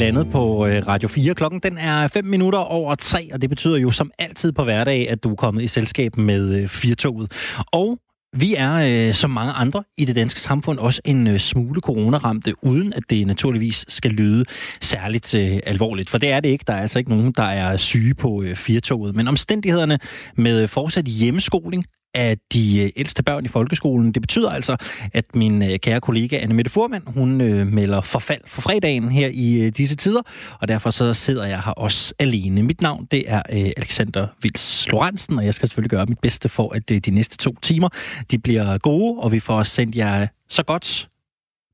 landet 0.00 0.30
på 0.30 0.66
øh, 0.66 0.86
Radio 0.88 1.08
4. 1.08 1.34
Klokken 1.34 1.60
den 1.60 1.78
er 1.78 2.06
5 2.06 2.24
minutter 2.24 2.58
over 2.58 2.94
3, 2.94 3.30
og 3.32 3.42
det 3.42 3.50
betyder 3.50 3.76
jo 3.76 3.90
som 3.90 4.10
altid 4.18 4.52
på 4.52 4.64
hverdag, 4.64 5.10
at 5.10 5.24
du 5.24 5.30
er 5.30 5.34
kommet 5.34 5.62
i 5.62 5.66
selskab 5.66 6.16
med 6.16 6.62
øh, 6.62 6.68
Firtoget. 6.68 7.32
Og 7.72 7.98
vi 8.32 8.54
er, 8.54 9.08
øh, 9.08 9.14
som 9.14 9.30
mange 9.30 9.52
andre 9.52 9.84
i 9.98 10.04
det 10.04 10.16
danske 10.16 10.40
samfund, 10.40 10.78
også 10.78 11.00
en 11.04 11.26
øh, 11.26 11.38
smule 11.38 11.80
coronaramte, 11.80 12.64
uden 12.64 12.92
at 12.92 13.02
det 13.10 13.26
naturligvis 13.26 13.84
skal 13.88 14.10
lyde 14.10 14.44
særligt 14.80 15.34
øh, 15.34 15.58
alvorligt. 15.66 16.10
For 16.10 16.18
det 16.18 16.30
er 16.30 16.40
det 16.40 16.48
ikke. 16.48 16.64
Der 16.66 16.72
er 16.72 16.80
altså 16.80 16.98
ikke 16.98 17.10
nogen, 17.10 17.32
der 17.32 17.42
er 17.42 17.76
syge 17.76 18.14
på 18.14 18.42
øh, 18.42 18.56
Firtoget. 18.56 19.16
Men 19.16 19.28
omstændighederne 19.28 19.98
med 20.36 20.62
øh, 20.62 20.68
fortsat 20.68 21.04
hjemmeskoling 21.04 21.84
af 22.14 22.36
de 22.52 22.82
øh, 22.82 22.90
ældste 22.96 23.22
børn 23.22 23.44
i 23.44 23.48
folkeskolen. 23.48 24.12
Det 24.12 24.22
betyder 24.22 24.50
altså, 24.50 24.76
at 25.12 25.24
min 25.34 25.62
øh, 25.62 25.78
kære 25.78 26.00
kollega 26.00 26.38
Anne 26.38 26.54
Mette 26.54 26.70
Furman, 26.70 27.02
hun 27.06 27.40
øh, 27.40 27.66
melder 27.66 28.00
forfald 28.00 28.40
for 28.46 28.60
fredagen 28.60 29.08
her 29.08 29.28
i 29.32 29.60
øh, 29.60 29.72
disse 29.72 29.96
tider, 29.96 30.22
og 30.60 30.68
derfor 30.68 30.90
så 30.90 31.14
sidder 31.14 31.46
jeg 31.46 31.62
her 31.62 31.72
også 31.72 32.14
alene. 32.18 32.62
Mit 32.62 32.80
navn, 32.80 33.08
det 33.10 33.24
er 33.26 33.42
Alexander 33.76 34.26
Vils 34.42 34.88
Lorentzen, 34.88 35.38
og 35.38 35.44
jeg 35.44 35.54
skal 35.54 35.68
selvfølgelig 35.68 35.90
gøre 35.90 36.06
mit 36.06 36.18
bedste 36.18 36.48
for, 36.48 36.74
at 36.74 36.88
de 36.88 37.10
næste 37.10 37.36
to 37.36 37.54
timer, 37.62 37.88
de 38.30 38.38
bliver 38.38 38.78
gode, 38.78 39.20
og 39.20 39.32
vi 39.32 39.40
får 39.40 39.62
sendt 39.62 39.96
jer 39.96 40.26
så 40.48 40.62
godt 40.62 41.08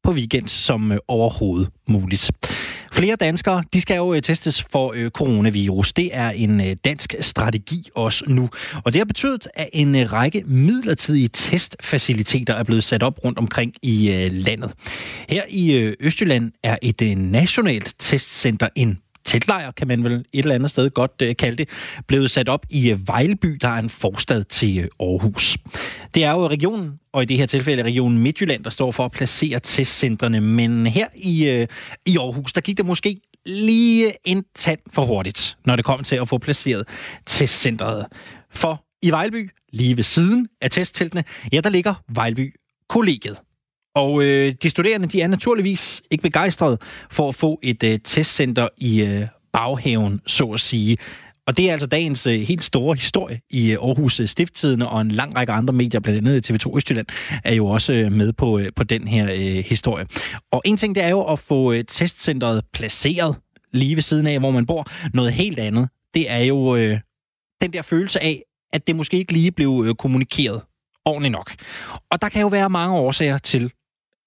på 0.02 0.12
weekend 0.12 0.48
som 0.48 0.92
overhovedet 1.08 1.68
muligt. 1.88 2.30
Flere 2.96 3.16
danskere, 3.16 3.62
de 3.74 3.80
skal 3.80 3.96
jo 3.96 4.14
øh, 4.14 4.22
testes 4.22 4.62
for 4.62 4.92
øh, 4.96 5.10
coronavirus. 5.10 5.92
Det 5.92 6.10
er 6.12 6.30
en 6.30 6.60
øh, 6.60 6.76
dansk 6.84 7.14
strategi 7.20 7.88
også 7.94 8.24
nu. 8.28 8.50
Og 8.84 8.92
det 8.92 8.98
har 8.98 9.04
betydet, 9.04 9.48
at 9.54 9.68
en 9.72 9.94
øh, 9.94 10.12
række 10.12 10.42
midlertidige 10.46 11.28
testfaciliteter 11.28 12.54
er 12.54 12.62
blevet 12.62 12.84
sat 12.84 13.02
op 13.02 13.24
rundt 13.24 13.38
omkring 13.38 13.72
i 13.82 14.10
øh, 14.10 14.32
landet. 14.32 14.72
Her 15.28 15.42
i 15.48 15.94
Østjylland 16.00 16.52
er 16.62 16.76
et 16.82 17.18
nationalt 17.18 17.94
testcenter 17.98 18.68
en 18.74 18.98
teltlejr, 19.26 19.70
kan 19.70 19.88
man 19.88 20.04
vel 20.04 20.12
et 20.12 20.26
eller 20.32 20.54
andet 20.54 20.70
sted 20.70 20.90
godt 20.90 21.12
øh, 21.22 21.36
kalde 21.36 21.56
det, 21.56 21.68
blevet 22.06 22.30
sat 22.30 22.48
op 22.48 22.66
i 22.70 22.90
øh, 22.90 23.08
Vejleby, 23.08 23.58
der 23.60 23.68
er 23.68 23.78
en 23.78 23.88
forstad 23.88 24.44
til 24.44 24.78
øh, 24.78 24.88
Aarhus. 25.00 25.58
Det 26.14 26.24
er 26.24 26.30
jo 26.30 26.48
regionen, 26.48 27.00
og 27.12 27.22
i 27.22 27.26
det 27.26 27.36
her 27.36 27.46
tilfælde 27.46 27.82
regionen 27.82 28.18
Midtjylland, 28.18 28.64
der 28.64 28.70
står 28.70 28.92
for 28.92 29.04
at 29.04 29.12
placere 29.12 29.60
testcentrene, 29.60 30.40
men 30.40 30.86
her 30.86 31.06
i, 31.14 31.48
øh, 31.48 31.66
i 32.06 32.16
Aarhus, 32.16 32.52
der 32.52 32.60
gik 32.60 32.76
det 32.76 32.86
måske 32.86 33.20
lige 33.46 34.12
en 34.24 34.44
tand 34.54 34.80
for 34.92 35.04
hurtigt, 35.04 35.58
når 35.64 35.76
det 35.76 35.84
kom 35.84 36.04
til 36.04 36.16
at 36.16 36.28
få 36.28 36.38
placeret 36.38 36.88
testcentret. 37.26 38.06
For 38.50 38.84
i 39.02 39.10
Vejleby, 39.10 39.50
lige 39.72 39.96
ved 39.96 40.04
siden 40.04 40.48
af 40.60 40.70
testteltene, 40.70 41.24
ja, 41.52 41.60
der 41.60 41.70
ligger 41.70 41.94
Vejleby 42.08 42.54
Kollegiet. 42.88 43.40
Og 43.96 44.22
øh, 44.22 44.54
de 44.62 44.70
studerende 44.70 45.08
de 45.08 45.20
er 45.20 45.26
naturligvis 45.26 46.02
ikke 46.10 46.22
begejstrede 46.22 46.78
for 47.10 47.28
at 47.28 47.34
få 47.34 47.58
et 47.62 47.82
øh, 47.82 47.98
testcenter 48.04 48.68
i 48.76 49.02
øh, 49.02 49.26
baghaven, 49.52 50.20
så 50.26 50.44
at 50.44 50.60
sige. 50.60 50.98
Og 51.46 51.56
det 51.56 51.68
er 51.68 51.72
altså 51.72 51.86
dagens 51.86 52.26
øh, 52.26 52.40
helt 52.40 52.64
store 52.64 52.94
historie 52.94 53.40
i 53.50 53.72
øh, 53.72 53.78
Aarhus 53.82 54.20
øh, 54.20 54.26
Stifttidene, 54.26 54.88
og 54.88 55.00
en 55.00 55.10
lang 55.10 55.36
række 55.36 55.52
andre 55.52 55.74
medier, 55.74 56.00
blandt 56.00 56.28
andet 56.28 56.50
TV2 56.50 56.76
Østjylland, 56.76 57.06
er 57.44 57.54
jo 57.54 57.66
også 57.66 57.92
øh, 57.92 58.12
med 58.12 58.32
på, 58.32 58.58
øh, 58.58 58.72
på 58.76 58.84
den 58.84 59.08
her 59.08 59.32
øh, 59.32 59.64
historie. 59.64 60.06
Og 60.52 60.62
en 60.64 60.76
ting, 60.76 60.94
det 60.94 61.04
er 61.04 61.08
jo 61.08 61.22
at 61.22 61.38
få 61.38 61.72
øh, 61.72 61.84
testcenteret 61.84 62.64
placeret 62.72 63.36
lige 63.72 63.94
ved 63.94 64.02
siden 64.02 64.26
af, 64.26 64.38
hvor 64.38 64.50
man 64.50 64.66
bor. 64.66 64.86
Noget 65.14 65.32
helt 65.32 65.58
andet, 65.58 65.88
det 66.14 66.30
er 66.30 66.38
jo 66.38 66.76
øh, 66.76 66.98
den 67.62 67.72
der 67.72 67.82
følelse 67.82 68.22
af, 68.22 68.42
at 68.72 68.86
det 68.86 68.96
måske 68.96 69.16
ikke 69.16 69.32
lige 69.32 69.52
blev 69.52 69.84
øh, 69.86 69.94
kommunikeret 69.94 70.60
ordentligt 71.04 71.32
nok. 71.32 71.54
Og 72.10 72.22
der 72.22 72.28
kan 72.28 72.42
jo 72.42 72.48
være 72.48 72.70
mange 72.70 72.94
årsager 72.94 73.38
til, 73.38 73.72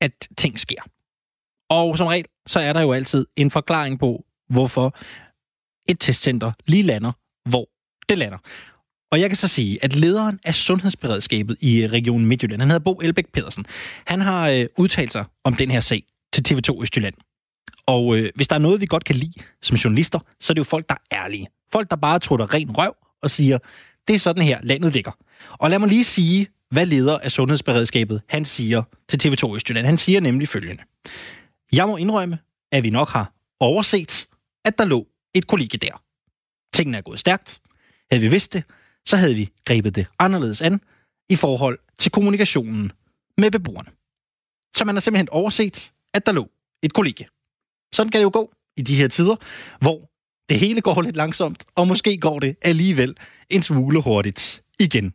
at 0.01 0.27
ting 0.37 0.59
sker. 0.59 0.81
Og 1.69 1.97
som 1.97 2.07
regel, 2.07 2.25
så 2.47 2.59
er 2.59 2.73
der 2.73 2.81
jo 2.81 2.93
altid 2.93 3.25
en 3.35 3.51
forklaring 3.51 3.99
på, 3.99 4.25
hvorfor 4.49 4.97
et 5.89 5.99
testcenter 5.99 6.51
lige 6.65 6.83
lander, 6.83 7.11
hvor 7.49 7.69
det 8.09 8.17
lander. 8.17 8.37
Og 9.11 9.19
jeg 9.19 9.29
kan 9.29 9.37
så 9.37 9.47
sige, 9.47 9.83
at 9.83 9.95
lederen 9.95 10.39
af 10.45 10.55
sundhedsberedskabet 10.55 11.57
i 11.61 11.81
øh, 11.81 11.91
Region 11.91 12.25
Midtjylland, 12.25 12.61
han 12.61 12.69
hedder 12.69 12.83
Bo 12.83 12.99
Elbæk 13.03 13.31
Pedersen, 13.33 13.65
han 14.07 14.21
har 14.21 14.49
øh, 14.49 14.65
udtalt 14.77 15.11
sig 15.11 15.25
om 15.43 15.53
den 15.53 15.71
her 15.71 15.79
sag 15.79 16.03
til 16.33 16.43
TV2 16.49 16.81
Østjylland. 16.81 17.15
Og 17.85 18.17
øh, 18.17 18.29
hvis 18.35 18.47
der 18.47 18.55
er 18.55 18.59
noget, 18.59 18.81
vi 18.81 18.85
godt 18.85 19.03
kan 19.03 19.15
lide 19.15 19.33
som 19.61 19.77
journalister, 19.77 20.19
så 20.39 20.53
er 20.53 20.53
det 20.53 20.59
jo 20.59 20.63
folk, 20.63 20.89
der 20.89 20.95
er 21.11 21.23
ærlige. 21.23 21.47
Folk, 21.71 21.89
der 21.89 21.95
bare 21.95 22.19
trutter 22.19 22.53
ren 22.53 22.77
røv 22.77 22.95
og 23.21 23.29
siger, 23.29 23.57
det 24.07 24.15
er 24.15 24.19
sådan 24.19 24.43
her, 24.43 24.59
landet 24.63 24.93
ligger. 24.93 25.11
Og 25.51 25.69
lad 25.69 25.79
mig 25.79 25.89
lige 25.89 26.03
sige, 26.03 26.47
hvad 26.71 26.85
leder 26.85 27.19
af 27.19 27.31
sundhedsberedskabet, 27.31 28.21
han 28.29 28.45
siger 28.45 28.83
til 29.07 29.27
TV2 29.27 29.55
Østjylland. 29.55 29.85
Han 29.85 29.97
siger 29.97 30.19
nemlig 30.19 30.47
følgende. 30.47 30.83
Jeg 31.71 31.87
må 31.87 31.97
indrømme, 31.97 32.39
at 32.71 32.83
vi 32.83 32.89
nok 32.89 33.09
har 33.09 33.33
overset, 33.59 34.27
at 34.65 34.77
der 34.77 34.85
lå 34.85 35.07
et 35.33 35.47
kollega 35.47 35.77
der. 35.77 36.03
Tingene 36.73 36.97
er 36.97 37.01
gået 37.01 37.19
stærkt. 37.19 37.61
Havde 38.11 38.21
vi 38.21 38.27
vidst 38.27 38.53
det, 38.53 38.63
så 39.05 39.17
havde 39.17 39.35
vi 39.35 39.49
grebet 39.65 39.95
det 39.95 40.05
anderledes 40.19 40.61
an 40.61 40.81
i 41.29 41.35
forhold 41.35 41.79
til 41.97 42.11
kommunikationen 42.11 42.91
med 43.37 43.51
beboerne. 43.51 43.89
Så 44.75 44.85
man 44.85 44.95
har 44.95 44.99
simpelthen 44.99 45.29
overset, 45.29 45.91
at 46.13 46.25
der 46.25 46.31
lå 46.31 46.49
et 46.83 46.93
kollega. 46.93 47.23
Sådan 47.93 48.11
kan 48.11 48.19
det 48.19 48.23
jo 48.23 48.31
gå 48.33 48.53
i 48.77 48.81
de 48.81 48.95
her 48.95 49.07
tider, 49.07 49.35
hvor 49.79 50.09
det 50.49 50.59
hele 50.59 50.81
går 50.81 51.01
lidt 51.01 51.15
langsomt, 51.15 51.65
og 51.75 51.87
måske 51.87 52.17
går 52.17 52.39
det 52.39 52.55
alligevel 52.61 53.17
en 53.49 53.63
smule 53.63 54.01
hurtigt 54.01 54.63
igen. 54.79 55.13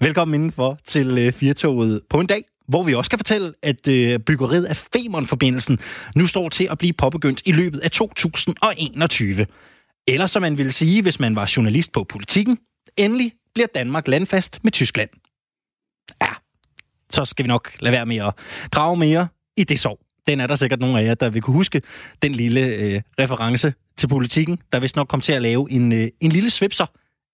Velkommen 0.00 0.34
indenfor 0.34 0.78
til 0.84 1.18
øh, 1.18 1.32
Firtoget 1.32 2.00
på 2.10 2.20
en 2.20 2.26
dag, 2.26 2.44
hvor 2.68 2.82
vi 2.82 2.94
også 2.94 3.10
kan 3.10 3.18
fortælle, 3.18 3.52
at 3.62 3.88
øh, 3.88 4.18
byggeriet 4.18 4.64
af 4.64 4.76
Femern-forbindelsen 4.76 5.78
nu 6.16 6.26
står 6.26 6.48
til 6.48 6.68
at 6.70 6.78
blive 6.78 6.92
påbegyndt 6.92 7.42
i 7.44 7.52
løbet 7.52 7.78
af 7.80 7.90
2021. 7.90 9.46
Eller 10.06 10.26
som 10.26 10.42
man 10.42 10.58
ville 10.58 10.72
sige, 10.72 11.02
hvis 11.02 11.20
man 11.20 11.36
var 11.36 11.52
journalist 11.56 11.92
på 11.92 12.04
politikken, 12.04 12.58
endelig 12.96 13.32
bliver 13.54 13.66
Danmark 13.74 14.08
landfast 14.08 14.64
med 14.64 14.72
Tyskland. 14.72 15.10
Ja, 16.22 16.32
så 17.10 17.24
skal 17.24 17.44
vi 17.44 17.48
nok 17.48 17.72
lade 17.80 17.92
være 17.92 18.06
med 18.06 18.16
at 18.16 18.34
grave 18.70 18.96
mere 18.96 19.28
i 19.56 19.64
det 19.64 19.80
sov. 19.80 19.98
Den 20.26 20.40
er 20.40 20.46
der 20.46 20.54
sikkert 20.54 20.80
nogle 20.80 21.00
af 21.00 21.04
jer, 21.04 21.14
der 21.14 21.30
vil 21.30 21.42
kunne 21.42 21.56
huske 21.56 21.82
den 22.22 22.32
lille 22.32 22.60
øh, 22.60 23.00
reference 23.20 23.74
til 23.96 24.08
politikken, 24.08 24.58
der 24.72 24.80
vist 24.80 24.96
nok 24.96 25.08
kom 25.08 25.20
til 25.20 25.32
at 25.32 25.42
lave 25.42 25.72
en, 25.72 25.92
øh, 25.92 26.08
en 26.20 26.32
lille 26.32 26.50
svipser 26.50 26.86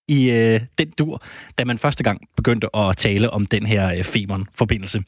i 0.08 0.30
øh, 0.30 0.60
den 0.78 0.90
dur, 0.98 1.22
da 1.58 1.64
man 1.64 1.78
første 1.78 2.04
gang 2.04 2.20
begyndte 2.36 2.76
at 2.76 2.96
tale 2.96 3.30
om 3.30 3.46
den 3.46 3.66
her 3.66 3.94
øh, 3.94 4.04
Femern-forbindelse. 4.04 5.02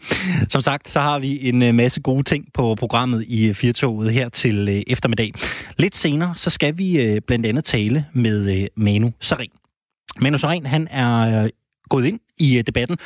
Som 0.49 0.61
sagt, 0.61 0.89
så 0.89 1.01
har 1.01 1.19
vi 1.19 1.49
en 1.49 1.63
øh, 1.63 1.75
masse 1.75 2.01
gode 2.01 2.23
ting 2.23 2.45
på 2.55 2.75
programmet 2.75 3.25
i 3.29 3.49
øh, 3.49 3.55
Firtoget 3.55 4.13
her 4.13 4.29
til 4.29 4.69
øh, 4.69 4.83
eftermiddag. 4.87 5.33
Lidt 5.77 5.97
senere, 5.97 6.33
så 6.37 6.51
skal 6.51 6.79
vi 6.79 7.01
øh, 7.01 7.21
blandt 7.27 7.47
andet 7.47 7.65
tale 7.65 8.05
med 8.13 8.61
øh, 8.61 8.67
Manu 8.77 9.13
Sarin. 9.21 9.51
Manu 10.21 10.39
Sarin, 10.39 10.67
han 10.67 10.89
er 10.91 11.45
øh, 11.45 11.51
gået 11.89 12.07
ind 12.07 12.21
i 12.39 12.59
øh, 12.59 12.65
debatten 12.67 12.99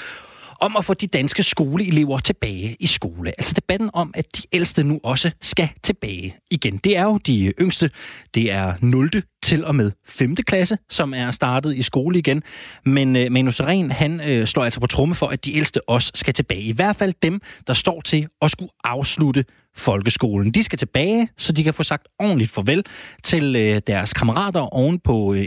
om 0.62 0.76
at 0.76 0.84
få 0.84 0.94
de 0.94 1.06
danske 1.06 1.42
skoleelever 1.42 2.18
tilbage 2.18 2.76
i 2.80 2.86
skole. 2.86 3.30
Altså 3.38 3.54
debatten 3.54 3.90
om, 3.92 4.10
at 4.14 4.36
de 4.36 4.42
ældste 4.52 4.84
nu 4.84 5.00
også 5.02 5.30
skal 5.40 5.68
tilbage 5.82 6.36
igen. 6.50 6.76
Det 6.76 6.96
er 6.96 7.02
jo 7.02 7.18
de 7.18 7.52
yngste. 7.60 7.90
Det 8.34 8.52
er 8.52 8.74
0. 8.80 9.10
til 9.42 9.64
og 9.64 9.74
med 9.74 9.92
5. 10.06 10.36
klasse, 10.36 10.78
som 10.90 11.14
er 11.14 11.30
startet 11.30 11.76
i 11.76 11.82
skole 11.82 12.18
igen. 12.18 12.42
Men 12.84 13.16
øh, 13.16 13.32
Manu 13.32 13.50
Seren, 13.50 13.90
han 13.90 14.20
øh, 14.20 14.46
slår 14.46 14.64
altså 14.64 14.80
på 14.80 14.86
tromme 14.86 15.14
for, 15.14 15.26
at 15.26 15.44
de 15.44 15.56
ældste 15.56 15.88
også 15.88 16.12
skal 16.14 16.34
tilbage. 16.34 16.62
I 16.62 16.72
hvert 16.72 16.96
fald 16.96 17.14
dem, 17.22 17.40
der 17.66 17.72
står 17.72 18.00
til 18.00 18.28
at 18.42 18.50
skulle 18.50 18.70
afslutte 18.84 19.44
folkeskolen. 19.76 20.50
De 20.50 20.62
skal 20.62 20.78
tilbage, 20.78 21.28
så 21.36 21.52
de 21.52 21.64
kan 21.64 21.74
få 21.74 21.82
sagt 21.82 22.06
ordentligt 22.18 22.50
farvel 22.50 22.84
til 23.22 23.56
øh, 23.56 23.80
deres 23.86 24.12
kammerater 24.12 24.60
oven 24.60 24.98
på 24.98 25.34
øh, 25.34 25.42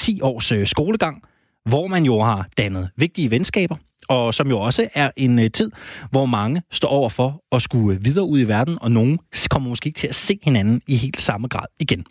9-10 0.00 0.18
års 0.22 0.52
øh, 0.52 0.66
skolegang, 0.66 1.22
hvor 1.64 1.86
man 1.86 2.04
jo 2.04 2.22
har 2.22 2.48
dannet 2.58 2.90
vigtige 2.96 3.30
venskaber, 3.30 3.76
og 4.12 4.34
som 4.34 4.48
jo 4.48 4.60
også 4.60 4.88
er 4.94 5.10
en 5.16 5.38
øh, 5.38 5.50
tid, 5.50 5.70
hvor 6.10 6.26
mange 6.26 6.62
står 6.70 6.88
over 6.88 7.08
for 7.08 7.42
at 7.52 7.62
skulle 7.62 7.96
øh, 7.96 8.04
videre 8.04 8.24
ud 8.24 8.40
i 8.40 8.48
verden, 8.48 8.78
og 8.80 8.92
nogen 8.92 9.18
kommer 9.50 9.68
måske 9.68 9.86
ikke 9.86 9.96
til 9.96 10.06
at 10.06 10.14
se 10.14 10.38
hinanden 10.42 10.82
i 10.86 10.96
helt 10.96 11.20
samme 11.20 11.48
grad 11.48 11.66
igen. 11.80 12.04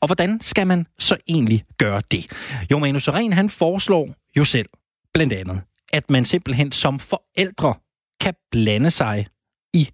Og 0.00 0.06
hvordan 0.08 0.40
skal 0.40 0.66
man 0.66 0.86
så 0.98 1.16
egentlig 1.28 1.64
gøre 1.78 2.02
det? 2.10 2.26
Jo, 2.70 2.78
Manu 2.78 2.98
Seren, 2.98 3.32
han 3.32 3.50
foreslår 3.50 4.08
jo 4.36 4.44
selv 4.44 4.68
blandt 5.14 5.32
andet, 5.32 5.60
at 5.92 6.10
man 6.10 6.24
simpelthen 6.24 6.72
som 6.72 6.98
forældre 6.98 7.74
kan 8.20 8.34
blande 8.50 8.90
sig 8.90 9.26
i 9.74 9.88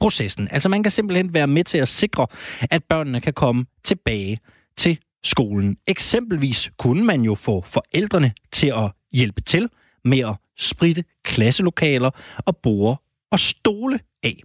processen. 0.00 0.48
Altså 0.50 0.68
man 0.68 0.82
kan 0.82 0.92
simpelthen 0.92 1.34
være 1.34 1.46
med 1.46 1.64
til 1.64 1.78
at 1.78 1.88
sikre, 1.88 2.26
at 2.70 2.84
børnene 2.84 3.20
kan 3.20 3.32
komme 3.32 3.66
tilbage 3.84 4.38
til 4.76 4.98
skolen. 5.24 5.76
Eksempelvis 5.86 6.70
kunne 6.78 7.04
man 7.04 7.22
jo 7.22 7.34
få 7.34 7.64
forældrene 7.66 8.32
til 8.52 8.66
at 8.66 8.90
hjælpe 9.12 9.40
til 9.40 9.68
med 10.06 10.18
at 10.18 10.34
spritte 10.58 11.04
klasselokaler 11.24 12.10
og 12.38 12.56
borde 12.56 13.00
og 13.30 13.40
stole 13.40 14.00
af. 14.22 14.42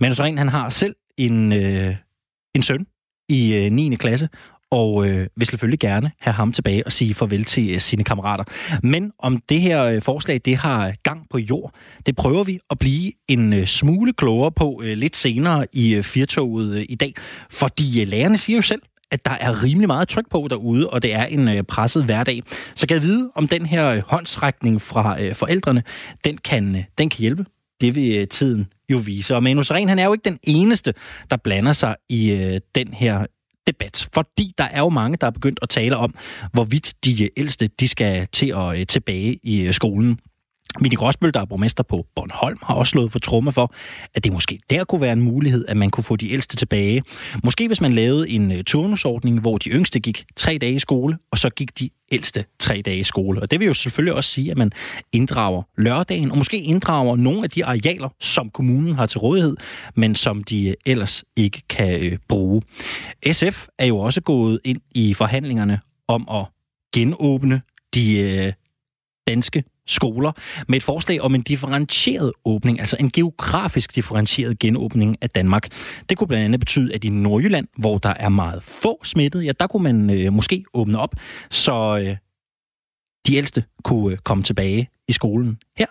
Manus 0.00 0.20
Ren, 0.20 0.38
han 0.38 0.48
har 0.48 0.70
selv 0.70 0.94
en, 1.16 1.52
øh, 1.52 1.96
en 2.54 2.62
søn 2.62 2.86
i 3.28 3.54
øh, 3.54 3.72
9. 3.72 3.94
klasse, 3.94 4.28
og 4.70 5.06
øh, 5.06 5.26
vil 5.36 5.46
selvfølgelig 5.46 5.78
gerne 5.78 6.10
have 6.20 6.34
ham 6.34 6.52
tilbage 6.52 6.86
og 6.86 6.92
sige 6.92 7.14
farvel 7.14 7.44
til 7.44 7.74
øh, 7.74 7.80
sine 7.80 8.04
kammerater. 8.04 8.44
Men 8.82 9.12
om 9.18 9.42
det 9.48 9.60
her 9.60 9.84
øh, 9.84 10.02
forslag, 10.02 10.40
det 10.44 10.56
har 10.56 10.94
gang 11.02 11.26
på 11.30 11.38
jord, 11.38 11.74
det 12.06 12.16
prøver 12.16 12.44
vi 12.44 12.58
at 12.70 12.78
blive 12.78 13.12
en 13.28 13.52
øh, 13.52 13.66
smule 13.66 14.12
klogere 14.12 14.52
på 14.52 14.80
øh, 14.84 14.96
lidt 14.96 15.16
senere 15.16 15.66
i 15.72 15.94
øh, 15.94 16.02
Firtoget 16.02 16.76
øh, 16.76 16.84
i 16.88 16.94
dag, 16.94 17.14
fordi 17.50 18.02
øh, 18.02 18.08
lærerne 18.08 18.38
siger 18.38 18.56
jo 18.56 18.62
selv, 18.62 18.82
at 19.12 19.24
der 19.24 19.36
er 19.40 19.64
rimelig 19.64 19.86
meget 19.86 20.08
tryk 20.08 20.30
på 20.30 20.46
derude, 20.50 20.90
og 20.90 21.02
det 21.02 21.14
er 21.14 21.24
en 21.24 21.48
øh, 21.48 21.62
presset 21.62 22.04
hverdag. 22.04 22.42
Så 22.74 22.86
kan 22.86 22.94
jeg 22.94 23.02
vide, 23.02 23.30
om 23.34 23.48
den 23.48 23.66
her 23.66 23.88
øh, 23.88 24.02
håndsrækning 24.06 24.82
fra 24.82 25.22
øh, 25.22 25.34
forældrene, 25.34 25.82
den 26.24 26.38
kan, 26.38 26.76
øh, 26.76 26.84
den 26.98 27.10
kan 27.10 27.20
hjælpe. 27.20 27.44
Det 27.80 27.94
vil 27.94 28.16
øh, 28.16 28.28
tiden 28.28 28.72
jo 28.92 28.98
vise. 28.98 29.34
Og 29.34 29.42
Manus 29.42 29.70
Ren, 29.70 29.88
han 29.88 29.98
er 29.98 30.04
jo 30.04 30.12
ikke 30.12 30.24
den 30.24 30.38
eneste, 30.42 30.94
der 31.30 31.36
blander 31.36 31.72
sig 31.72 31.96
i 32.08 32.30
øh, 32.30 32.60
den 32.74 32.94
her 32.94 33.26
debat, 33.66 34.08
fordi 34.14 34.52
der 34.58 34.64
er 34.64 34.78
jo 34.78 34.88
mange, 34.88 35.16
der 35.20 35.26
er 35.26 35.30
begyndt 35.30 35.58
at 35.62 35.68
tale 35.68 35.96
om, 35.96 36.14
hvorvidt 36.52 36.94
de 37.04 37.24
øh, 37.24 37.28
ældste 37.36 37.66
de 37.66 37.88
skal 37.88 38.26
til 38.32 38.52
at 38.56 38.78
øh, 38.78 38.86
tilbage 38.86 39.38
i 39.42 39.60
øh, 39.60 39.72
skolen. 39.72 40.18
Mini 40.80 40.94
Gråsbøl, 40.94 41.34
der 41.34 41.40
er 41.40 41.44
borgmester 41.44 41.82
på 41.82 42.06
Bornholm, 42.16 42.58
har 42.62 42.74
også 42.74 42.90
slået 42.90 43.12
for 43.12 43.18
tromme 43.18 43.52
for, 43.52 43.74
at 44.14 44.24
det 44.24 44.32
måske 44.32 44.58
der 44.70 44.84
kunne 44.84 45.00
være 45.00 45.12
en 45.12 45.20
mulighed, 45.20 45.64
at 45.68 45.76
man 45.76 45.90
kunne 45.90 46.04
få 46.04 46.16
de 46.16 46.32
ældste 46.32 46.56
tilbage. 46.56 47.02
Måske 47.44 47.66
hvis 47.66 47.80
man 47.80 47.94
lavede 47.94 48.30
en 48.30 48.52
øh, 48.52 48.64
turnusordning, 48.64 49.40
hvor 49.40 49.58
de 49.58 49.70
yngste 49.70 50.00
gik 50.00 50.24
tre 50.36 50.58
dage 50.58 50.74
i 50.74 50.78
skole, 50.78 51.18
og 51.30 51.38
så 51.38 51.50
gik 51.50 51.78
de 51.78 51.90
ældste 52.12 52.44
tre 52.58 52.82
dage 52.84 52.98
i 52.98 53.02
skole. 53.02 53.42
Og 53.42 53.50
det 53.50 53.60
vil 53.60 53.66
jo 53.66 53.74
selvfølgelig 53.74 54.14
også 54.14 54.30
sige, 54.30 54.50
at 54.50 54.58
man 54.58 54.72
inddrager 55.12 55.62
lørdagen, 55.78 56.30
og 56.30 56.38
måske 56.38 56.60
inddrager 56.60 57.16
nogle 57.16 57.44
af 57.44 57.50
de 57.50 57.64
arealer, 57.64 58.08
som 58.20 58.50
kommunen 58.50 58.94
har 58.94 59.06
til 59.06 59.18
rådighed, 59.18 59.56
men 59.94 60.14
som 60.14 60.44
de 60.44 60.68
øh, 60.68 60.74
ellers 60.86 61.24
ikke 61.36 61.62
kan 61.68 62.00
øh, 62.00 62.18
bruge. 62.28 62.62
SF 63.32 63.66
er 63.78 63.86
jo 63.86 63.98
også 63.98 64.20
gået 64.20 64.60
ind 64.64 64.80
i 64.90 65.14
forhandlingerne 65.14 65.80
om 66.08 66.28
at 66.30 66.44
genåbne 66.94 67.62
de 67.94 68.52
danske 69.26 69.64
skoler 69.86 70.32
med 70.68 70.76
et 70.76 70.82
forslag 70.82 71.20
om 71.20 71.34
en 71.34 71.42
differentieret 71.42 72.32
åbning, 72.44 72.80
altså 72.80 72.96
en 73.00 73.10
geografisk 73.10 73.94
differentieret 73.94 74.58
genåbning 74.58 75.16
af 75.20 75.30
Danmark. 75.30 75.68
Det 76.08 76.18
kunne 76.18 76.28
blandt 76.28 76.44
andet 76.44 76.60
betyde, 76.60 76.94
at 76.94 77.04
i 77.04 77.08
Nordjylland, 77.08 77.68
hvor 77.78 77.98
der 77.98 78.14
er 78.16 78.28
meget 78.28 78.62
få 78.62 79.04
smittede, 79.04 79.44
ja, 79.44 79.52
der 79.60 79.66
kunne 79.66 79.82
man 79.82 80.10
øh, 80.10 80.32
måske 80.32 80.64
åbne 80.74 80.98
op, 80.98 81.14
så 81.50 81.98
øh, 81.98 82.16
de 83.26 83.36
ældste 83.36 83.64
kunne 83.84 84.12
øh, 84.12 84.18
komme 84.18 84.44
tilbage 84.44 84.88
i 85.08 85.12
skolen 85.12 85.58
her. 85.78 85.86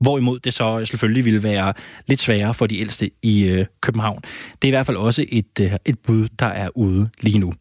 Hvorimod 0.00 0.38
det 0.38 0.54
så 0.54 0.84
selvfølgelig 0.84 1.24
ville 1.24 1.42
være 1.42 1.72
lidt 2.06 2.20
sværere 2.20 2.54
for 2.54 2.66
de 2.66 2.80
ældste 2.80 3.10
i 3.22 3.44
øh, 3.44 3.66
København. 3.80 4.22
Det 4.62 4.64
er 4.64 4.68
i 4.68 4.70
hvert 4.70 4.86
fald 4.86 4.96
også 4.96 5.24
et, 5.28 5.60
øh, 5.60 5.72
et 5.84 5.98
bud, 5.98 6.28
der 6.38 6.46
er 6.46 6.68
ude 6.74 7.08
lige 7.20 7.38
nu. 7.38 7.54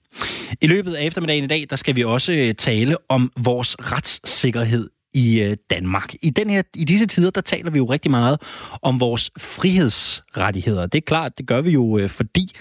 I 0.61 0.67
løbet 0.67 0.93
af 0.93 1.05
eftermiddagen 1.05 1.43
i 1.43 1.47
dag, 1.47 1.65
der 1.69 1.75
skal 1.75 1.95
vi 1.95 2.03
også 2.03 2.33
øh, 2.33 2.55
tale 2.55 2.97
om 3.09 3.31
vores 3.37 3.75
retssikkerhed 3.79 4.89
i 5.13 5.41
øh, 5.41 5.57
Danmark. 5.69 6.13
I, 6.21 6.29
den 6.29 6.49
her, 6.49 6.61
I 6.75 6.83
disse 6.83 7.05
tider, 7.05 7.31
der 7.31 7.41
taler 7.41 7.71
vi 7.71 7.77
jo 7.77 7.85
rigtig 7.85 8.11
meget 8.11 8.41
om 8.81 8.99
vores 8.99 9.31
frihedsrettigheder. 9.37 10.87
Det 10.87 10.97
er 10.97 11.05
klart, 11.05 11.37
det 11.37 11.47
gør 11.47 11.61
vi 11.61 11.71
jo, 11.71 11.97
øh, 11.97 12.09
fordi 12.09 12.51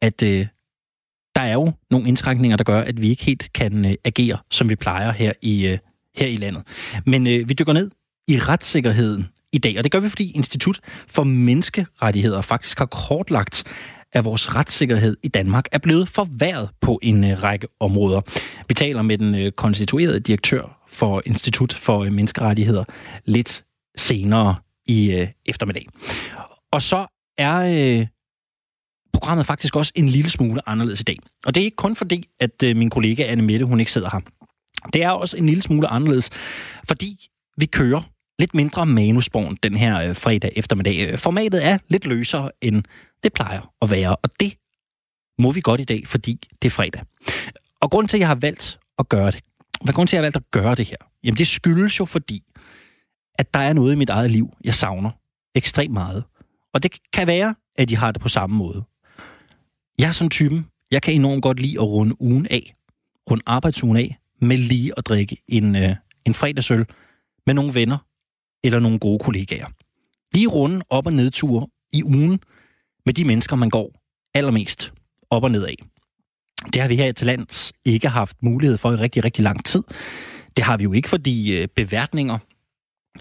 at 0.00 0.22
øh, 0.22 0.46
der 1.36 1.42
er 1.42 1.52
jo 1.52 1.72
nogle 1.90 2.08
indskrænkninger, 2.08 2.56
der 2.56 2.64
gør, 2.64 2.80
at 2.80 3.02
vi 3.02 3.08
ikke 3.08 3.24
helt 3.24 3.52
kan 3.52 3.84
øh, 3.84 3.94
agere, 4.04 4.38
som 4.50 4.68
vi 4.68 4.76
plejer 4.76 5.12
her 5.12 5.32
i, 5.42 5.66
øh, 5.66 5.78
her 6.16 6.26
i 6.26 6.36
landet. 6.36 6.62
Men 7.06 7.26
øh, 7.26 7.48
vi 7.48 7.54
dykker 7.54 7.72
ned 7.72 7.90
i 8.28 8.38
retssikkerheden 8.38 9.28
i 9.52 9.58
dag, 9.58 9.78
og 9.78 9.84
det 9.84 9.92
gør 9.92 10.00
vi, 10.00 10.08
fordi 10.08 10.30
Institut 10.30 10.80
for 11.08 11.24
Menneskerettigheder 11.24 12.42
faktisk 12.42 12.78
har 12.78 12.86
kortlagt, 12.86 13.64
at 14.12 14.24
vores 14.24 14.54
retssikkerhed 14.54 15.16
i 15.22 15.28
Danmark 15.28 15.64
er 15.72 15.78
blevet 15.78 16.08
forværret 16.08 16.68
på 16.80 16.98
en 17.02 17.24
øh, 17.24 17.42
række 17.42 17.66
områder. 17.80 18.20
Vi 18.68 18.74
taler 18.74 19.02
med 19.02 19.18
den 19.18 19.34
øh, 19.34 19.52
konstituerede 19.52 20.20
direktør 20.20 20.77
for 20.98 21.22
Institut 21.26 21.72
for 21.72 22.04
øh, 22.04 22.12
Menneskerettigheder 22.12 22.84
lidt 23.24 23.64
senere 23.96 24.56
i 24.86 25.10
øh, 25.10 25.28
eftermiddag. 25.46 25.86
Og 26.72 26.82
så 26.82 27.06
er 27.38 27.56
øh, 28.00 28.06
programmet 29.12 29.46
faktisk 29.46 29.76
også 29.76 29.92
en 29.94 30.08
lille 30.08 30.30
smule 30.30 30.68
anderledes 30.68 31.00
i 31.00 31.04
dag. 31.04 31.16
Og 31.46 31.54
det 31.54 31.60
er 31.60 31.64
ikke 31.64 31.76
kun 31.76 31.96
fordi, 31.96 32.28
at 32.40 32.62
øh, 32.64 32.76
min 32.76 32.90
kollega 32.90 33.22
Anne 33.22 33.42
Mette, 33.42 33.66
hun 33.66 33.80
ikke 33.80 33.92
sidder 33.92 34.10
her. 34.12 34.20
Det 34.92 35.02
er 35.02 35.10
også 35.10 35.36
en 35.36 35.46
lille 35.46 35.62
smule 35.62 35.88
anderledes, 35.88 36.30
fordi 36.88 37.28
vi 37.56 37.66
kører 37.66 38.02
lidt 38.38 38.54
mindre 38.54 38.86
manusborn 38.86 39.56
den 39.62 39.76
her 39.76 40.00
øh, 40.00 40.16
fredag 40.16 40.52
eftermiddag. 40.56 41.08
Øh, 41.08 41.18
formatet 41.18 41.66
er 41.66 41.78
lidt 41.88 42.04
løsere, 42.04 42.50
end 42.60 42.84
det 43.22 43.32
plejer 43.32 43.72
at 43.82 43.90
være, 43.90 44.16
og 44.16 44.30
det 44.40 44.54
må 45.38 45.50
vi 45.50 45.60
godt 45.60 45.80
i 45.80 45.84
dag, 45.84 46.06
fordi 46.06 46.46
det 46.62 46.68
er 46.68 46.70
fredag. 46.70 47.02
Og 47.80 47.90
grund 47.90 48.08
til, 48.08 48.16
at 48.16 48.20
jeg 48.20 48.28
har 48.28 48.34
valgt 48.34 48.78
at 48.98 49.08
gøre 49.08 49.30
det, 49.30 49.40
hvad 49.84 49.94
grund 49.94 50.08
til, 50.08 50.16
at 50.16 50.18
jeg 50.18 50.22
valgte 50.22 50.36
at 50.36 50.50
gøre 50.50 50.74
det 50.74 50.86
her? 50.86 50.96
Jamen, 51.24 51.38
det 51.38 51.46
skyldes 51.46 52.00
jo 52.00 52.04
fordi, 52.04 52.42
at 53.34 53.54
der 53.54 53.60
er 53.60 53.72
noget 53.72 53.92
i 53.92 53.96
mit 53.96 54.10
eget 54.10 54.30
liv, 54.30 54.52
jeg 54.64 54.74
savner 54.74 55.10
ekstremt 55.54 55.92
meget. 55.92 56.24
Og 56.74 56.82
det 56.82 56.98
kan 57.12 57.26
være, 57.26 57.54
at 57.76 57.88
de 57.88 57.96
har 57.96 58.12
det 58.12 58.22
på 58.22 58.28
samme 58.28 58.56
måde. 58.56 58.84
Jeg 59.98 60.08
er 60.08 60.12
sådan 60.12 60.30
typen, 60.30 60.66
jeg 60.90 61.02
kan 61.02 61.14
enormt 61.14 61.42
godt 61.42 61.60
lide 61.60 61.78
at 61.78 61.86
runde 61.86 62.22
ugen 62.22 62.46
af, 62.50 62.74
runde 63.30 63.42
arbejdsugen 63.46 63.96
af, 63.96 64.18
med 64.40 64.56
lige 64.56 64.92
at 64.96 65.06
drikke 65.06 65.36
en, 65.48 65.76
øh, 65.76 65.96
en 66.24 66.34
fredagsøl 66.34 66.86
med 67.46 67.54
nogle 67.54 67.74
venner 67.74 67.98
eller 68.64 68.78
nogle 68.78 68.98
gode 68.98 69.18
kollegaer. 69.18 69.66
Lige 70.34 70.46
runde 70.48 70.84
op- 70.90 71.06
og 71.06 71.12
nedture 71.12 71.66
i 71.92 72.04
ugen 72.04 72.40
med 73.06 73.14
de 73.14 73.24
mennesker, 73.24 73.56
man 73.56 73.70
går 73.70 73.92
allermest 74.34 74.92
op 75.30 75.44
og 75.44 75.50
ned 75.50 75.64
af. 75.64 75.74
Det 76.64 76.82
har 76.82 76.88
vi 76.88 76.96
her 76.96 77.12
til 77.12 77.26
lands 77.26 77.72
ikke 77.84 78.08
haft 78.08 78.36
mulighed 78.42 78.78
for 78.78 78.92
i 78.92 78.96
rigtig, 78.96 79.24
rigtig 79.24 79.44
lang 79.44 79.64
tid. 79.64 79.82
Det 80.56 80.64
har 80.64 80.76
vi 80.76 80.84
jo 80.84 80.92
ikke, 80.92 81.08
fordi 81.08 81.56
øh, 81.56 81.68
beværtninger, 81.76 82.38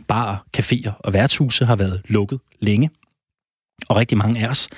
barer, 0.07 0.38
caféer 0.57 0.92
og 1.00 1.13
værtshuse 1.13 1.66
har 1.66 1.75
været 1.75 2.01
lukket 2.06 2.39
længe. 2.60 2.89
Og 3.89 3.95
rigtig 3.95 4.18
mange 4.18 4.39
af 4.45 4.50
os 4.50 4.69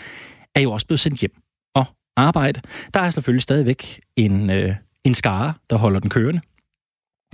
er 0.55 0.61
jo 0.61 0.71
også 0.71 0.85
blevet 0.85 0.99
sendt 0.99 1.19
hjem 1.19 1.35
og 1.75 1.85
arbejde. 2.15 2.61
Der 2.93 2.99
er 2.99 3.11
selvfølgelig 3.11 3.41
stadigvæk 3.41 3.99
en, 4.15 4.49
øh, 4.49 4.75
en 5.03 5.13
skare, 5.13 5.53
der 5.69 5.75
holder 5.75 5.99
den 5.99 6.09
kørende 6.09 6.41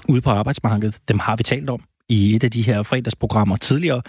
ude 0.10 0.22
på 0.22 0.30
arbejdsmarkedet. 0.30 1.00
Dem 1.08 1.20
har 1.20 1.36
vi 1.36 1.44
talt 1.44 1.70
om 1.70 1.84
i 2.10 2.36
et 2.36 2.44
af 2.44 2.52
de 2.52 2.62
her 2.62 2.84
fredagsprogrammer 2.84 3.56
tidligere. 3.56 4.02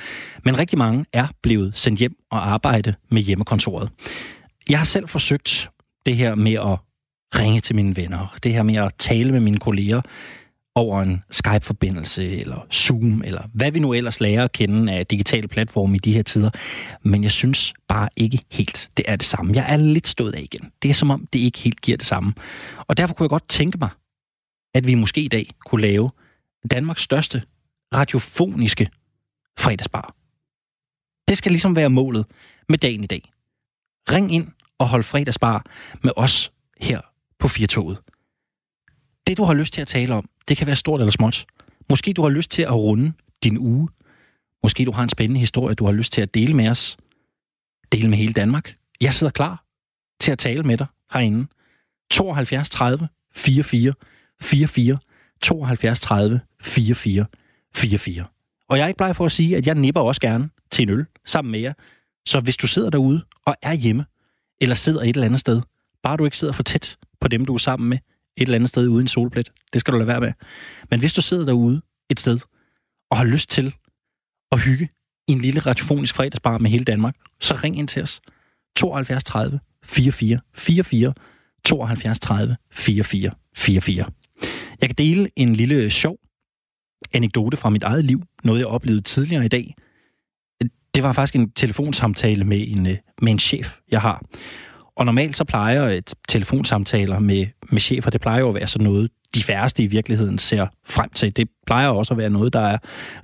Men 0.45 0.59
rigtig 0.59 0.79
mange 0.79 1.05
er 1.13 1.27
blevet 1.43 1.79
sendt 1.79 1.99
hjem 1.99 2.17
og 2.31 2.49
arbejde 2.49 2.95
med 3.09 3.23
hjemmekontoret. 3.23 3.91
Jeg 4.69 4.79
har 4.79 4.85
selv 4.85 5.09
forsøgt 5.09 5.71
det 6.07 6.17
her 6.17 6.35
med 6.35 6.53
at 6.53 6.79
ringe 7.34 7.61
til 7.61 7.76
mine 7.76 7.96
venner, 7.96 8.37
det 8.43 8.52
her 8.52 8.62
med 8.62 8.76
at 8.76 8.94
tale 8.99 9.32
med 9.32 9.40
mine 9.40 9.58
kolleger 9.58 10.00
over 10.75 11.02
en 11.02 11.25
Skype-forbindelse, 11.31 12.37
eller 12.37 12.67
Zoom, 12.73 13.23
eller 13.25 13.43
hvad 13.55 13.70
vi 13.70 13.78
nu 13.78 13.93
ellers 13.93 14.20
lærer 14.20 14.44
at 14.44 14.52
kende 14.52 14.93
af 14.93 15.06
digitale 15.06 15.48
platforme 15.48 15.96
i 15.96 15.98
de 15.98 16.12
her 16.12 16.22
tider. 16.22 16.51
Men 17.03 17.22
jeg 17.22 17.31
synes 17.31 17.74
bare 17.89 18.08
ikke 18.17 18.41
helt, 18.53 18.91
det 18.96 19.05
er 19.08 19.17
det 19.17 19.27
samme. 19.27 19.55
Jeg 19.55 19.72
er 19.72 19.77
lidt 19.77 20.08
stået 20.08 20.34
af 20.34 20.41
igen. 20.41 20.72
Det 20.82 20.89
er 20.89 20.94
som 20.94 21.10
om, 21.10 21.27
det 21.32 21.39
ikke 21.39 21.58
helt 21.58 21.81
giver 21.81 21.96
det 21.96 22.06
samme. 22.06 22.34
Og 22.79 22.96
derfor 22.96 23.15
kunne 23.15 23.24
jeg 23.24 23.31
godt 23.31 23.48
tænke 23.48 23.79
mig, 23.79 23.91
at 24.74 24.86
vi 24.86 24.94
måske 24.94 25.20
i 25.20 25.29
dag 25.29 25.46
kunne 25.67 25.82
lave 25.82 26.10
Danmarks 26.70 27.03
største 27.03 27.43
radiofoniske 27.94 28.89
fredagsbar. 29.58 30.15
Det 31.29 31.39
skal 31.39 31.53
ligesom 31.53 31.77
være 31.77 31.91
målet 31.91 32.27
med 32.69 32.79
dagen 32.79 33.05
i 33.05 33.06
dag. 33.06 33.32
Ring 34.12 34.34
ind 34.34 34.48
og 34.79 34.89
hold 34.89 35.03
fredagsbar 35.03 35.67
med 36.03 36.12
os 36.17 36.53
her 36.81 37.01
på 37.38 37.48
Firtoget. 37.48 37.98
Det, 39.26 39.36
du 39.36 39.44
har 39.44 39.55
lyst 39.55 39.72
til 39.74 39.81
at 39.81 39.88
tale 39.88 40.14
om, 40.14 40.28
det 40.48 40.56
kan 40.56 40.66
være 40.66 40.76
stort 40.76 41.00
eller 41.00 41.10
småt. 41.10 41.46
Måske 41.88 42.12
du 42.12 42.22
har 42.22 42.28
lyst 42.28 42.50
til 42.50 42.62
at 42.62 42.74
runde 42.74 43.12
din 43.44 43.58
uge. 43.58 43.88
Måske 44.62 44.84
du 44.84 44.93
har 44.93 45.02
en 45.02 45.08
spændende 45.08 45.40
historie, 45.40 45.74
du 45.74 45.84
har 45.84 45.93
lyst 45.93 46.12
til 46.12 46.20
at 46.20 46.34
dele 46.34 46.55
med 46.55 46.69
os. 46.69 46.96
Dele 47.93 48.08
med 48.08 48.19
hele 48.19 48.32
Danmark. 48.32 48.76
Jeg 49.00 49.14
sidder 49.14 49.31
klar 49.31 49.64
til 50.20 50.32
at 50.32 50.38
tale 50.38 50.62
med 50.62 50.78
dig 50.78 50.86
herinde. 51.12 51.46
72 52.10 52.70
30 52.70 53.08
44 53.34 53.94
44 54.40 54.98
72 55.43 56.00
30 56.00 56.40
44 56.62 57.26
44. 57.74 58.24
Og 58.69 58.78
jeg 58.78 58.84
er 58.84 58.88
ikke 58.88 58.98
bleg 58.98 59.16
for 59.16 59.24
at 59.24 59.32
sige, 59.32 59.56
at 59.56 59.66
jeg 59.66 59.74
nipper 59.74 60.00
også 60.00 60.20
gerne 60.20 60.50
til 60.70 60.82
en 60.82 60.90
øl 60.90 61.06
sammen 61.24 61.52
med 61.52 61.60
jer. 61.60 61.72
Så 62.26 62.40
hvis 62.40 62.56
du 62.56 62.66
sidder 62.66 62.90
derude 62.90 63.24
og 63.44 63.56
er 63.62 63.74
hjemme, 63.74 64.06
eller 64.60 64.74
sidder 64.74 65.02
et 65.02 65.08
eller 65.08 65.24
andet 65.24 65.40
sted, 65.40 65.62
bare 66.02 66.16
du 66.16 66.24
ikke 66.24 66.36
sidder 66.36 66.52
for 66.52 66.62
tæt 66.62 66.96
på 67.20 67.29
dem, 67.29 67.44
du 67.44 67.55
er 67.55 67.58
sammen 67.58 67.89
med, 67.89 67.99
et 68.37 68.43
eller 68.43 68.55
andet 68.55 68.69
sted 68.69 68.89
uden 68.89 69.08
solplet. 69.08 69.53
Det 69.73 69.81
skal 69.81 69.93
du 69.93 69.99
lade 69.99 70.08
være 70.08 70.20
med. 70.20 70.32
Men 70.91 71.01
hvis 71.01 71.13
du 71.13 71.23
sidder 71.23 71.44
derude 71.44 71.82
et 72.11 72.20
sted, 72.20 72.39
og 73.11 73.17
har 73.17 73.25
lyst 73.25 73.51
til 73.51 73.75
at 74.53 74.61
hygge 74.61 74.89
i 75.29 75.32
en 75.32 75.41
lille 75.41 75.61
radiofonisk 75.61 76.15
fredagsbar 76.15 76.58
med 76.58 76.70
hele 76.70 76.85
Danmark, 76.85 77.17
så 77.41 77.55
ring 77.65 77.79
ind 77.79 77.89
til 77.89 78.03
os. 78.03 78.20
72 78.77 79.25
30 79.25 79.61
44 79.85 80.41
44 80.55 81.15
72 81.65 82.19
30 82.19 82.56
44 82.73 83.31
44. 83.56 84.11
Jeg 84.81 84.89
kan 84.89 84.96
dele 84.99 85.31
en 85.37 85.56
lille 85.56 85.91
sjov 85.91 86.19
anekdote 87.15 87.56
fra 87.56 87.70
mit 87.70 87.82
eget 87.82 88.05
liv, 88.05 88.23
noget 88.44 88.58
jeg 88.58 88.67
oplevede 88.67 89.03
tidligere 89.03 89.44
i 89.44 89.49
dag. 89.49 89.75
Det 90.94 91.03
var 91.03 91.13
faktisk 91.13 91.37
en 91.37 91.51
telefonsamtale 91.51 92.44
med 92.44 92.69
en, 92.69 92.87
øh, 92.87 92.96
med 93.23 93.32
en 93.32 93.39
chef, 93.39 93.79
jeg 93.91 94.01
har. 94.01 94.23
Og 94.96 95.06
normalt 95.06 95.36
så 95.36 95.44
plejer 95.44 95.88
et 95.88 96.15
telefonsamtaler 96.29 97.19
med, 97.19 97.46
med 97.70 97.81
chefer, 97.81 98.10
det 98.10 98.20
plejer 98.20 98.41
jo 98.41 98.48
at 98.48 98.55
være 98.55 98.67
sådan 98.67 98.86
noget, 98.86 99.10
de 99.34 99.43
færreste 99.43 99.82
i 99.82 99.86
virkeligheden 99.86 100.38
ser 100.38 100.67
frem 100.84 101.10
til. 101.10 101.36
Det 101.36 101.48
plejer 101.67 101.88
også 101.88 102.15
at 102.15 102.19
være 102.19 102.31
noget, 102.31 102.53
der 102.53 102.60
er 102.60 102.79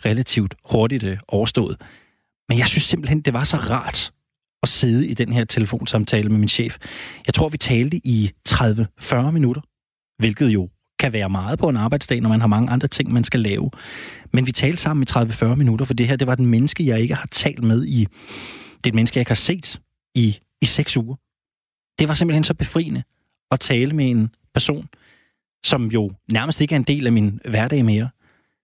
relativt 0.05 0.55
hurtigt 0.65 1.03
øh, 1.03 1.19
overstået. 1.29 1.77
Men 2.49 2.59
jeg 2.59 2.69
synes 2.69 2.85
simpelthen, 2.85 3.21
det 3.21 3.33
var 3.33 3.45
så 3.45 3.57
rart 3.57 4.13
at 4.63 4.69
sidde 4.69 5.07
i 5.07 5.15
den 5.15 5.33
her 5.33 5.45
telefonsamtale 5.45 6.29
med 6.29 6.39
min 6.39 6.49
chef. 6.49 6.77
Jeg 7.27 7.35
tror, 7.35 7.49
vi 7.49 7.59
talte 7.59 8.01
i 8.05 8.31
30-40 8.49 9.31
minutter, 9.31 9.63
hvilket 10.19 10.49
jo 10.49 10.69
kan 10.99 11.13
være 11.13 11.31
meget 11.31 11.59
på 11.59 11.69
en 11.69 11.77
arbejdsdag, 11.77 12.21
når 12.21 12.29
man 12.29 12.41
har 12.41 12.47
mange 12.47 12.71
andre 12.71 12.89
ting, 12.89 13.13
man 13.13 13.25
skal 13.25 13.41
lave. 13.41 13.71
Men 14.33 14.47
vi 14.47 14.53
talte 14.53 14.83
sammen 14.83 15.03
i 15.03 15.13
30-40 15.13 15.55
minutter, 15.55 15.87
for 15.87 15.95
det 15.95 16.09
her, 16.09 16.17
det 16.17 16.27
var 16.27 16.35
den 16.35 16.47
menneske, 16.47 16.87
jeg 16.87 17.01
ikke 17.01 17.15
har 17.15 17.29
talt 17.31 17.63
med 17.63 17.85
i... 17.87 18.07
Det 18.77 18.87
er 18.87 18.89
et 18.89 18.95
menneske, 18.95 19.17
jeg 19.17 19.21
ikke 19.21 19.31
har 19.31 19.35
set 19.35 19.81
i, 20.15 20.39
i 20.63 20.67
seks 20.67 20.97
uger. 20.97 21.17
Det 21.99 22.09
var 22.09 22.15
simpelthen 22.15 22.45
så 22.45 22.55
befriende 22.55 23.03
at 23.51 23.61
tale 23.61 23.93
med 23.93 24.11
en 24.11 24.35
person, 24.55 24.89
som 25.65 25.87
jo 25.87 26.13
nærmest 26.29 26.61
ikke 26.61 26.75
er 26.75 26.77
en 26.77 26.83
del 26.83 27.07
af 27.07 27.13
min 27.13 27.41
hverdag 27.45 27.85
mere. 27.85 28.09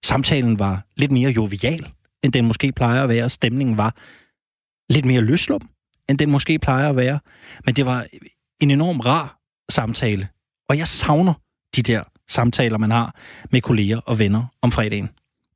Samtalen 0.04 0.58
var 0.58 0.87
lidt 0.97 1.11
mere 1.11 1.30
jovial, 1.30 1.88
end 2.23 2.32
den 2.32 2.47
måske 2.47 2.73
plejer 2.73 3.02
at 3.02 3.08
være. 3.08 3.30
Stemningen 3.30 3.76
var 3.76 3.94
lidt 4.92 5.04
mere 5.04 5.20
løslum, 5.20 5.68
end 6.08 6.18
den 6.18 6.30
måske 6.30 6.58
plejer 6.58 6.88
at 6.88 6.97
være. 6.97 7.20
Men 7.64 7.76
det 7.76 7.87
var 7.87 8.06
en 8.61 8.70
enorm 8.70 9.00
rar 9.00 9.38
samtale. 9.70 10.28
Og 10.68 10.78
jeg 10.78 10.88
savner 10.88 11.35
de 11.76 11.82
der 11.82 12.02
samtaler, 12.28 12.78
man 12.78 12.90
har 12.90 13.14
med 13.50 13.61
kolleger 13.61 13.99
og 13.99 14.18
venner 14.18 14.47
om 14.62 14.73
fredagen. 14.73 15.11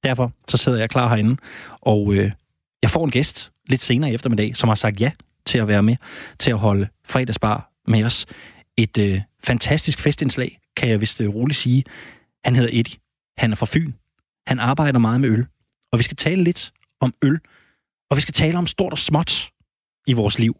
Derfor 0.05 0.33
så 0.49 0.57
sidder 0.57 0.79
jeg 0.79 0.91
klar 0.91 1.09
herinde, 1.09 1.37
og 1.81 2.14
øh, 2.14 2.33
jeg 2.83 2.91
får 2.91 3.05
en 3.05 3.11
gæst 3.11 3.52
lidt 3.69 3.83
senere 3.83 4.11
i 4.11 4.14
eftermiddag, 4.14 4.57
som 4.57 4.69
har 4.69 4.75
sagt 4.75 5.00
ja 5.00 5.11
til 5.46 5.58
at 5.58 5.68
være 5.68 5.82
med, 5.82 5.96
til 6.38 6.50
at 6.50 6.58
holde 6.58 6.88
fredagsbar 7.04 7.72
med 7.88 8.04
os. 8.04 8.26
Et 8.76 8.99
øh, 8.99 9.20
fantastisk 9.44 10.00
festindslag, 10.00 10.58
kan 10.76 10.88
jeg 10.88 11.00
vist 11.00 11.20
øh, 11.20 11.28
roligt 11.28 11.58
sige. 11.58 11.84
Han 12.44 12.56
hedder 12.56 12.70
Eddie. 12.72 12.96
Han 13.37 13.52
er 13.52 13.56
fra 13.56 13.66
Fyn. 13.70 13.92
Han 14.46 14.58
arbejder 14.58 14.99
meget 14.99 15.20
med 15.20 15.28
øl. 15.28 15.46
Og 15.92 15.99
vi 15.99 16.04
skal 16.04 16.16
tale 16.16 16.44
lidt 16.44 16.72
om 17.00 17.14
øl. 17.22 17.40
Og 18.11 18.16
vi 18.16 18.20
skal 18.20 18.34
tale 18.34 18.58
om 18.58 18.66
stort 18.66 18.92
og 18.92 18.99
småt 18.99 19.50
i 20.06 20.12
vores 20.12 20.38
liv, 20.38 20.56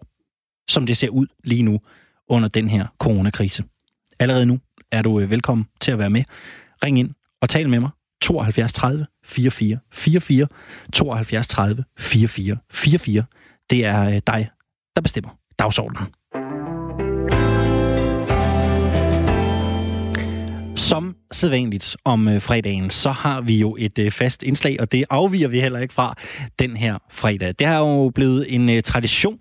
som 0.71 0.87
det 0.87 0.97
ser 0.97 1.09
ud 1.09 1.27
lige 1.45 1.63
nu 1.63 1.81
under 2.29 2.49
den 2.49 2.69
her 2.69 2.87
coronakrise. 2.99 3.65
Allerede 4.19 4.47
nu 4.47 4.61
er 4.93 5.03
du 5.03 5.21
øh, 5.21 5.31
velkommen 5.31 5.67
til 5.81 5.93
at 5.93 5.99
være 5.99 6.11
med. 6.11 6.25
Ring 6.85 6.99
ind 6.99 7.11
og 7.41 7.49
tal 7.49 7.69
med 7.69 7.81
mig. 7.81 7.91
72 8.23 8.73
30 8.73 9.07
44 9.25 9.79
44 9.93 10.49
72 10.93 11.49
30 11.49 11.85
44 11.99 12.59
44. 12.71 13.25
Det 13.71 13.85
er 13.85 14.05
øh, 14.09 14.21
dig, 14.27 14.51
der 14.97 15.03
bestemmer 15.03 15.31
dagsordenen. 15.59 16.09
Som 20.77 21.17
sædvanligt 21.33 21.97
om 22.05 22.29
øh, 22.29 22.43
fredagen, 22.43 22.91
så 22.91 23.11
har 23.11 23.41
vi 23.41 23.59
jo 23.59 23.77
et 23.79 23.99
øh, 23.99 24.11
fast 24.11 24.43
indslag, 24.43 24.77
og 24.81 24.93
det 24.93 25.05
afviger 25.11 25.49
vi 25.49 25.61
heller 25.61 25.79
ikke 25.79 25.95
fra 25.95 26.15
den 26.59 26.77
her 26.77 26.99
fredag. 27.11 27.55
Det 27.59 27.67
har 27.67 27.79
jo 27.79 28.11
blevet 28.15 28.55
en 28.55 28.71
øh, 28.71 28.83
tradition 28.83 29.39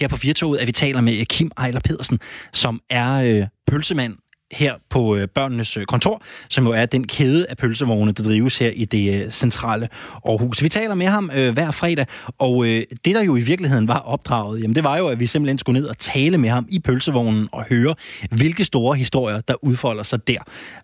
her 0.00 0.08
på 0.08 0.16
Firtoget, 0.16 0.58
at 0.58 0.66
vi 0.66 0.72
taler 0.72 1.00
med 1.00 1.24
Kim 1.24 1.50
Ejler 1.58 1.80
Pedersen, 1.80 2.20
som 2.52 2.80
er 2.90 3.14
øh, 3.14 3.46
pølsemand 3.66 4.16
her 4.52 4.74
på 4.90 5.16
øh, 5.16 5.28
børnenes 5.28 5.76
øh, 5.76 5.84
kontor, 5.84 6.22
som 6.48 6.66
jo 6.66 6.72
er 6.72 6.86
den 6.86 7.06
kæde 7.06 7.46
af 7.48 7.56
pølsevogne, 7.56 8.12
der 8.12 8.22
drives 8.22 8.58
her 8.58 8.70
i 8.70 8.84
det 8.84 9.24
øh, 9.24 9.30
centrale 9.30 9.88
Aarhus. 10.28 10.62
Vi 10.62 10.68
taler 10.68 10.94
med 10.94 11.06
ham 11.06 11.30
øh, 11.34 11.52
hver 11.52 11.70
fredag, 11.70 12.06
og 12.38 12.64
øh, 12.66 12.82
det 13.04 13.14
der 13.14 13.22
jo 13.22 13.36
i 13.36 13.40
virkeligheden 13.40 13.88
var 13.88 13.98
opdraget, 13.98 14.62
jamen 14.62 14.74
det 14.74 14.84
var 14.84 14.96
jo, 14.96 15.08
at 15.08 15.20
vi 15.20 15.26
simpelthen 15.26 15.58
skulle 15.58 15.80
ned 15.80 15.88
og 15.88 15.98
tale 15.98 16.38
med 16.38 16.48
ham 16.48 16.66
i 16.70 16.78
pølsevognen 16.78 17.48
og 17.52 17.64
høre, 17.68 17.94
hvilke 18.30 18.64
store 18.64 18.96
historier, 18.96 19.40
der 19.40 19.64
udfolder 19.64 20.02
sig 20.02 20.26
der. 20.26 20.38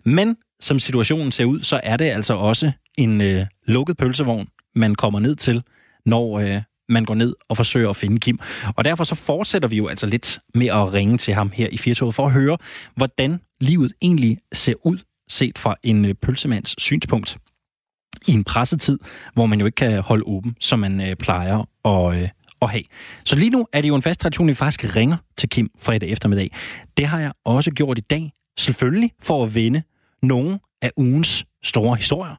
Men 0.05 0.35
som 0.61 0.79
situationen 0.79 1.31
ser 1.31 1.45
ud, 1.45 1.61
så 1.61 1.79
er 1.83 1.97
det 1.97 2.05
altså 2.05 2.33
også 2.33 2.71
en 2.97 3.21
øh, 3.21 3.45
lukket 3.67 3.97
pølsevogn, 3.97 4.47
man 4.75 4.95
kommer 4.95 5.19
ned 5.19 5.35
til, 5.35 5.63
når, 6.05 6.39
øh, 6.39 6.61
man 6.89 7.05
går 7.05 7.15
ned 7.15 7.35
og 7.49 7.57
forsøger 7.57 7.89
at 7.89 7.95
finde 7.95 8.19
Kim. 8.19 8.39
Og 8.75 8.85
derfor 8.85 9.03
så 9.03 9.15
fortsætter 9.15 9.69
vi 9.69 9.77
jo 9.77 9.87
altså 9.87 10.05
lidt 10.05 10.39
med 10.55 10.67
at 10.67 10.93
ringe 10.93 11.17
til 11.17 11.33
ham 11.33 11.51
her 11.53 11.67
i 11.71 11.77
Firtoget 11.77 12.15
for 12.15 12.25
at 12.25 12.31
høre, 12.31 12.57
hvordan 12.95 13.41
livet 13.61 13.93
egentlig 14.01 14.37
ser 14.53 14.73
ud 14.85 14.97
set 15.29 15.57
fra 15.57 15.75
en 15.83 16.05
øh, 16.05 16.13
pølsemands 16.13 16.81
synspunkt 16.81 17.37
i 18.27 18.31
en 18.31 18.43
pressetid, 18.43 18.99
hvor 19.33 19.45
man 19.45 19.59
jo 19.59 19.65
ikke 19.65 19.75
kan 19.75 20.01
holde 20.01 20.23
åben, 20.27 20.55
som 20.59 20.79
man 20.79 21.01
øh, 21.01 21.15
plejer 21.15 21.65
at, 21.85 22.21
øh, 22.21 22.29
at 22.61 22.69
have. 22.69 22.83
Så 23.25 23.35
lige 23.35 23.49
nu 23.49 23.67
er 23.73 23.81
det 23.81 23.87
jo 23.87 23.95
en 23.95 24.01
fast 24.01 24.19
tradition, 24.19 24.49
at 24.49 24.51
vi 24.51 24.55
faktisk 24.55 24.95
ringer 24.95 25.17
til 25.37 25.49
Kim 25.49 25.69
fredag 25.79 26.09
eftermiddag. 26.09 26.51
Det 26.97 27.05
har 27.05 27.19
jeg 27.19 27.31
også 27.45 27.71
gjort 27.71 27.97
i 27.97 28.01
dag, 28.01 28.31
selvfølgelig 28.59 29.11
for 29.21 29.43
at 29.43 29.55
vinde 29.55 29.81
nogle 30.23 30.59
af 30.81 30.91
ugens 30.97 31.45
store 31.63 31.95
historier. 31.95 32.35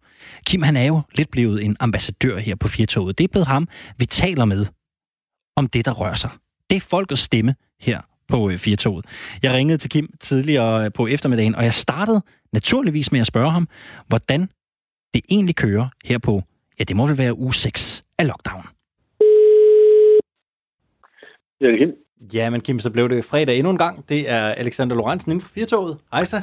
Kim, 0.46 0.62
han 0.62 0.76
er 0.76 0.84
jo 0.84 1.00
lidt 1.14 1.30
blevet 1.30 1.64
en 1.64 1.76
ambassadør 1.80 2.38
her 2.38 2.54
på 2.54 2.68
Firtoget. 2.68 3.18
Det 3.18 3.24
er 3.24 3.28
blevet 3.28 3.46
ham, 3.46 3.68
vi 3.98 4.06
taler 4.06 4.44
med 4.44 4.66
om 5.56 5.66
det, 5.66 5.84
der 5.84 5.92
rører 5.92 6.14
sig. 6.14 6.30
Det 6.70 6.76
er 6.76 6.80
folkets 6.80 7.22
stemme 7.22 7.54
her 7.80 8.00
på 8.28 8.50
øh, 8.50 8.58
Firtoget. 8.58 9.04
Jeg 9.42 9.52
ringede 9.52 9.78
til 9.78 9.90
Kim 9.90 10.10
tidligere 10.20 10.84
øh, 10.84 10.92
på 10.92 11.06
eftermiddagen, 11.06 11.54
og 11.54 11.64
jeg 11.64 11.74
startede 11.74 12.22
naturligvis 12.52 13.12
med 13.12 13.20
at 13.20 13.26
spørge 13.26 13.50
ham, 13.50 13.68
hvordan 14.06 14.40
det 15.14 15.22
egentlig 15.30 15.56
kører 15.56 15.88
her 16.04 16.18
på, 16.18 16.42
ja, 16.78 16.84
det 16.84 16.96
må 16.96 17.06
vel 17.06 17.18
være 17.18 17.38
uge 17.38 17.54
6 17.54 18.04
af 18.18 18.26
lockdown. 18.26 18.66
Ja, 21.60 21.66
det 21.66 21.74
er 21.74 21.78
Kim. 21.78 21.94
Ja, 22.34 22.50
men 22.50 22.60
Kim, 22.60 22.78
så 22.78 22.90
blev 22.90 23.08
det 23.08 23.24
fredag 23.24 23.56
endnu 23.58 23.70
en 23.70 23.78
gang. 23.78 24.08
Det 24.08 24.30
er 24.30 24.44
Alexander 24.44 24.96
Lorentzen 24.96 25.32
inden 25.32 25.40
for 25.40 25.48
Firtoget. 25.48 25.98
Hej 26.12 26.24
så. 26.24 26.42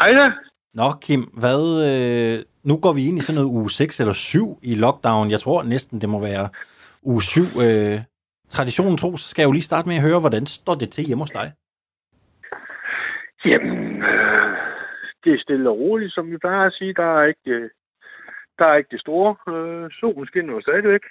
Hej 0.00 0.12
da. 0.12 0.32
Nå, 0.74 0.92
Kim, 1.00 1.22
hvad, 1.22 1.62
øh, 1.88 2.44
nu 2.62 2.76
går 2.76 2.92
vi 2.92 3.08
ind 3.08 3.18
i 3.18 3.20
sådan 3.20 3.34
noget 3.34 3.48
uge 3.48 3.70
6 3.70 4.00
eller 4.00 4.12
7 4.12 4.58
i 4.62 4.74
lockdown. 4.74 5.30
Jeg 5.30 5.40
tror 5.40 5.62
næsten, 5.62 6.00
det 6.00 6.08
må 6.08 6.20
være 6.20 6.48
uge 7.02 7.22
7. 7.22 7.42
Øh, 7.42 8.00
traditionen 8.48 8.96
tro, 8.98 9.16
så 9.16 9.28
skal 9.28 9.42
jeg 9.42 9.46
jo 9.46 9.52
lige 9.52 9.70
starte 9.70 9.88
med 9.88 9.96
at 9.96 10.02
høre, 10.02 10.20
hvordan 10.20 10.46
står 10.46 10.74
det 10.74 10.90
til 10.90 11.04
hjemme 11.04 11.22
hos 11.22 11.30
dig? 11.30 11.52
Jamen, 13.44 14.02
øh, 14.02 14.52
det 15.24 15.32
er 15.32 15.38
stille 15.38 15.70
og 15.70 15.78
roligt, 15.78 16.14
som 16.14 16.30
vi 16.30 16.38
plejer 16.38 16.66
at 16.66 16.72
sige. 16.72 16.94
Der 16.94 17.08
er 17.18 17.26
ikke, 17.26 17.50
øh, 17.50 17.70
der 18.58 18.66
er 18.66 18.76
ikke 18.76 18.90
det 18.90 19.00
store. 19.00 19.30
Øh, 19.54 19.90
solen 20.00 20.26
skinner 20.26 20.52
jo 20.54 20.60
stadigvæk. 20.60 21.04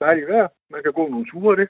Dejligt 0.00 0.28
vejr. 0.28 0.48
Man 0.70 0.82
kan 0.82 0.92
gå 0.92 1.08
nogle 1.08 1.26
ture 1.30 1.50
af 1.52 1.56
det. 1.56 1.68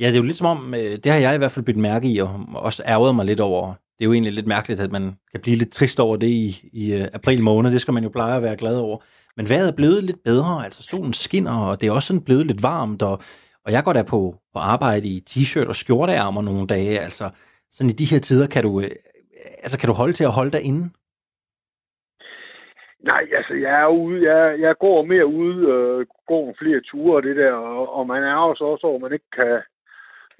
Ja, 0.00 0.06
det 0.06 0.14
er 0.14 0.22
jo 0.22 0.30
lidt 0.30 0.36
som 0.36 0.52
om, 0.54 0.74
øh, 0.74 0.94
det 1.02 1.12
har 1.12 1.18
jeg 1.18 1.34
i 1.34 1.38
hvert 1.38 1.52
fald 1.52 1.64
bidt 1.64 1.76
mærke 1.76 2.06
i, 2.12 2.18
og 2.18 2.30
også 2.54 2.82
ærget 2.86 3.14
mig 3.14 3.26
lidt 3.26 3.40
over 3.40 3.74
det 4.00 4.06
er 4.06 4.08
jo 4.08 4.12
egentlig 4.12 4.32
lidt 4.32 4.46
mærkeligt, 4.46 4.80
at 4.80 4.92
man 4.92 5.16
kan 5.32 5.40
blive 5.40 5.56
lidt 5.56 5.72
trist 5.72 6.00
over 6.00 6.16
det 6.16 6.26
i, 6.26 6.70
i 6.72 6.94
øh, 6.94 7.08
april 7.12 7.42
måned. 7.42 7.70
Det 7.70 7.80
skal 7.80 7.94
man 7.94 8.02
jo 8.02 8.08
pleje 8.08 8.36
at 8.36 8.42
være 8.42 8.56
glad 8.56 8.76
over. 8.76 8.98
Men 9.36 9.48
vejret 9.48 9.68
er 9.68 9.76
blevet 9.76 10.04
lidt 10.04 10.24
bedre, 10.24 10.64
altså 10.64 10.82
solen 10.82 11.12
skinner, 11.12 11.58
og 11.58 11.80
det 11.80 11.86
er 11.86 11.92
også 11.92 12.06
sådan 12.06 12.24
blevet 12.24 12.46
lidt 12.46 12.62
varmt, 12.62 13.02
og, 13.02 13.22
og 13.64 13.72
jeg 13.72 13.84
går 13.84 13.92
der 13.92 14.02
på, 14.02 14.34
på 14.52 14.58
arbejde 14.58 15.08
i 15.08 15.24
t-shirt 15.30 15.68
og 15.68 15.76
skjorteærmer 15.76 16.42
nogle 16.42 16.66
dage. 16.66 17.00
Altså, 17.00 17.30
sådan 17.72 17.90
i 17.90 17.92
de 17.92 18.04
her 18.04 18.18
tider, 18.18 18.46
kan 18.46 18.62
du, 18.62 18.80
øh, 18.80 18.90
altså, 19.62 19.78
kan 19.78 19.86
du 19.86 19.92
holde 19.92 20.12
til 20.12 20.24
at 20.24 20.36
holde 20.38 20.50
dig 20.50 20.62
inde? 20.62 20.90
Nej, 23.10 23.22
altså 23.36 23.54
jeg 23.54 23.82
er 23.82 23.88
ude, 23.88 24.30
jeg, 24.30 24.60
jeg 24.60 24.74
går 24.80 25.04
mere 25.04 25.26
ude, 25.26 25.58
øh, 25.74 26.06
går 26.26 26.54
flere 26.58 26.80
ture 26.90 27.16
og 27.16 27.22
det 27.22 27.36
der, 27.36 27.52
og, 27.52 27.94
og 27.96 28.06
man 28.06 28.22
er 28.22 28.34
også 28.34 28.64
også 28.64 28.86
over, 28.86 28.98
man 28.98 29.12
ikke 29.12 29.30
kan, 29.40 29.58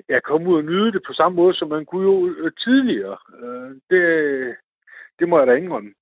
ja, 0.08 0.20
komme 0.20 0.48
ud 0.50 0.56
og 0.56 0.64
nyde 0.64 0.92
det 0.92 1.02
på 1.06 1.12
samme 1.12 1.36
måde, 1.36 1.54
som 1.54 1.68
man 1.68 1.84
kunne 1.86 2.06
jo 2.10 2.34
øh, 2.38 2.52
tidligere. 2.64 3.16
Øh, 3.42 3.70
det, 3.90 4.02
det 5.18 5.28
må 5.28 5.38
jeg 5.38 5.46
da 5.46 5.54
indrømme. 5.54 5.92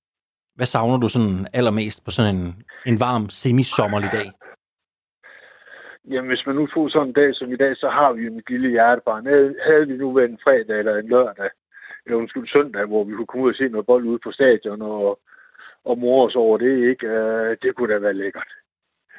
Hvad 0.55 0.65
savner 0.65 0.97
du 0.97 1.07
sådan 1.07 1.47
allermest 1.53 2.05
på 2.05 2.11
sådan 2.11 2.35
en, 2.35 2.63
en 2.85 2.99
varm, 2.99 3.29
semisommerlig 3.29 4.11
dag? 4.11 4.31
Jamen, 6.11 6.27
hvis 6.27 6.45
man 6.45 6.55
nu 6.55 6.67
får 6.73 6.89
sådan 6.89 7.07
en 7.07 7.13
dag 7.13 7.35
som 7.35 7.51
i 7.51 7.55
dag, 7.55 7.77
så 7.77 7.89
har 7.89 8.13
vi 8.13 8.21
jo 8.25 8.31
mit 8.33 8.49
lille 8.49 8.69
hjertebarn. 8.69 9.25
Havde 9.69 9.87
vi 9.87 9.97
nu 9.97 10.13
været 10.13 10.29
en 10.29 10.43
fredag 10.43 10.79
eller 10.79 10.95
en 10.95 11.09
lørdag, 11.09 11.49
eller 12.05 12.17
undskyld 12.17 12.47
søndag, 12.47 12.85
hvor 12.85 13.03
vi 13.03 13.13
kunne 13.13 13.27
komme 13.27 13.45
ud 13.45 13.49
og 13.49 13.55
se 13.55 13.69
noget 13.69 13.85
bold 13.85 14.05
ude 14.05 14.19
på 14.23 14.31
stadion 14.31 14.81
og, 14.81 15.19
og 15.85 15.97
mor 15.97 16.27
os 16.27 16.35
over 16.35 16.57
det, 16.57 16.89
ikke? 16.91 17.07
Det 17.61 17.75
kunne 17.75 17.93
da 17.93 17.99
være 17.99 18.13
lækkert. 18.13 18.51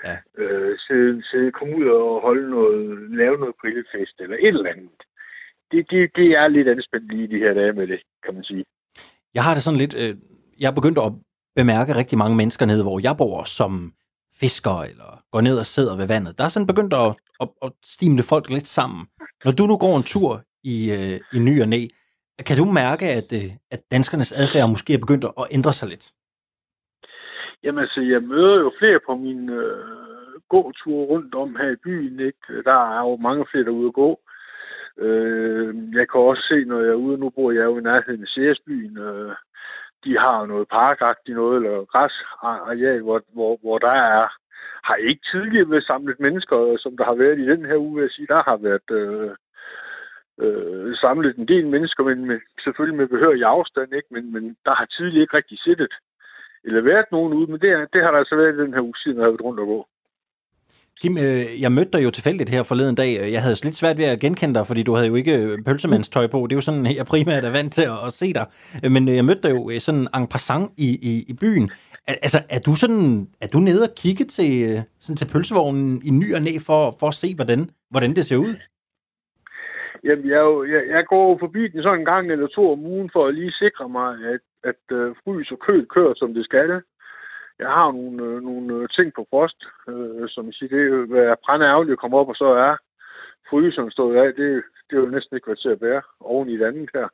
Ja. 0.04 0.16
Øh, 0.38 0.78
sidde, 0.78 1.23
sidde, 1.30 1.52
komme 1.52 1.76
ud 1.76 1.87
og 1.87 2.21
holde 2.21 2.50
noget, 2.50 3.11
lave 3.11 3.37
noget 3.38 3.54
grillfest 3.61 4.16
eller 4.21 4.37
et 4.37 4.49
eller 4.49 4.71
andet. 4.71 5.00
Det, 5.73 5.90
det, 5.90 6.11
det 6.16 6.28
er 6.40 6.49
lidt 6.49 6.69
anspændt 6.69 7.12
lige 7.12 7.28
de 7.28 7.38
her 7.38 7.54
dage 7.54 7.73
med 7.73 7.87
det, 7.87 8.00
kan 8.25 8.35
man 8.35 8.45
sige. 8.45 8.64
Jeg 9.35 9.45
har 9.45 9.54
det 9.54 9.62
sådan 9.62 9.78
lidt, 9.78 9.95
øh, 9.95 10.16
jeg 10.61 10.69
er 10.69 10.75
begyndt 10.75 10.99
at 10.99 11.12
bemærke 11.57 11.95
rigtig 11.95 12.19
mange 12.19 12.37
mennesker 12.37 12.66
nede, 12.66 12.83
hvor 12.83 13.00
jeg 13.00 13.16
bor, 13.16 13.45
som 13.45 13.92
fisker 14.40 14.83
eller 14.83 15.23
går 15.33 15.40
ned 15.40 15.59
og 15.59 15.66
sidder 15.66 15.97
ved 15.97 16.07
vandet. 16.07 16.38
Der 16.38 16.45
er 16.45 16.49
sådan 16.49 16.66
begyndt 16.66 16.95
at, 16.95 17.14
at, 17.40 17.49
at 17.62 17.73
stimle 17.85 18.23
folk 18.23 18.50
lidt 18.50 18.69
sammen. 18.69 19.07
Når 19.45 19.52
du 19.52 19.66
nu 19.66 19.76
går 19.76 19.97
en 19.97 20.02
tur 20.02 20.45
i, 20.62 20.92
øh, 20.92 21.21
i 21.33 21.38
ny 21.38 21.62
og 21.62 21.69
næ, 21.69 21.87
kan 22.47 22.57
du 22.57 22.64
mærke, 22.64 23.07
at, 23.11 23.33
øh, 23.33 23.50
at 23.71 23.80
danskernes 23.90 24.33
adfærd 24.33 24.69
måske 24.69 24.95
er 24.95 24.99
begyndt 24.99 25.25
at 25.25 25.47
ændre 25.50 25.73
sig 25.73 25.88
lidt? 25.88 26.12
Jamen 27.64 27.83
altså, 27.83 28.00
jeg 28.00 28.23
møder 28.23 28.61
jo 28.61 28.73
flere 28.79 29.00
på 29.07 29.14
min 29.17 29.50
øh, 29.50 30.00
gåtur 30.49 31.00
rundt 31.12 31.35
om 31.35 31.57
her 31.57 31.71
i 31.71 31.83
byen. 31.87 32.21
Ikke? 32.21 32.62
Der 32.64 32.81
er 32.97 33.00
jo 33.09 33.17
mange 33.17 33.47
flere, 33.50 33.64
der 33.64 33.71
er 33.71 33.81
ude 33.83 33.93
at 33.93 33.95
gå. 33.95 34.21
Øh, 34.99 35.75
jeg 35.99 36.09
kan 36.09 36.21
også 36.21 36.43
se, 36.49 36.64
når 36.64 36.81
jeg 36.81 36.90
er 36.90 37.05
ude, 37.07 37.19
nu 37.19 37.31
bor 37.31 37.50
jeg 37.52 37.64
jo 37.64 37.79
i 37.79 37.83
nærheden 37.83 38.23
af 38.23 38.29
Seersbyen, 38.29 38.99
øh, 38.99 39.33
de 40.05 40.12
har 40.19 40.47
noget 40.47 40.69
parkagtigt 40.69 41.37
noget, 41.37 41.57
eller 41.57 41.85
græsareal, 41.93 43.00
hvor, 43.02 43.23
hvor, 43.33 43.59
hvor 43.62 43.79
der 43.79 43.95
er, 44.17 44.26
har 44.88 44.95
ikke 44.95 45.23
tidligere 45.33 45.71
været 45.71 45.85
samlet 45.85 46.21
mennesker, 46.21 46.57
øh, 46.67 46.79
som 46.79 46.97
der 46.97 47.05
har 47.05 47.14
været 47.14 47.38
i 47.38 47.50
den 47.52 47.64
her 47.64 47.76
uge, 47.76 47.95
vil 47.95 48.02
jeg 48.02 48.11
sige. 48.11 48.26
Der 48.26 48.43
har 48.50 48.57
været 48.69 48.88
øh, 49.00 49.31
øh, 50.43 50.97
samlet 50.97 51.37
en 51.37 51.49
del 51.49 51.67
mennesker, 51.67 52.05
men 52.05 52.25
med, 52.26 52.38
selvfølgelig 52.64 52.99
med 52.99 53.09
behørig 53.09 53.43
afstand, 53.45 53.95
ikke? 53.95 54.09
Men, 54.11 54.33
men 54.33 54.57
der 54.67 54.75
har 54.79 54.87
tidligere 54.87 55.23
ikke 55.23 55.37
rigtig 55.37 55.59
siddet 55.59 55.93
eller 56.64 56.83
været 56.83 57.09
nogen 57.12 57.33
ude, 57.33 57.50
men 57.50 57.61
det, 57.61 57.71
det 57.93 58.00
har 58.05 58.11
der 58.11 58.19
altså 58.19 58.37
været 58.37 58.55
i 58.55 58.62
den 58.62 58.75
her 58.75 58.83
uge 58.83 58.99
siden, 59.02 59.17
jeg 59.17 59.25
har 59.25 59.31
været 59.31 59.45
rundt 59.45 59.61
og 59.61 59.67
gå. 59.67 59.87
Kim, 61.00 61.19
øh, 61.19 61.61
jeg 61.62 61.73
mødte 61.73 61.90
dig 61.93 62.05
jo 62.05 62.11
tilfældigt 62.11 62.50
her 62.50 62.62
forleden 62.62 62.95
dag. 62.95 63.33
Jeg 63.33 63.43
havde 63.43 63.64
lidt 63.64 63.76
svært 63.76 63.99
ved 63.99 64.05
at 64.05 64.21
genkende 64.21 64.55
dig, 64.55 64.67
fordi 64.67 64.83
du 64.83 64.95
havde 64.95 65.09
jo 65.09 65.14
ikke 65.14 65.37
øh, 65.38 65.62
pølsemandstøj 65.62 66.26
på. 66.26 66.47
Det 66.47 66.52
er 66.52 66.57
jo 66.57 66.61
sådan, 66.61 66.87
jeg 66.97 67.07
primært 67.07 67.45
er 67.45 67.50
vant 67.50 67.73
til 67.73 67.83
at, 67.83 68.07
at 68.07 68.12
se 68.12 68.33
dig. 68.33 68.47
Øh, 68.85 68.93
men 68.93 69.09
jeg 69.09 69.25
mødte 69.25 69.43
dig 69.43 69.50
jo 69.50 69.81
sådan 69.81 70.09
en 70.17 70.26
passant 70.26 70.71
i, 70.76 70.88
i, 70.88 71.25
i 71.29 71.33
byen. 71.33 71.71
Altså, 72.07 72.43
er 72.49 72.59
du 72.59 72.75
sådan, 72.75 73.29
er 73.40 73.47
du 73.47 73.61
nede 73.61 73.83
og 73.83 73.95
kigge 73.97 74.25
til, 74.25 74.83
sådan 75.00 75.17
til 75.17 75.29
pølsevognen 75.33 76.02
i 76.05 76.11
ny 76.11 76.35
og 76.35 76.43
næ 76.43 76.59
for, 76.67 76.97
for 77.00 77.09
at 77.09 77.14
se, 77.14 77.35
hvordan, 77.35 77.71
hvordan 77.90 78.17
det 78.17 78.26
ser 78.26 78.37
ud? 78.37 78.55
Jamen, 80.04 80.26
jeg, 80.35 80.42
jeg, 80.75 80.83
jeg 80.97 81.04
går 81.07 81.38
forbi 81.38 81.69
den 81.69 81.83
sådan 81.83 82.00
en 82.00 82.11
gang 82.12 82.33
eller 82.33 82.47
to 82.47 82.73
om 82.73 82.87
ugen 82.95 83.11
for 83.12 83.26
at 83.26 83.35
lige 83.35 83.52
sikre 83.52 83.88
mig, 83.88 84.11
at, 84.35 84.45
at 84.71 84.83
uh, 84.99 85.16
frys 85.25 85.50
og 85.50 85.59
køl 85.59 85.87
kører, 85.87 86.14
som 86.16 86.35
det 86.35 86.45
skal 86.45 86.83
jeg 87.62 87.71
har 87.78 87.88
nogle, 87.99 88.16
øh, 88.26 88.37
nogle 88.49 88.66
øh, 88.76 88.88
ting 88.97 89.09
på 89.14 89.23
frost, 89.30 89.61
øh, 89.90 90.25
som 90.35 90.47
jeg 90.47 90.54
siger, 90.54 90.71
det 90.75 90.80
er 90.83 90.90
jo 90.97 91.35
brænde 91.45 91.66
ærgerligt 91.73 91.97
at 91.97 92.02
komme 92.02 92.16
op, 92.21 92.28
og 92.33 92.37
så 92.42 92.49
er 92.69 92.75
fryseren 93.50 93.90
stået 93.90 94.16
af. 94.23 94.28
Det, 94.40 94.49
det 94.87 94.95
er 94.97 95.02
jo 95.04 95.14
næsten 95.16 95.37
ikke 95.37 95.49
været 95.50 95.64
til 95.64 95.75
at 95.75 95.80
bære 95.85 96.02
oven 96.21 96.49
i 96.49 96.54
et 96.54 96.66
andet 96.69 96.90
her. 96.95 97.09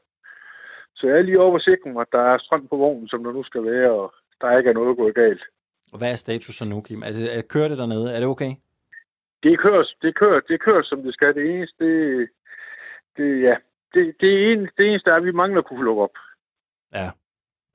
Så 0.96 1.02
jeg 1.06 1.16
er 1.18 1.28
lige 1.28 1.44
over 1.46 1.56
at 1.56 1.66
sikre 1.68 1.90
mig, 1.92 2.00
at 2.00 2.14
der 2.16 2.24
er 2.32 2.38
strøm 2.38 2.66
på 2.68 2.76
vognen, 2.76 3.08
som 3.08 3.24
der 3.24 3.32
nu 3.32 3.42
skal 3.44 3.64
være, 3.64 3.90
og 4.00 4.14
der 4.40 4.58
ikke 4.58 4.70
er 4.70 4.78
noget 4.80 4.96
gået 4.96 5.14
galt. 5.14 5.42
Og 5.92 5.98
hvad 5.98 6.10
er 6.12 6.16
status 6.16 6.54
så 6.54 6.64
nu, 6.64 6.80
Kim? 6.80 7.02
Er 7.02 7.12
det, 7.16 7.36
er, 7.36 7.42
kører 7.42 7.68
det 7.68 7.78
dernede? 7.78 8.12
Er 8.14 8.20
det 8.20 8.28
okay? 8.28 8.52
Det 9.42 9.58
kører, 9.64 9.84
det 10.02 10.12
kører, 10.20 10.40
det 10.50 10.60
kører 10.60 10.82
som 10.82 11.02
det 11.02 11.14
skal. 11.14 11.34
Det 11.34 11.44
eneste, 11.54 11.84
det, 11.84 12.28
det 13.16 13.42
ja, 13.42 13.54
det, 13.94 14.14
det, 14.20 14.52
eneste, 14.52 14.74
det 14.78 14.88
eneste 14.88 15.10
er, 15.10 15.14
at 15.14 15.24
vi 15.24 15.32
mangler 15.32 15.58
at 15.58 15.66
kunne 15.66 15.84
lukke 15.84 16.02
op. 16.02 16.16
Ja, 16.94 17.10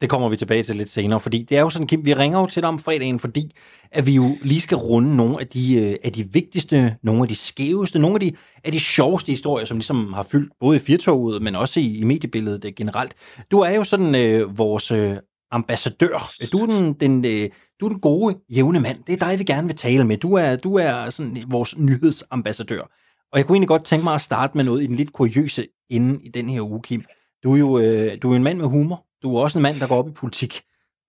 det 0.01 0.10
kommer 0.10 0.29
vi 0.29 0.38
tilbage 0.38 0.63
til 0.63 0.75
lidt 0.75 0.89
senere, 0.89 1.19
fordi 1.19 1.43
det 1.43 1.57
er 1.57 1.62
jo 1.62 1.69
sådan, 1.69 1.88
Kim, 1.88 2.05
vi 2.05 2.13
ringer 2.13 2.39
jo 2.39 2.45
til 2.45 2.62
dig 2.62 2.69
om 2.69 2.79
fredagen, 2.79 3.19
fordi 3.19 3.55
at 3.91 4.05
vi 4.05 4.15
jo 4.15 4.38
lige 4.41 4.62
skal 4.62 4.77
runde 4.77 5.15
nogle 5.15 5.39
af 5.39 5.48
de, 5.48 5.75
øh, 5.75 5.95
af 6.03 6.12
de 6.12 6.24
vigtigste, 6.33 6.98
nogle 7.03 7.21
af 7.21 7.27
de 7.27 7.36
skæveste, 7.36 8.00
nogle 8.00 8.15
af 8.15 8.19
de, 8.19 8.33
af 8.63 8.71
de 8.71 8.79
sjoveste 8.79 9.29
historier, 9.31 9.65
som 9.65 9.77
ligesom 9.77 10.13
har 10.13 10.24
fyldt 10.24 10.53
både 10.60 10.77
i 10.77 10.79
Firtoget, 10.79 11.41
men 11.41 11.55
også 11.55 11.79
i, 11.79 11.98
i 11.98 12.03
mediebilledet 12.03 12.65
øh, 12.65 12.74
generelt. 12.75 13.15
Du 13.51 13.60
er 13.60 13.75
jo 13.75 13.83
sådan 13.83 14.15
øh, 14.15 14.57
vores 14.57 14.91
øh, 14.91 15.17
ambassadør. 15.51 16.31
Du 16.51 16.60
er 16.60 16.65
den, 16.65 16.93
den, 16.93 17.25
øh, 17.25 17.50
du 17.79 17.86
er 17.86 17.89
den 17.89 18.00
gode, 18.00 18.39
jævne 18.50 18.79
mand. 18.79 19.03
Det 19.03 19.13
er 19.13 19.27
dig, 19.27 19.39
vi 19.39 19.43
gerne 19.43 19.67
vil 19.67 19.75
tale 19.75 20.03
med. 20.03 20.17
Du 20.17 20.33
er, 20.33 20.55
du 20.55 20.75
er 20.75 21.10
sådan 21.10 21.38
vores 21.48 21.77
nyhedsambassadør. 21.77 22.91
Og 23.32 23.38
jeg 23.38 23.46
kunne 23.46 23.56
egentlig 23.56 23.68
godt 23.68 23.86
tænke 23.86 24.04
mig 24.04 24.14
at 24.14 24.22
starte 24.22 24.58
med 24.58 24.64
noget 24.64 24.84
i 24.84 24.88
den 24.88 24.96
lidt 24.96 25.14
kuriøse 25.14 25.68
inden 25.90 26.22
i 26.22 26.30
den 26.30 26.50
her 26.50 26.62
uge, 26.62 26.82
Kim. 26.82 27.04
Du 27.44 27.54
er 27.54 27.58
jo 27.58 27.80
øh, 27.80 28.18
du 28.22 28.32
er 28.32 28.36
en 28.36 28.44
mand 28.44 28.58
med 28.58 28.68
humor. 28.68 29.06
Du 29.24 29.36
er 29.36 29.42
også 29.42 29.60
en 29.60 29.64
mand, 29.64 29.80
der 29.80 29.88
går 29.88 29.98
op 29.98 30.10
i 30.10 30.12
politik. 30.12 30.62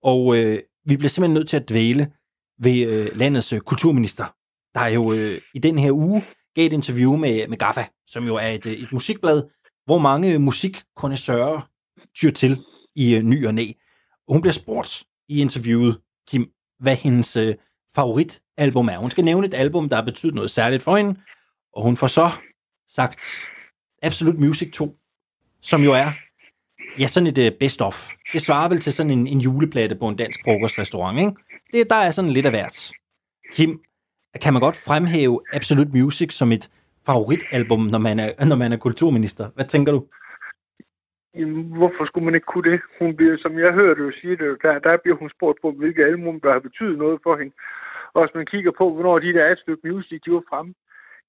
Og 0.03 0.37
øh, 0.37 0.59
vi 0.85 0.97
bliver 0.97 1.09
simpelthen 1.09 1.33
nødt 1.33 1.49
til 1.49 1.57
at 1.57 1.69
dvæle 1.69 2.11
ved 2.59 2.87
øh, 2.87 3.17
landets 3.17 3.53
øh, 3.53 3.59
kulturminister, 3.59 4.25
der 4.73 4.87
jo 4.87 5.13
øh, 5.13 5.41
i 5.53 5.59
den 5.59 5.79
her 5.79 5.91
uge 5.91 6.23
gav 6.55 6.65
et 6.65 6.73
interview 6.73 7.15
med, 7.15 7.47
med 7.47 7.57
Gaffa, 7.57 7.85
som 8.07 8.25
jo 8.27 8.35
er 8.35 8.47
et, 8.47 8.65
øh, 8.65 8.73
et 8.73 8.91
musikblad, 8.91 9.43
hvor 9.85 9.97
mange 9.97 10.39
musikkondensører 10.39 11.69
tyr 12.15 12.31
til 12.31 12.63
i 12.95 13.15
øh, 13.15 13.23
ny 13.23 13.47
og 13.47 13.53
næ. 13.53 13.71
Hun 14.27 14.41
bliver 14.41 14.53
spurgt 14.53 15.03
i 15.29 15.41
interviewet, 15.41 15.99
Kim, 16.27 16.51
hvad 16.79 16.95
hendes 16.95 17.35
øh, 17.35 17.55
favoritalbum 17.95 18.87
er. 18.87 18.97
Hun 18.97 19.11
skal 19.11 19.23
nævne 19.23 19.47
et 19.47 19.53
album, 19.53 19.89
der 19.89 19.95
har 19.95 20.03
betydet 20.03 20.35
noget 20.35 20.51
særligt 20.51 20.83
for 20.83 20.97
hende, 20.97 21.19
og 21.73 21.83
hun 21.83 21.97
får 21.97 22.07
så 22.07 22.29
sagt 22.87 23.21
Absolute 24.01 24.39
Music 24.39 24.73
2, 24.73 24.97
som 25.61 25.83
jo 25.83 25.91
er 25.93 26.11
Ja, 26.99 27.07
sådan 27.07 27.27
et 27.27 27.37
øh, 27.37 27.51
uh, 27.51 27.57
best-of. 27.59 27.97
Det 28.33 28.41
svarer 28.41 28.69
vel 28.69 28.79
til 28.79 28.93
sådan 28.93 29.11
en, 29.11 29.27
en 29.27 29.39
juleplade 29.39 29.95
på 29.95 30.07
en 30.07 30.15
dansk 30.15 30.39
frokostrestaurant, 30.45 31.19
ikke? 31.19 31.31
Det, 31.73 31.89
der 31.89 31.95
er 31.95 32.11
sådan 32.11 32.31
lidt 32.31 32.45
af 32.45 32.51
hvert. 32.51 32.91
Kim, 33.53 33.81
kan 34.41 34.53
man 34.53 34.61
godt 34.61 34.75
fremhæve 34.87 35.39
Absolute 35.53 35.91
Music 35.97 36.33
som 36.33 36.51
et 36.51 36.69
favoritalbum, 37.05 37.79
når 37.93 37.99
man 37.99 38.19
er, 38.19 38.45
når 38.45 38.55
man 38.55 38.73
er 38.73 38.77
kulturminister? 38.77 39.49
Hvad 39.55 39.65
tænker 39.65 39.91
du? 39.91 40.07
Jamen, 41.35 41.63
hvorfor 41.77 42.05
skulle 42.05 42.25
man 42.25 42.35
ikke 42.35 42.51
kunne 42.53 42.71
det? 42.71 42.79
Hun 42.99 43.15
bliver, 43.15 43.37
som 43.37 43.59
jeg 43.59 43.71
hørte 43.79 44.01
jo 44.05 44.11
sige 44.21 44.35
det, 44.41 44.57
der, 44.63 44.79
der 44.79 44.97
bliver 45.03 45.17
hun 45.17 45.29
spurgt 45.35 45.57
på, 45.61 45.71
hvilke 45.71 46.05
album, 46.05 46.39
der 46.39 46.51
har 46.51 46.59
betydet 46.59 46.97
noget 46.97 47.19
for 47.23 47.37
hende. 47.39 47.53
Og 48.13 48.19
hvis 48.23 48.35
man 48.35 48.45
kigger 48.45 48.71
på, 48.79 48.85
hvornår 48.93 49.17
de 49.17 49.33
der 49.33 49.51
et 49.51 49.59
stykke 49.63 49.87
music, 49.87 50.21
de 50.25 50.31
var 50.31 50.43
fremme, 50.49 50.73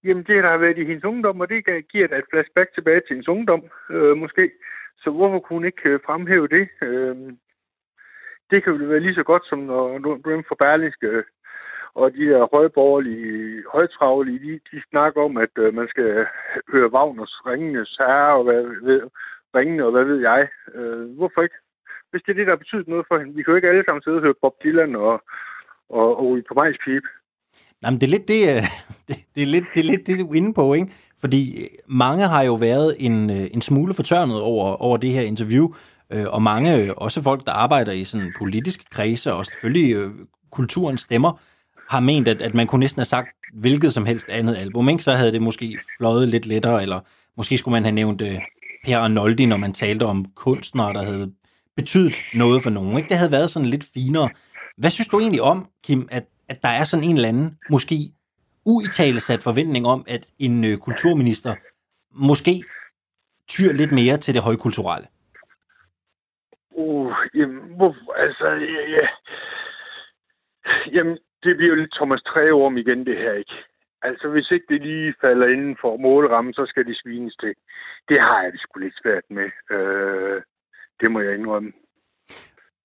jamen 0.05 0.25
det 0.25 0.35
der 0.45 0.51
har 0.55 0.59
været 0.59 0.79
i 0.79 0.85
hendes 0.85 1.05
ungdom, 1.05 1.41
og 1.41 1.49
det 1.49 1.89
giver 1.93 2.09
da 2.09 2.17
et 2.19 2.31
flashback 2.31 2.75
tilbage 2.75 3.01
til 3.01 3.15
hendes 3.15 3.29
ungdom, 3.29 3.63
øh, 3.91 4.17
måske. 4.17 4.51
Så 5.03 5.11
hvorfor 5.11 5.39
kunne 5.39 5.57
hun 5.59 5.65
ikke 5.65 5.91
øh, 5.91 6.01
fremhæve 6.07 6.49
det? 6.49 6.69
Øh, 6.83 7.17
det 8.51 8.65
kan 8.65 8.73
jo 8.73 8.87
være 8.87 9.01
lige 9.01 9.15
så 9.15 9.23
godt 9.23 9.45
som 9.47 9.59
når 9.59 9.99
du 9.99 10.11
er 10.13 10.43
for 10.49 10.59
Berlingske 10.63 11.07
øh, 11.07 11.25
og 11.95 12.07
de 12.17 12.25
der 12.31 12.49
højborgerlige, 12.55 13.65
højtravlige, 13.73 14.39
de, 14.39 14.61
de 14.71 14.83
snakker 14.91 15.21
om, 15.23 15.37
at 15.37 15.55
øh, 15.59 15.75
man 15.75 15.89
skal 15.89 16.27
høre 16.73 16.93
Wagners 16.95 17.35
Ringenes 17.47 17.97
Herre 18.01 18.37
og 18.39 18.45
hvad 18.45 18.63
ved, 18.89 19.03
Ringene 19.57 19.85
og 19.87 19.93
hvad 19.93 20.05
ved 20.11 20.21
jeg. 20.31 20.49
Øh, 20.75 21.05
hvorfor 21.17 21.41
ikke? 21.43 21.59
Hvis 22.11 22.23
det 22.23 22.31
er 22.33 22.39
det, 22.39 22.47
der 22.47 22.57
har 22.57 22.65
betydet 22.65 22.89
noget 22.89 23.07
for 23.09 23.19
hende. 23.19 23.35
Vi 23.35 23.43
kan 23.43 23.51
jo 23.53 23.57
ikke 23.57 23.69
alle 23.69 23.85
sammen 23.89 24.03
sidde 24.03 24.17
og 24.17 24.25
høre 24.27 24.41
Bob 24.43 24.55
Dylan 24.63 24.97
og, 24.97 25.15
og, 25.89 26.09
og 26.21 26.27
på 26.49 26.55
Majs 26.55 26.79
Pipe. 26.85 27.09
Nej, 27.83 27.91
men 27.91 28.01
det 28.01 28.07
er 28.07 28.11
lidt 28.11 28.29
det, 28.29 28.49
øh, 28.49 28.63
det, 29.09 29.17
det, 29.35 29.43
er 29.43 29.47
lidt, 29.47 29.65
det 29.75 29.81
er 29.81 29.85
lidt 29.85 30.07
det, 30.07 30.19
du 30.19 30.31
er 30.31 30.35
inde 30.35 30.55
på, 30.55 30.75
ikke? 30.75 30.89
Fordi 31.21 31.61
øh, 31.61 31.67
mange 31.89 32.27
har 32.27 32.43
jo 32.43 32.55
været 32.55 32.97
en, 32.99 33.31
øh, 33.31 33.47
en 33.53 33.63
smule 33.63 33.95
fortørnet 33.95 34.41
over, 34.41 34.83
over 34.83 34.97
det 34.97 35.11
her 35.11 35.23
interview, 35.23 35.73
og 36.11 36.43
mange, 36.43 36.99
også 36.99 37.23
folk, 37.23 37.47
der 37.47 37.53
arbejder 37.53 37.93
i 37.93 38.05
sådan 38.05 38.33
politiske 38.39 38.85
kredse, 38.91 39.33
og 39.33 39.47
selvfølgelig 39.47 40.11
kulturens 40.51 41.01
stemmer, 41.01 41.41
har 41.89 42.01
ment, 42.01 42.29
at, 42.29 42.43
at 42.43 42.55
man 42.55 42.67
kunne 42.67 42.81
næsten 42.81 43.01
have 43.01 43.05
sagt 43.05 43.29
hvilket 43.55 43.95
som 43.95 44.07
helst 44.07 44.29
andet 44.29 44.57
album, 44.57 44.89
ikke? 44.89 45.03
så 45.03 45.13
havde 45.13 45.33
det 45.33 45.43
måske 45.43 45.79
fløjet 45.99 46.29
lidt 46.29 46.47
lettere, 46.47 46.83
eller 46.83 47.01
måske 47.37 47.59
skulle 47.59 47.73
man 47.73 47.85
have 47.85 47.93
nævnt 47.95 48.23
Per 48.85 48.99
Arnoldi, 48.99 49.47
når 49.47 49.57
man 49.57 49.73
talte 49.73 50.07
om 50.07 50.25
kunstnere, 50.35 50.93
der 50.93 51.05
havde 51.05 51.33
betydet 51.77 52.15
noget 52.35 52.63
for 52.63 52.71
nogen. 52.71 52.97
Ikke? 52.97 53.09
Det 53.09 53.17
havde 53.17 53.33
været 53.33 53.51
sådan 53.51 53.69
lidt 53.69 53.85
finere. 53.95 54.29
Hvad 54.77 54.91
synes 54.91 55.09
du 55.09 55.21
egentlig 55.21 55.43
om, 55.43 55.67
Kim, 55.85 56.09
at, 56.11 56.25
at 56.49 56.63
der 56.63 56.69
er 56.69 56.85
sådan 56.85 57.05
en 57.05 57.17
eller 57.17 57.29
anden, 57.29 57.59
måske 57.71 58.13
uitalesat 58.67 59.43
forventning 59.43 59.87
om, 59.87 60.05
at 60.09 60.27
en 60.39 60.65
øh, 60.65 60.79
kulturminister 60.79 61.55
måske 62.11 62.65
tyr 63.49 63.73
lidt 63.73 63.93
mere 63.93 64.17
til 64.17 64.35
det 64.35 64.43
højkulturelle? 64.43 65.07
Uh, 66.71 67.13
jamen, 67.35 67.77
hvor, 67.77 68.15
altså, 68.17 68.47
ja, 68.47 68.83
ja. 68.97 69.07
Jamen, 70.93 71.19
det 71.43 71.57
bliver 71.57 71.71
jo 71.75 71.81
lidt 71.81 71.95
Thomas 71.95 72.23
Treorm 72.23 72.77
igen, 72.77 73.07
det 73.07 73.17
her, 73.17 73.33
ikke? 73.33 73.55
Altså, 74.03 74.29
hvis 74.29 74.51
ikke 74.51 74.67
det 74.69 74.81
lige 74.83 75.15
falder 75.25 75.49
inden 75.49 75.77
for 75.81 75.97
målrammen, 75.97 76.55
så 76.55 76.67
skal 76.67 76.87
det 76.87 76.97
svines 77.03 77.37
til. 77.37 77.55
Det 78.09 78.19
har 78.21 78.43
jeg 78.43 78.53
det 78.53 78.61
sgu 78.61 78.79
lidt 78.79 78.95
svært 79.03 79.25
med. 79.31 79.49
Øh, 79.77 80.43
det 81.01 81.11
må 81.13 81.21
jeg 81.21 81.35
indrømme. 81.35 81.73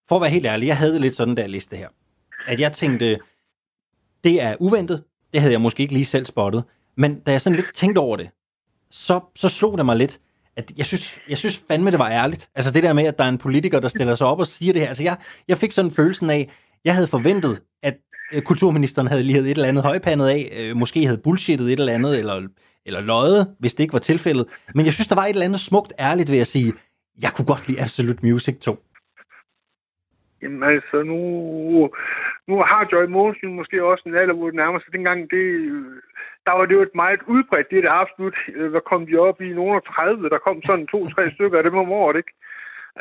For 0.08 0.16
at 0.16 0.22
være 0.22 0.30
helt 0.30 0.46
ærlig, 0.46 0.68
jeg 0.68 0.78
havde 0.78 1.00
lidt 1.00 1.16
sådan 1.16 1.38
der 1.38 1.48
liste 1.48 1.76
her. 1.76 1.90
At 2.46 2.60
jeg 2.60 2.72
tænkte, 2.72 3.20
det 4.24 4.42
er 4.42 4.56
uventet, 4.60 5.04
det 5.34 5.42
havde 5.42 5.52
jeg 5.52 5.62
måske 5.62 5.82
ikke 5.82 5.94
lige 5.94 6.06
selv 6.06 6.26
spottet. 6.26 6.64
Men 6.98 7.20
da 7.20 7.32
jeg 7.32 7.42
sådan 7.42 7.56
lidt 7.56 7.74
tænkte 7.74 8.00
over 8.00 8.18
det, 8.18 8.30
så, 8.92 9.20
så 9.36 9.50
slog 9.50 9.78
det 9.78 9.86
mig 9.86 9.96
lidt, 9.96 10.20
at 10.56 10.72
jeg 10.78 10.86
synes, 10.86 11.20
jeg 11.30 11.38
synes 11.38 11.64
fandme, 11.68 11.92
det 11.92 12.00
var 12.00 12.10
ærligt. 12.10 12.50
Altså 12.56 12.72
det 12.72 12.84
der 12.84 12.94
med, 12.94 13.04
at 13.04 13.18
der 13.20 13.24
er 13.26 13.30
en 13.30 13.38
politiker, 13.38 13.80
der 13.80 13.88
stiller 13.88 14.16
sig 14.16 14.28
op 14.28 14.40
og 14.40 14.48
siger 14.48 14.74
det 14.74 14.82
her. 14.82 14.88
Altså 14.88 15.04
jeg, 15.04 15.18
jeg 15.48 15.58
fik 15.58 15.72
sådan 15.72 15.92
en 15.92 15.96
følelsen 15.96 16.30
af, 16.30 16.50
jeg 16.86 16.94
havde 16.94 17.08
forventet, 17.08 17.62
at 17.84 17.98
øh, 18.34 18.42
kulturministeren 18.42 19.08
havde 19.08 19.24
lige 19.24 19.40
et 19.40 19.50
eller 19.50 19.68
andet 19.68 19.84
højpandet 19.84 20.28
af, 20.28 20.50
øh, 20.60 20.76
måske 20.76 21.06
havde 21.06 21.22
bullshittet 21.24 21.74
et 21.74 21.80
eller 21.80 21.94
andet, 21.94 22.20
eller, 22.20 22.48
eller 22.86 23.02
løjet, 23.02 23.56
hvis 23.60 23.74
det 23.74 23.84
ikke 23.84 23.94
var 23.94 24.00
tilfældet. 24.00 24.46
Men 24.76 24.86
jeg 24.86 24.94
synes, 24.94 25.08
der 25.08 25.16
var 25.16 25.24
et 25.26 25.30
eller 25.30 25.46
andet 25.46 25.60
smukt 25.60 25.94
ærligt 26.00 26.32
ved 26.32 26.40
at 26.40 26.48
sige, 26.48 26.74
jeg 27.22 27.32
kunne 27.34 27.46
godt 27.46 27.68
lide 27.68 27.82
Absolute 27.82 28.26
Music 28.26 28.60
2. 28.60 28.84
Jamen 30.42 30.64
altså, 30.64 31.04
nu, 31.04 31.90
nu 32.50 32.56
har 32.72 32.90
Joy 32.92 33.06
Mogensen 33.16 33.50
måske 33.60 33.78
også 33.92 34.04
en 34.06 34.18
alder, 34.22 34.36
hvor 34.36 34.50
det 34.50 34.60
nærmer 34.62 34.80
sig 34.80 34.92
dengang, 34.98 35.20
det, 35.34 35.46
der 36.46 36.54
var 36.58 36.66
det 36.66 36.76
jo 36.78 36.82
et 36.88 36.96
meget 37.04 37.22
udbredt, 37.34 37.72
det 37.72 37.86
der 37.86 38.02
absolut, 38.04 38.38
øh, 38.58 38.70
hvad 38.72 38.84
kom 38.92 39.02
de 39.10 39.16
op 39.28 39.38
i, 39.42 39.50
nogen 39.60 39.76
af 39.80 39.84
30, 39.84 40.30
der 40.34 40.46
kom 40.48 40.58
sådan 40.68 40.88
to-tre 40.94 41.24
stykker 41.36 41.58
af 41.58 41.66
dem 41.66 41.78
om 41.84 41.92
året, 42.02 42.18
ikke? 42.22 42.34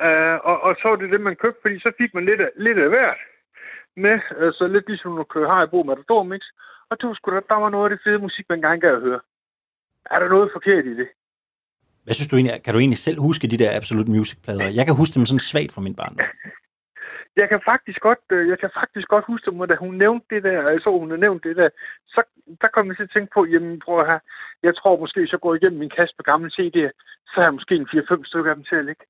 Uh, 0.07 0.37
og, 0.51 0.57
og 0.67 0.73
så 0.81 0.85
var 0.91 0.99
det 0.99 1.13
det, 1.15 1.21
man 1.29 1.41
købte, 1.43 1.61
fordi 1.65 1.77
så 1.87 1.91
fik 2.01 2.11
man 2.15 2.25
lidt 2.31 2.43
af, 2.47 2.51
lidt 2.67 2.79
af 2.85 2.89
hvert 2.95 3.21
med, 4.05 4.17
uh, 4.39 4.51
så 4.59 4.65
lidt 4.75 4.87
ligesom 4.89 5.13
at 5.23 5.29
køre 5.35 5.53
har 5.53 5.63
i 5.65 5.69
med 5.89 5.97
der 5.97 6.23
mix, 6.33 6.43
og 6.89 6.95
det 6.99 7.05
var 7.09 7.15
sgu 7.15 7.27
da, 7.31 7.41
der 7.53 7.59
var 7.65 7.71
noget 7.75 7.87
af 7.87 7.93
det 7.93 8.05
fede 8.05 8.25
musik, 8.27 8.45
man 8.49 8.65
gerne 8.67 8.81
gad 8.85 8.95
at 8.99 9.05
høre. 9.07 9.21
Er 10.13 10.19
der 10.21 10.29
noget 10.35 10.55
forkert 10.57 10.85
i 10.93 10.95
det? 11.01 11.09
Hvad 12.05 12.15
synes 12.15 12.31
du 12.31 12.37
egentlig, 12.37 12.63
kan 12.65 12.75
du 12.75 12.81
egentlig 12.81 13.03
selv 13.07 13.19
huske 13.29 13.47
de 13.53 13.59
der 13.63 13.77
Absolute 13.77 14.11
Music-plader? 14.11 14.69
Jeg 14.79 14.87
kan 14.87 14.97
huske 15.01 15.15
dem 15.15 15.27
sådan 15.27 15.49
svagt 15.51 15.73
fra 15.73 15.81
min 15.87 15.95
barndom. 15.95 16.27
Jeg 17.41 17.49
kan 17.53 17.61
faktisk 17.71 18.01
godt, 18.09 18.25
øh, 18.37 18.49
jeg 18.53 18.59
kan 18.63 18.71
faktisk 18.81 19.09
godt 19.15 19.25
huske 19.33 19.51
dem, 19.51 19.59
da 19.73 19.77
hun 19.85 19.95
nævnte 20.05 20.27
det 20.35 20.43
der, 20.49 20.71
jeg 20.71 20.81
så 20.81 20.91
hun 21.03 21.11
har 21.11 21.17
nævnt 21.27 21.45
det 21.45 21.57
der, 21.57 21.69
så 22.15 22.21
der 22.63 22.69
kom 22.75 22.87
jeg 22.89 22.97
til 22.97 23.03
at 23.09 23.15
tænke 23.15 23.31
på, 23.37 23.41
jamen 23.53 23.81
prøv 23.85 23.97
her, 24.13 24.19
jeg 24.63 24.77
tror 24.77 25.01
måske, 25.03 25.39
går 25.43 25.55
jeg 25.55 25.63
igennem 25.63 25.79
min 25.79 25.95
kasse 25.99 26.15
på 26.19 26.23
gamle 26.31 26.51
CD'er, 26.57 26.91
så 27.31 27.35
har 27.39 27.45
jeg 27.49 27.55
måske 27.59 27.75
en 27.75 27.89
4-5 27.93 28.25
stykker 28.31 28.51
af 28.51 28.57
dem 28.57 28.65
til 28.65 28.77
at 28.77 28.85
ligge. 28.85 29.05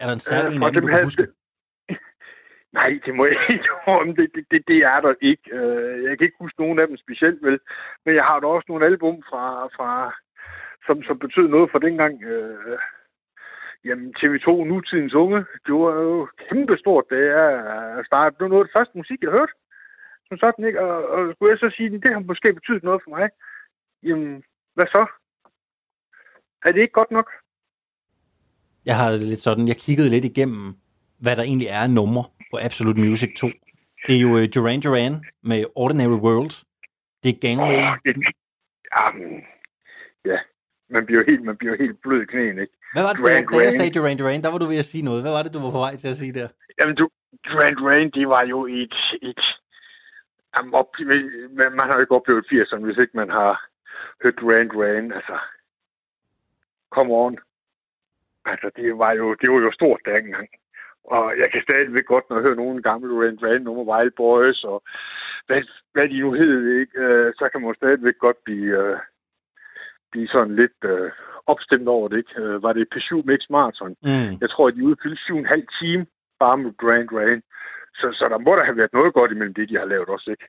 Er 0.00 0.06
der 0.06 0.12
en 0.12 0.20
særlig 0.30 0.48
Øh, 0.50 0.56
en 0.56 0.62
og 0.62 0.74
du 0.74 0.80
kan 0.80 0.92
havde- 0.94 1.04
huske? 1.10 1.26
Nej, 2.78 2.90
det 3.04 3.12
må 3.14 3.24
jeg 3.32 3.40
ikke 3.54 3.70
om. 3.98 4.06
Det, 4.18 4.26
det, 4.34 4.44
det, 4.50 4.60
det 4.68 4.78
er 4.94 5.00
der 5.04 5.14
ikke. 5.20 5.46
Øh, 5.58 5.96
Jeg 6.06 6.12
kan 6.18 6.26
ikke 6.26 6.42
huske 6.44 6.60
nogen 6.62 6.80
af 6.80 6.86
dem 6.88 6.96
specielt, 6.96 7.42
vel. 7.42 7.58
Men 8.04 8.12
jeg 8.18 8.24
har 8.24 8.40
da 8.40 8.46
også 8.46 8.66
nogle 8.68 8.86
album 8.90 9.16
fra, 9.30 9.44
fra 9.76 9.90
som, 10.86 11.02
som 11.02 11.18
betød 11.18 11.48
noget 11.48 11.70
for 11.70 11.78
dengang. 11.78 12.22
Øh, 12.22 12.78
jamen, 13.84 14.14
TV2 14.18 14.48
Nutidens 14.64 15.14
Unge, 15.14 15.40
det 15.66 15.74
var 15.74 15.94
jo 16.08 16.28
kæmpestort, 16.48 17.04
det 17.10 17.22
er 17.40 17.48
at 17.98 18.06
starte. 18.06 18.34
Det 18.34 18.42
var 18.44 18.48
noget 18.48 18.64
af 18.64 18.68
det 18.68 18.76
første 18.78 18.98
musik, 18.98 19.22
jeg 19.22 19.30
hørte. 19.30 19.54
Som 20.28 20.38
sådan, 20.38 20.64
ikke? 20.64 20.80
Og, 20.80 20.96
og 21.14 21.34
skulle 21.34 21.50
jeg 21.52 21.58
så 21.58 21.70
sige, 21.76 21.90
det 21.90 22.12
har 22.12 22.20
måske 22.20 22.52
betydet 22.58 22.82
noget 22.82 23.00
for 23.04 23.10
mig. 23.16 23.28
Jamen, 24.02 24.42
hvad 24.74 24.86
så? 24.86 25.02
Er 26.64 26.72
det 26.72 26.82
ikke 26.82 26.98
godt 27.00 27.10
nok? 27.10 27.28
Jeg 28.86 28.96
har 28.96 29.10
det 29.10 29.22
lidt 29.22 29.40
sådan, 29.40 29.68
jeg 29.68 29.76
kiggede 29.76 30.10
lidt 30.10 30.24
igennem, 30.24 30.74
hvad 31.18 31.36
der 31.36 31.42
egentlig 31.42 31.68
er 31.68 31.82
af 31.82 31.90
numre 31.90 32.24
på 32.50 32.58
Absolute 32.62 33.00
Music 33.00 33.30
2. 33.36 33.48
Det 34.06 34.16
er 34.16 34.20
jo 34.20 34.38
øh, 34.38 34.48
Duran 34.54 34.80
Duran 34.80 35.14
med 35.42 35.64
Ordinary 35.74 36.20
World. 36.26 36.54
Det 37.22 37.28
er 37.30 37.40
Gangway. 37.40 37.76
Åh, 37.76 37.98
det, 38.04 38.16
jamen, 38.96 39.44
ja, 40.24 40.38
man 40.88 41.06
bliver 41.06 41.22
helt, 41.30 41.44
man 41.44 41.56
bliver 41.56 41.76
helt 41.76 42.00
blød 42.02 42.22
i 42.22 42.24
knæene, 42.24 42.60
ikke? 42.60 42.76
Hvad 42.92 43.02
var 43.02 43.12
det, 43.12 43.18
Duran 43.18 43.44
da, 43.46 43.58
da 43.58 43.64
jeg 43.64 43.72
sagde 43.72 43.94
Duran 43.96 44.18
Duran, 44.18 44.42
der 44.42 44.50
var 44.50 44.58
du 44.58 44.66
ved 44.66 44.84
at 44.84 44.90
sige 44.92 45.04
noget. 45.08 45.22
Hvad 45.22 45.32
var 45.32 45.42
det, 45.42 45.54
du 45.54 45.60
var 45.62 45.70
på 45.70 45.84
vej 45.86 45.96
til 45.96 46.08
at 46.08 46.16
sige 46.16 46.32
der? 46.32 46.48
Jamen, 46.78 46.96
du, 46.96 47.08
Duran 47.46 47.74
Duran, 47.74 48.10
det 48.10 48.28
var 48.28 48.44
jo 48.52 48.66
et... 48.66 48.96
et 49.22 49.42
jamen, 50.54 50.74
op, 50.74 50.90
man, 51.78 51.86
har 51.88 51.94
jo 51.96 52.00
ikke 52.00 52.18
oplevet 52.18 52.46
80'erne, 52.52 52.84
hvis 52.84 52.98
ikke 53.02 53.16
man 53.16 53.30
har 53.30 53.52
hørt 54.22 54.40
Duran 54.40 54.68
Duran. 54.68 55.12
Altså, 55.12 55.36
come 56.94 57.14
on. 57.14 57.38
Altså, 58.44 58.70
det 58.76 58.98
var 58.98 59.12
jo, 59.20 59.34
det 59.40 59.52
var 59.52 59.60
jo 59.66 59.72
stort 59.72 60.00
dengang. 60.04 60.48
Og 61.04 61.24
jeg 61.40 61.48
kan 61.52 61.62
stadigvæk 61.62 62.06
godt, 62.06 62.24
når 62.30 62.36
jeg 62.36 62.44
hører 62.44 62.62
nogle 62.62 62.82
gamle 62.82 63.08
Duran 63.10 63.36
Duran, 63.36 63.62
nogle 63.62 63.90
Wild 63.90 64.12
Boys, 64.16 64.64
og 64.64 64.82
hvad, 65.46 65.60
hvad 65.92 66.08
de 66.08 66.20
nu 66.20 66.32
hed, 66.32 66.80
ikke? 66.80 66.98
Øh, 66.98 67.32
så 67.38 67.48
kan 67.52 67.60
man 67.60 67.74
stadigvæk 67.74 68.18
godt 68.18 68.44
blive, 68.44 68.70
øh, 68.82 68.98
blive 70.10 70.28
sådan 70.28 70.56
lidt 70.56 70.78
øh, 70.84 71.10
opstemt 71.52 71.88
over 71.88 72.08
det, 72.08 72.16
ikke? 72.22 72.34
Øh, 72.42 72.62
var 72.62 72.72
det 72.72 72.92
Peugeot 72.94 73.26
Mix 73.30 73.40
Marathon? 73.50 73.94
Mm. 74.08 74.32
Jeg 74.42 74.50
tror, 74.50 74.66
at 74.68 74.74
de 74.76 74.86
udfyldte 74.90 75.22
syv 75.24 75.34
og 75.34 75.40
en 75.40 75.52
halv 75.54 75.66
time 75.80 76.02
bare 76.42 76.56
med 76.62 76.72
Grand 76.82 77.08
Rain. 77.18 77.40
Så, 78.00 78.06
så 78.18 78.24
der 78.32 78.38
må 78.46 78.52
der 78.58 78.64
have 78.68 78.76
været 78.80 78.92
noget 78.98 79.12
godt 79.18 79.30
imellem 79.32 79.54
det, 79.54 79.68
de 79.70 79.76
har 79.80 79.88
lavet 79.92 80.08
også, 80.08 80.28
ikke? 80.34 80.46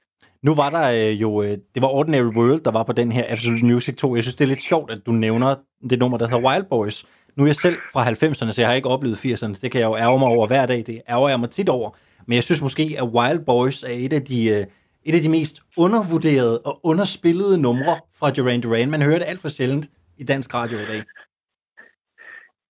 Nu 0.48 0.56
var 0.56 0.70
der 0.70 0.86
øh, 1.00 1.22
jo, 1.22 1.42
øh, 1.44 1.58
det 1.74 1.82
var 1.82 1.88
Ordinary 1.88 2.32
World, 2.38 2.62
der 2.62 2.72
var 2.72 2.84
på 2.84 2.94
den 2.94 3.12
her 3.12 3.26
Absolute 3.28 3.66
Music 3.66 3.96
2. 3.96 4.16
Jeg 4.16 4.24
synes, 4.24 4.36
det 4.36 4.46
er 4.46 4.50
lidt 4.50 4.62
sjovt, 4.62 4.92
at 4.92 5.06
du 5.06 5.12
nævner 5.12 5.56
det 5.90 6.00
nummer, 6.00 6.18
der 6.18 6.28
hedder 6.28 6.48
Wild 6.50 6.66
Boys. 6.70 7.06
Nu 7.36 7.44
er 7.44 7.48
jeg 7.48 7.56
selv 7.56 7.78
fra 7.94 8.10
90'erne, 8.10 8.52
så 8.52 8.62
jeg 8.62 8.68
har 8.68 8.76
ikke 8.76 8.90
oplevet 8.90 9.26
80'erne. 9.26 9.56
Det 9.62 9.72
kan 9.72 9.82
jeg 9.82 9.88
jo 9.88 9.96
ærge 9.96 10.20
mig 10.20 10.28
over 10.28 10.48
hver 10.48 10.66
dag. 10.66 10.84
Det 10.88 11.02
ærger 11.10 11.30
jeg 11.30 11.40
mig 11.40 11.50
tit 11.50 11.70
over. 11.70 11.90
Men 12.26 12.36
jeg 12.36 12.44
synes 12.44 12.62
måske, 12.62 12.96
at 12.98 13.04
Wild 13.04 13.46
Boys 13.46 13.84
er 13.84 13.94
et 13.94 14.14
af 14.14 14.22
de, 14.22 14.50
øh, 14.50 14.66
et 15.04 15.16
af 15.16 15.22
de 15.22 15.30
mest 15.30 15.62
undervurderede 15.78 16.60
og 16.60 16.80
underspillede 16.84 17.62
numre 17.62 18.00
fra 18.20 18.32
Duran 18.32 18.62
Duran. 18.62 18.92
Man 18.92 19.02
hører 19.02 19.18
det 19.18 19.26
alt 19.28 19.42
for 19.42 19.50
sjældent 19.50 19.86
i 20.22 20.24
dansk 20.24 20.54
radio 20.54 20.78
i 20.80 20.88
dag. 20.92 21.02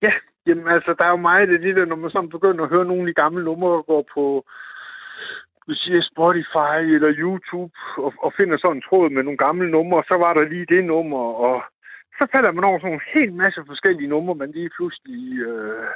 Ja, 0.02 0.12
jamen 0.46 0.68
altså, 0.76 0.90
der 0.98 1.04
er 1.04 1.12
jo 1.16 1.26
meget 1.28 1.42
af 1.42 1.58
det 1.58 1.76
der, 1.78 1.86
når 1.86 1.96
man 1.96 2.10
sådan 2.10 2.34
begynder 2.36 2.62
at 2.64 2.72
høre 2.74 2.90
nogle 2.90 3.02
af 3.02 3.08
de 3.10 3.20
gamle 3.22 3.44
numre, 3.44 3.82
går 3.82 4.04
på 4.14 4.24
du 5.68 5.74
siger 5.82 6.02
Spotify 6.12 6.78
eller 6.96 7.10
YouTube 7.22 7.74
og, 8.06 8.12
og 8.24 8.30
finder 8.38 8.56
sådan 8.58 8.76
en 8.76 8.86
tråd 8.88 9.10
med 9.10 9.22
nogle 9.22 9.42
gamle 9.46 9.70
numre, 9.70 10.02
så 10.10 10.16
var 10.24 10.32
der 10.34 10.44
lige 10.52 10.72
det 10.74 10.84
nummer, 10.84 11.24
og 11.46 11.56
så 12.18 12.24
falder 12.34 12.52
man 12.52 12.64
over 12.64 12.78
sådan 12.80 12.98
en 12.98 13.10
hel 13.14 13.32
masse 13.42 13.60
forskellige 13.66 14.12
numre, 14.14 14.34
men 14.34 14.50
lige 14.50 14.70
pludselig, 14.76 15.22
øh, 15.50 15.90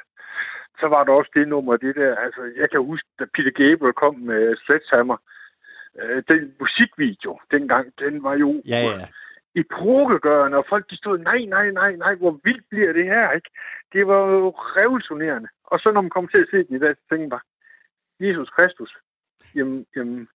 så 0.80 0.86
var 0.94 1.04
der 1.04 1.12
også 1.12 1.30
det 1.36 1.48
nummer, 1.48 1.72
det 1.76 1.94
der, 1.96 2.16
altså 2.16 2.42
jeg 2.60 2.68
kan 2.72 2.80
huske, 2.90 3.08
da 3.18 3.24
Peter 3.34 3.54
Gabriel 3.60 4.00
kom 4.02 4.14
med 4.30 4.42
Sledgehammer, 4.64 5.18
øh, 6.00 6.22
den 6.30 6.42
musikvideo 6.60 7.32
dengang, 7.54 7.86
den 7.98 8.22
var 8.22 8.34
jo 8.44 8.50
Ja, 8.74 8.80
ja. 8.80 9.06
Epokegørende, 9.62 10.58
og 10.60 10.66
folk 10.72 10.84
de 10.90 10.96
stod, 11.02 11.16
nej, 11.30 11.40
nej, 11.56 11.66
nej, 11.80 11.92
nej, 12.04 12.14
hvor 12.20 12.32
vildt 12.44 12.64
bliver 12.72 12.92
det 12.98 13.06
her, 13.14 13.26
ikke? 13.38 13.50
Det 13.94 14.02
var 14.10 14.20
jo 14.36 14.48
revolutionerende. 14.80 15.48
Og 15.72 15.76
så 15.82 15.88
når 15.94 16.02
man 16.02 16.14
kom 16.16 16.28
til 16.28 16.42
at 16.42 16.50
se 16.50 16.58
det 16.68 16.76
i 16.76 16.82
dag, 16.84 16.94
så 16.96 17.04
tænkte 17.10 17.34
bare, 17.34 17.46
Jesus 18.26 18.50
Kristus, 18.56 18.92
jamen, 19.56 19.78
jamen, 19.96 20.28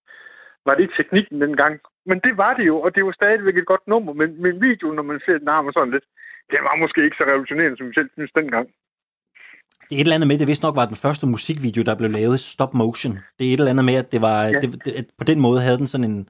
var 0.65 0.73
det 0.73 0.81
ikke 0.83 0.97
teknikken 0.97 1.41
dengang? 1.45 1.75
Men 2.09 2.17
det 2.25 2.33
var 2.43 2.53
det 2.59 2.65
jo, 2.71 2.75
og 2.85 2.89
det 2.95 3.05
var 3.05 3.11
stadigvæk 3.21 3.57
et 3.57 3.71
godt 3.71 3.85
nummer, 3.93 4.13
men, 4.13 4.29
men 4.43 4.53
videoen, 4.67 4.95
når 4.95 5.03
man 5.11 5.19
ser 5.25 5.37
den 5.37 5.47
nærmere 5.51 5.73
sådan 5.77 5.93
lidt, 5.95 6.07
det 6.51 6.59
var 6.67 6.75
måske 6.83 6.99
ikke 7.03 7.19
så 7.19 7.25
revolutionerende, 7.31 7.77
som 7.77 7.87
vi 7.89 7.93
selv 7.97 8.09
synes 8.17 8.31
dengang. 8.39 8.67
Det 9.87 9.95
er 9.97 10.01
et 10.01 10.05
eller 10.05 10.15
andet 10.15 10.27
med, 10.27 10.37
det 10.39 10.47
vist 10.47 10.63
nok 10.63 10.75
var 10.75 10.85
den 10.85 10.95
første 11.05 11.25
musikvideo, 11.27 11.83
der 11.83 11.95
blev 11.95 12.11
lavet 12.11 12.35
i 12.39 12.43
stop 12.53 12.73
motion. 12.73 13.13
Det 13.39 13.43
er 13.49 13.53
et 13.53 13.59
eller 13.59 13.71
andet 13.73 13.85
med, 13.85 13.95
at 14.03 14.11
det 14.11 14.21
var, 14.21 14.43
Ja. 14.45 14.59
det, 14.61 14.85
det, 14.85 15.09
på 15.17 15.23
den 15.23 15.39
måde 15.39 15.61
havde 15.61 15.77
den 15.77 15.87
sådan 15.87 16.11
en, 16.11 16.29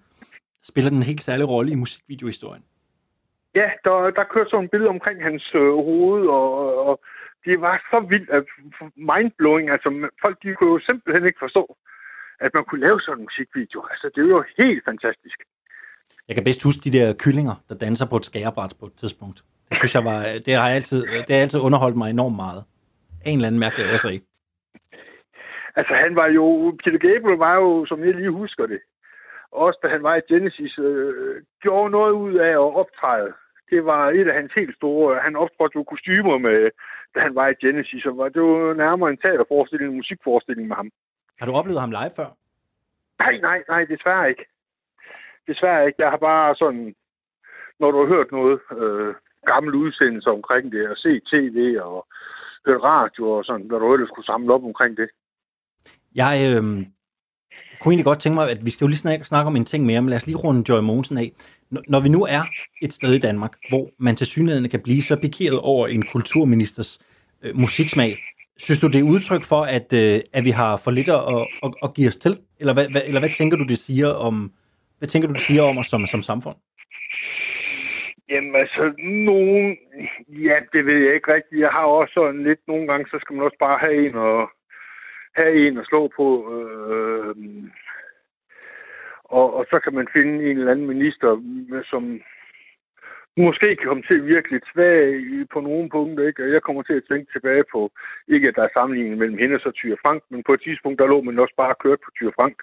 spiller 0.64 0.90
den 0.90 1.00
en 1.00 1.04
helt 1.12 1.22
særlig 1.22 1.50
rolle 1.50 1.72
i 1.72 1.76
musikvideohistorien. 1.76 2.64
Ja, 3.60 3.68
der, 3.86 3.94
der 4.18 4.32
kørte 4.34 4.50
sådan 4.50 4.66
et 4.66 4.72
billede 4.72 4.96
omkring 4.96 5.18
hans 5.28 5.46
øh, 5.62 5.74
hoved, 5.90 6.24
og, 6.38 6.50
og 6.88 6.94
det 7.46 7.56
var 7.66 7.76
så 7.92 8.00
vildt, 8.12 8.30
at 8.38 8.44
mindblowing, 9.12 9.70
altså 9.76 9.90
folk 10.24 10.36
de 10.44 10.56
kunne 10.56 10.74
jo 10.76 10.80
simpelthen 10.90 11.26
ikke 11.30 11.44
forstå, 11.46 11.64
at 12.46 12.52
man 12.54 12.64
kunne 12.66 12.86
lave 12.86 13.00
sådan 13.02 13.18
en 13.18 13.26
musikvideo. 13.28 13.80
Altså, 13.92 14.06
det 14.16 14.22
er 14.24 14.30
jo 14.38 14.44
helt 14.62 14.84
fantastisk. 14.90 15.38
Jeg 16.28 16.36
kan 16.36 16.44
bedst 16.44 16.64
huske 16.64 16.82
de 16.86 16.98
der 16.98 17.14
kyllinger, 17.24 17.56
der 17.70 17.76
danser 17.76 18.06
på 18.10 18.16
et 18.16 18.26
skærebræt 18.26 18.74
på 18.80 18.86
et 18.86 18.94
tidspunkt. 18.94 19.38
Det 19.70 19.78
synes 19.78 19.96
jeg 19.96 20.06
var, 20.06 20.20
det 20.46 20.54
har 20.54 20.68
jeg 20.68 20.76
altid, 20.76 21.02
det 21.28 21.36
har 21.36 21.42
altid 21.42 21.60
underholdt 21.60 21.98
mig 21.98 22.10
enormt 22.10 22.36
meget. 22.36 22.64
En 23.26 23.38
eller 23.38 23.48
anden 23.48 23.60
mærkelig 23.60 23.94
årsag. 23.94 24.22
Altså, 25.80 25.94
han 26.04 26.16
var 26.16 26.28
jo, 26.38 26.46
Peter 26.84 27.00
Gabriel 27.08 27.38
var 27.48 27.56
jo, 27.62 27.86
som 27.86 28.04
jeg 28.04 28.14
lige 28.16 28.40
husker 28.42 28.66
det, 28.66 28.80
også 29.52 29.80
da 29.84 29.88
han 29.90 30.04
var 30.04 30.16
i 30.16 30.34
Genesis, 30.34 30.74
øh, 30.80 31.36
gjorde 31.62 31.90
noget 31.98 32.12
ud 32.12 32.34
af 32.48 32.54
at 32.64 32.76
optræde. 32.82 33.32
Det 33.72 33.82
var 33.86 34.04
et 34.20 34.28
af 34.32 34.36
hans 34.40 34.54
helt 34.60 34.76
store, 34.76 35.20
han 35.26 35.36
optrådte 35.44 35.78
jo 35.80 35.84
kostymer 35.84 36.38
med, 36.48 36.60
da 37.14 37.18
han 37.26 37.36
var 37.36 37.48
i 37.50 37.60
Genesis, 37.64 38.06
og 38.06 38.18
var, 38.18 38.30
det 38.30 38.42
var 38.42 38.74
nærmere 38.74 39.10
en 39.10 39.22
teaterforestilling, 39.24 39.90
en 39.90 40.02
musikforestilling 40.02 40.68
med 40.68 40.76
ham. 40.76 40.90
Har 41.40 41.46
du 41.46 41.54
oplevet 41.60 41.84
ham 41.84 41.92
live 41.92 42.14
før? 42.20 42.30
Nej, 43.24 43.36
nej, 43.48 43.60
nej, 43.72 43.82
desværre 43.94 44.30
ikke. 44.30 44.46
Desværre 45.48 45.86
ikke. 45.88 46.02
Jeg 46.04 46.10
har 46.10 46.22
bare 46.30 46.56
sådan, 46.62 46.96
når 47.80 47.92
du 47.92 47.98
har 48.02 48.08
hørt 48.16 48.30
noget 48.32 48.60
øh, 48.80 49.14
gammel 49.52 49.74
udsendelse 49.76 50.30
omkring 50.30 50.72
det, 50.72 50.90
og 50.92 50.98
set 50.98 51.24
tv 51.34 51.58
og 51.82 52.08
hørt 52.68 52.82
radio 52.94 53.24
og 53.38 53.46
sådan, 53.46 53.68
hvad 53.68 53.80
du 53.80 53.94
ellers 53.94 54.10
skulle 54.10 54.32
samle 54.32 54.54
op 54.54 54.64
omkring 54.64 54.98
det. 54.98 55.10
Jeg 56.16 56.34
øh, 56.50 56.64
kunne 57.82 57.92
egentlig 57.92 58.06
godt 58.06 58.20
tænke 58.20 58.36
mig, 58.36 58.52
at 58.52 58.66
vi 58.66 58.72
skal 58.72 58.86
jo 58.86 58.88
lige 58.88 58.98
snakke, 58.98 59.26
snakke 59.26 59.48
om 59.48 59.56
en 59.56 59.66
ting 59.66 59.86
mere, 59.86 60.02
men 60.02 60.10
lad 60.10 60.18
os 60.18 60.26
lige 60.26 60.38
runde 60.38 60.64
Joy 60.70 60.80
Mogensen 60.80 61.18
af. 61.18 61.32
Når, 61.70 61.82
når 61.88 62.00
vi 62.00 62.10
nu 62.10 62.24
er 62.24 62.44
et 62.82 62.94
sted 62.94 63.14
i 63.14 63.20
Danmark, 63.20 63.54
hvor 63.70 63.90
man 64.00 64.16
til 64.16 64.28
synligheden 64.28 64.70
kan 64.70 64.80
blive 64.80 65.02
så 65.02 65.16
pikeret 65.16 65.60
over 65.60 65.88
en 65.88 66.06
kulturministers 66.06 67.00
øh, 67.44 67.58
musiksmag, 67.58 68.18
synes 68.58 68.80
du, 68.80 68.88
det 68.88 69.00
er 69.00 69.12
udtryk 69.14 69.44
for, 69.44 69.62
at, 69.78 69.94
øh, 69.94 70.20
at 70.34 70.46
vi 70.46 70.50
har 70.50 70.78
for 70.78 70.92
lidt 70.92 71.10
at, 71.10 71.22
at, 71.64 71.72
at 71.84 71.94
give 71.94 72.08
os 72.08 72.16
til? 72.16 72.38
Eller 72.60 72.74
hvad, 72.74 72.88
hvad, 72.92 73.02
eller 73.06 73.20
hvad 73.20 73.30
tænker 73.30 73.58
du, 73.58 73.64
det 73.64 73.78
siger 73.78 74.10
om, 74.10 74.52
hvad 74.98 75.08
tænker 75.08 75.28
du, 75.28 75.34
det 75.34 75.42
siger 75.42 75.64
om 75.64 75.78
os 75.78 75.88
som, 75.88 76.06
som 76.06 76.22
samfund? 76.22 76.56
Jamen 78.30 78.56
altså, 78.56 78.94
nogen... 79.30 79.78
Ja, 80.48 80.58
det 80.74 80.82
ved 80.86 81.06
jeg 81.06 81.14
ikke 81.16 81.34
rigtigt. 81.36 81.62
Jeg 81.62 81.70
har 81.78 81.86
også 81.86 82.14
sådan 82.18 82.44
lidt... 82.44 82.60
Nogle 82.68 82.88
gange, 82.88 83.06
så 83.12 83.18
skal 83.22 83.36
man 83.36 83.46
også 83.46 83.60
bare 83.60 83.78
have 83.84 83.96
en 84.06 84.16
og 84.16 84.50
have 85.40 85.68
en 85.68 85.78
at 85.78 85.86
slå 85.86 86.12
på. 86.18 86.28
Øh, 86.56 87.36
og, 89.24 89.54
og 89.58 89.66
så 89.72 89.80
kan 89.84 89.94
man 89.94 90.08
finde 90.16 90.34
en 90.50 90.58
eller 90.58 90.72
anden 90.72 90.88
minister, 90.88 91.30
som 91.92 92.22
måske 93.38 93.76
kan 93.76 93.88
komme 93.88 94.04
til 94.10 94.20
at 94.20 94.26
virke 94.34 94.52
lidt 94.52 94.66
svag 94.74 95.02
på 95.54 95.60
nogle 95.60 95.90
punkter, 95.90 96.28
ikke? 96.28 96.44
Og 96.44 96.50
jeg 96.50 96.62
kommer 96.62 96.84
til 96.84 96.94
at 96.94 97.08
tænke 97.10 97.32
tilbage 97.32 97.64
på, 97.72 97.92
ikke 98.28 98.48
at 98.48 98.56
der 98.56 98.64
er 98.64 98.76
sammenligning 98.78 99.18
mellem 99.18 99.38
hende 99.38 99.56
og 99.56 99.62
så 99.62 99.72
Tyre 99.72 99.98
Frank, 100.06 100.24
men 100.30 100.44
på 100.44 100.52
et 100.54 100.62
tidspunkt, 100.64 101.00
der 101.00 101.08
lå 101.08 101.22
man 101.22 101.40
også 101.40 101.56
bare 101.58 101.82
kørt 101.84 102.00
på 102.06 102.12
Tyre 102.16 102.34
Frank. 102.40 102.58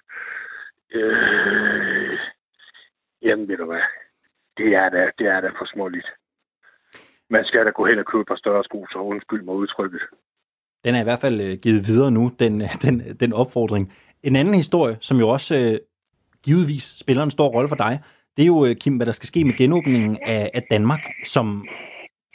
Øh, 0.97 2.17
jamen, 3.21 3.47
ved 3.47 3.57
du 3.57 3.65
hvad? 3.65 3.85
Det 4.57 4.69
er 4.75 4.89
da, 4.89 5.11
det 5.19 5.27
er 5.27 5.41
da 5.41 5.47
for 5.47 5.65
småligt. 5.65 6.07
Man 7.29 7.45
skal 7.45 7.65
da 7.65 7.71
gå 7.71 7.85
hen 7.85 7.99
og 7.99 8.05
købe 8.05 8.21
et 8.21 8.27
par 8.27 8.35
større 8.43 8.63
sko, 8.63 8.87
så 8.91 8.97
undskyld 8.97 9.41
mig 9.41 9.55
udtrykket. 9.55 10.01
Den 10.85 10.95
er 10.95 10.99
i 10.99 11.03
hvert 11.03 11.21
fald 11.21 11.41
øh, 11.41 11.57
givet 11.57 11.87
videre 11.87 12.11
nu, 12.11 12.31
den, 12.39 12.61
øh, 12.61 12.69
den, 12.81 13.01
øh, 13.01 13.15
den 13.19 13.33
opfordring. 13.33 13.93
En 14.23 14.35
anden 14.35 14.53
historie, 14.53 14.97
som 15.01 15.19
jo 15.19 15.29
også 15.29 15.55
øh, 15.55 15.79
givetvis 16.43 16.95
spiller 16.99 17.23
en 17.23 17.31
stor 17.31 17.47
rolle 17.47 17.69
for 17.69 17.75
dig, 17.75 17.99
det 18.37 18.43
er 18.43 18.47
jo, 18.47 18.65
øh, 18.65 18.75
Kim, 18.75 18.95
hvad 18.95 19.05
der 19.05 19.11
skal 19.11 19.27
ske 19.27 19.43
med 19.43 19.53
genåbningen 19.53 20.17
af, 20.25 20.51
af 20.53 20.63
Danmark, 20.71 21.01
som 21.25 21.67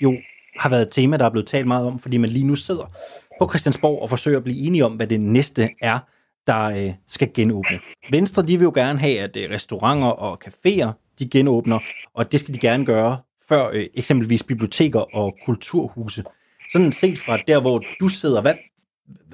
jo 0.03 0.15
har 0.59 0.69
været 0.69 0.83
et 0.83 0.93
tema, 0.93 1.17
der 1.17 1.25
er 1.25 1.31
blevet 1.31 1.47
talt 1.47 1.67
meget 1.67 1.87
om, 1.87 1.99
fordi 1.99 2.17
man 2.17 2.31
lige 2.31 2.47
nu 2.47 2.55
sidder 2.55 2.93
på 3.41 3.49
Christiansborg 3.49 4.03
og 4.03 4.11
forsøger 4.11 4.39
at 4.39 4.45
blive 4.45 4.59
enige 4.59 4.85
om, 4.85 4.93
hvad 4.93 5.07
det 5.07 5.21
næste 5.21 5.69
er, 5.83 5.99
der 6.47 6.63
øh, 6.65 6.93
skal 7.09 7.31
genåbne. 7.35 7.79
Venstre 8.11 8.43
de 8.43 8.59
vil 8.59 8.65
jo 8.65 8.73
gerne 8.75 8.99
have, 8.99 9.21
at 9.21 9.37
øh, 9.37 9.51
restauranter 9.51 10.09
og 10.09 10.39
caféer 10.45 10.91
de 11.19 11.29
genåbner, 11.29 11.79
og 12.15 12.33
det 12.33 12.41
skal 12.41 12.55
de 12.55 12.59
gerne 12.59 12.87
gøre 12.87 13.19
før 13.49 13.71
øh, 13.73 13.87
eksempelvis 13.95 14.43
biblioteker 14.43 15.17
og 15.17 15.37
kulturhuse. 15.47 16.25
Sådan 16.75 16.93
set 16.93 17.19
fra 17.27 17.37
der, 17.37 17.61
hvor 17.61 17.79
du 18.01 18.09
sidder, 18.09 18.41
hvad, 18.43 18.57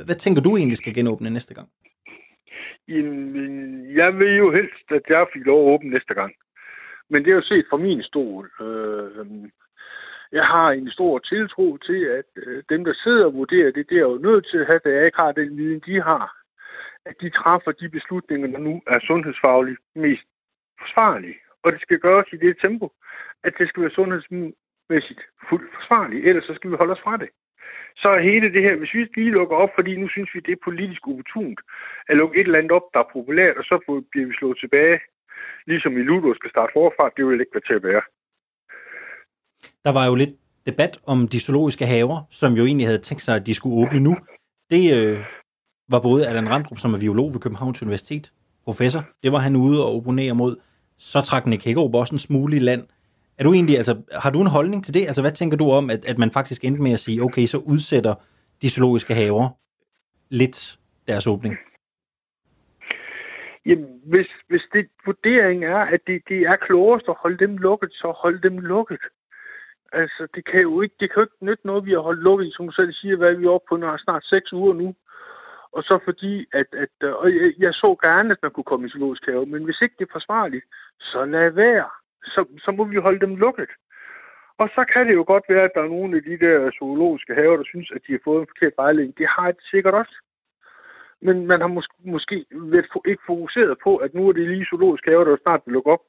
hvad 0.07 0.15
tænker 0.15 0.43
du 0.43 0.57
egentlig 0.57 0.77
skal 0.79 0.95
genåbne 0.95 1.31
næste 1.31 1.55
gang? 1.55 1.69
Øh, 2.89 3.95
jeg 4.01 4.11
vil 4.21 4.33
jo 4.43 4.49
helst, 4.59 4.87
at 4.99 5.05
jeg 5.09 5.27
fik 5.33 5.45
lov 5.47 5.61
at 5.61 5.73
åbne 5.75 5.91
næste 5.91 6.15
gang. 6.15 6.33
Men 7.11 7.25
det 7.25 7.31
er 7.31 7.37
jo 7.37 7.51
set 7.53 7.67
fra 7.71 7.77
min 7.77 8.03
stol. 8.03 8.51
Øh, 8.61 9.19
øhm, 9.19 9.51
jeg 10.33 10.45
har 10.45 10.69
en 10.69 10.91
stor 10.91 11.19
tiltro 11.19 11.77
til, 11.77 12.01
at 12.19 12.31
øh, 12.37 12.63
dem, 12.69 12.85
der 12.85 12.95
sidder 13.05 13.27
og 13.27 13.35
vurderer 13.35 13.71
det, 13.73 13.89
det 13.91 13.97
er 13.99 14.09
jo 14.13 14.25
nødt 14.29 14.47
til 14.51 14.59
at 14.59 14.69
have, 14.71 14.81
da 14.85 14.91
jeg 14.91 15.07
ikke 15.07 15.23
har 15.25 15.33
den 15.33 15.57
viden, 15.57 15.81
de 15.87 15.95
har. 16.11 16.27
At 17.09 17.15
de 17.21 17.31
træffer 17.31 17.73
de 17.73 17.89
beslutninger, 17.89 18.49
der 18.55 18.59
nu 18.59 18.83
er 18.87 18.99
sundhedsfagligt 19.01 19.81
mest 19.95 20.27
forsvarlige. 20.81 21.39
Og 21.63 21.73
det 21.73 21.81
skal 21.81 21.99
gøres 21.99 22.29
i 22.33 22.37
det 22.37 22.57
tempo, 22.65 22.87
at 23.45 23.53
det 23.59 23.69
skal 23.69 23.83
være 23.83 23.99
retsmæssigt 24.91 25.23
fuldt 25.49 25.71
forsvarligt. 25.77 26.27
Ellers 26.29 26.45
så 26.45 26.55
skal 26.55 26.71
vi 26.71 26.77
holde 26.81 26.93
os 26.97 27.05
fra 27.05 27.17
det. 27.23 27.31
Så 28.03 28.09
er 28.17 28.29
hele 28.31 28.49
det 28.55 28.63
her, 28.67 28.77
hvis 28.77 28.95
vi 28.95 29.01
lige 29.17 29.37
lukker 29.39 29.57
op, 29.57 29.73
fordi 29.79 29.93
nu 29.97 30.09
synes 30.09 30.31
vi, 30.35 30.41
det 30.47 30.53
er 30.53 30.67
politisk 30.69 31.03
opportunt, 31.11 31.59
at 32.09 32.17
lukke 32.17 32.39
et 32.41 32.47
eller 32.47 32.59
andet 32.59 32.73
op, 32.79 32.87
der 32.95 33.01
er 33.01 33.13
populært, 33.13 33.57
og 33.61 33.65
så 33.65 33.77
bliver 34.11 34.27
vi 34.27 34.35
slået 34.39 34.59
tilbage, 34.61 34.97
ligesom 35.67 35.93
i 36.01 36.03
Ludo 36.09 36.35
skal 36.35 36.51
starte 36.51 36.73
forfra, 36.77 37.05
det 37.17 37.27
vil 37.27 37.41
ikke 37.41 37.57
være 37.57 37.69
til 37.69 37.81
at 37.81 37.87
være. 37.91 38.03
Der 39.85 39.93
var 39.99 40.05
jo 40.07 40.15
lidt 40.15 40.35
debat 40.67 40.95
om 41.13 41.29
de 41.29 41.41
zoologiske 41.41 41.87
haver, 41.87 42.19
som 42.31 42.53
jo 42.53 42.65
egentlig 42.65 42.87
havde 42.87 43.07
tænkt 43.09 43.23
sig, 43.23 43.35
at 43.37 43.47
de 43.47 43.55
skulle 43.55 43.77
åbne 43.83 44.01
nu. 44.01 44.17
Det 44.71 44.85
øh, 44.97 45.19
var 45.93 46.01
både 46.01 46.29
Allan 46.29 46.51
Randrup, 46.51 46.79
som 46.79 46.95
er 46.95 46.99
biolog 46.99 47.29
ved 47.35 47.41
Københavns 47.41 47.83
Universitet, 47.83 48.33
professor, 48.65 49.03
det 49.23 49.33
var 49.33 49.39
han 49.39 49.57
ude 49.57 49.85
og 49.85 49.97
oponere 49.97 50.35
mod. 50.35 50.57
Så 50.99 51.21
trak 51.21 51.47
Nick 51.47 51.65
Hækkerup 51.65 51.95
også 51.95 52.15
en 52.15 52.19
smule 52.19 52.57
i 52.57 52.59
land. 52.59 52.83
Er 53.41 53.45
du 53.45 53.53
egentlig, 53.53 53.77
altså, 53.77 54.03
har 54.13 54.31
du 54.31 54.41
en 54.41 54.57
holdning 54.57 54.85
til 54.85 54.95
det? 54.95 55.07
Altså, 55.07 55.23
hvad 55.23 55.33
tænker 55.33 55.57
du 55.57 55.71
om, 55.71 55.91
at, 55.91 56.05
at 56.05 56.19
man 56.19 56.31
faktisk 56.31 56.65
endte 56.65 56.83
med 56.83 56.93
at 56.93 57.01
sige, 57.01 57.23
okay, 57.23 57.47
så 57.47 57.59
udsætter 57.59 58.15
de 58.63 58.71
zoologiske 58.71 59.15
haver 59.15 59.49
lidt 60.29 60.79
deres 61.09 61.27
åbning? 61.27 61.55
Jamen, 63.67 64.01
hvis, 64.05 64.29
hvis 64.49 64.63
det 64.73 64.89
vurdering 65.07 65.65
er, 65.65 65.79
at 65.95 66.01
det, 66.07 66.23
det 66.29 66.41
er 66.41 66.57
klogest 66.67 67.09
at 67.09 67.21
holde 67.23 67.39
dem 67.47 67.57
lukket, 67.57 67.93
så 67.93 68.15
hold 68.23 68.43
dem 68.43 68.59
lukket. 68.59 69.01
Altså, 69.93 70.27
det 70.35 70.45
kan 70.45 70.61
jo 70.61 70.81
ikke, 70.81 70.95
det 71.01 71.11
kan 71.11 71.21
jo 71.21 71.27
ikke 71.27 71.47
nytte 71.47 71.67
noget, 71.67 71.87
vi 71.87 71.91
har 71.91 72.09
holdt 72.09 72.23
lukket, 72.23 72.55
som 72.55 72.67
du 72.67 72.73
selv 72.73 72.93
siger, 72.93 73.17
hvad 73.17 73.35
vi 73.35 73.45
er 73.45 73.51
oppe 73.51 73.67
på 73.69 73.77
når 73.77 73.97
snart 73.97 74.25
seks 74.25 74.53
uger 74.53 74.75
nu. 74.75 74.95
Og 75.73 75.83
så 75.83 75.99
fordi, 76.05 76.47
at, 76.53 76.67
at 76.85 77.09
og 77.09 77.29
jeg, 77.35 77.53
jeg 77.59 77.75
så 77.75 77.97
gerne, 78.03 78.31
at 78.31 78.43
man 78.43 78.51
kunne 78.51 78.71
komme 78.71 78.87
i 78.87 78.91
zoologisk 78.91 79.27
have, 79.27 79.47
men 79.47 79.65
hvis 79.65 79.81
ikke 79.83 79.95
det 79.99 80.07
er 80.07 80.19
forsvarligt, 80.19 80.65
så 81.01 81.25
lad 81.25 81.51
være. 81.51 81.91
Så, 82.25 82.41
så 82.65 82.71
må 82.71 82.85
vi 82.85 82.97
holde 82.97 83.21
dem 83.27 83.37
lukket. 83.37 83.71
Og 84.59 84.69
så 84.77 84.85
kan 84.93 85.07
det 85.09 85.15
jo 85.15 85.25
godt 85.33 85.45
være, 85.49 85.65
at 85.65 85.75
der 85.75 85.83
er 85.83 85.95
nogle 85.97 86.17
af 86.17 86.23
de 86.23 86.39
der 86.45 86.71
zoologiske 86.79 87.35
haver, 87.35 87.57
der 87.57 87.65
synes, 87.73 87.91
at 87.95 88.03
de 88.07 88.13
har 88.13 88.21
fået 88.25 88.41
en 88.41 88.51
forkert 88.53 88.75
vejledning. 88.77 89.19
Det 89.19 89.29
har 89.37 89.51
de 89.51 89.63
sikkert 89.71 89.95
også. 89.95 90.17
Men 91.23 91.47
man 91.47 91.61
har 91.61 91.69
måske, 91.69 91.95
måske 92.05 92.37
ikke 93.07 93.23
fokuseret 93.27 93.79
på, 93.85 93.97
at 93.97 94.15
nu 94.15 94.29
er 94.29 94.33
det 94.33 94.49
lige 94.49 94.71
zoologiske 94.71 95.11
haver, 95.11 95.25
der 95.25 95.45
snart 95.45 95.63
vil 95.65 95.73
lukke 95.73 95.91
op 95.91 96.05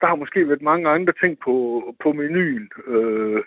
der 0.00 0.06
har 0.08 0.22
måske 0.22 0.48
været 0.48 0.62
mange 0.70 0.88
andre 0.88 1.12
ting 1.22 1.38
på, 1.46 1.54
på 2.02 2.08
menuen, 2.12 2.68
øh, 2.92 3.40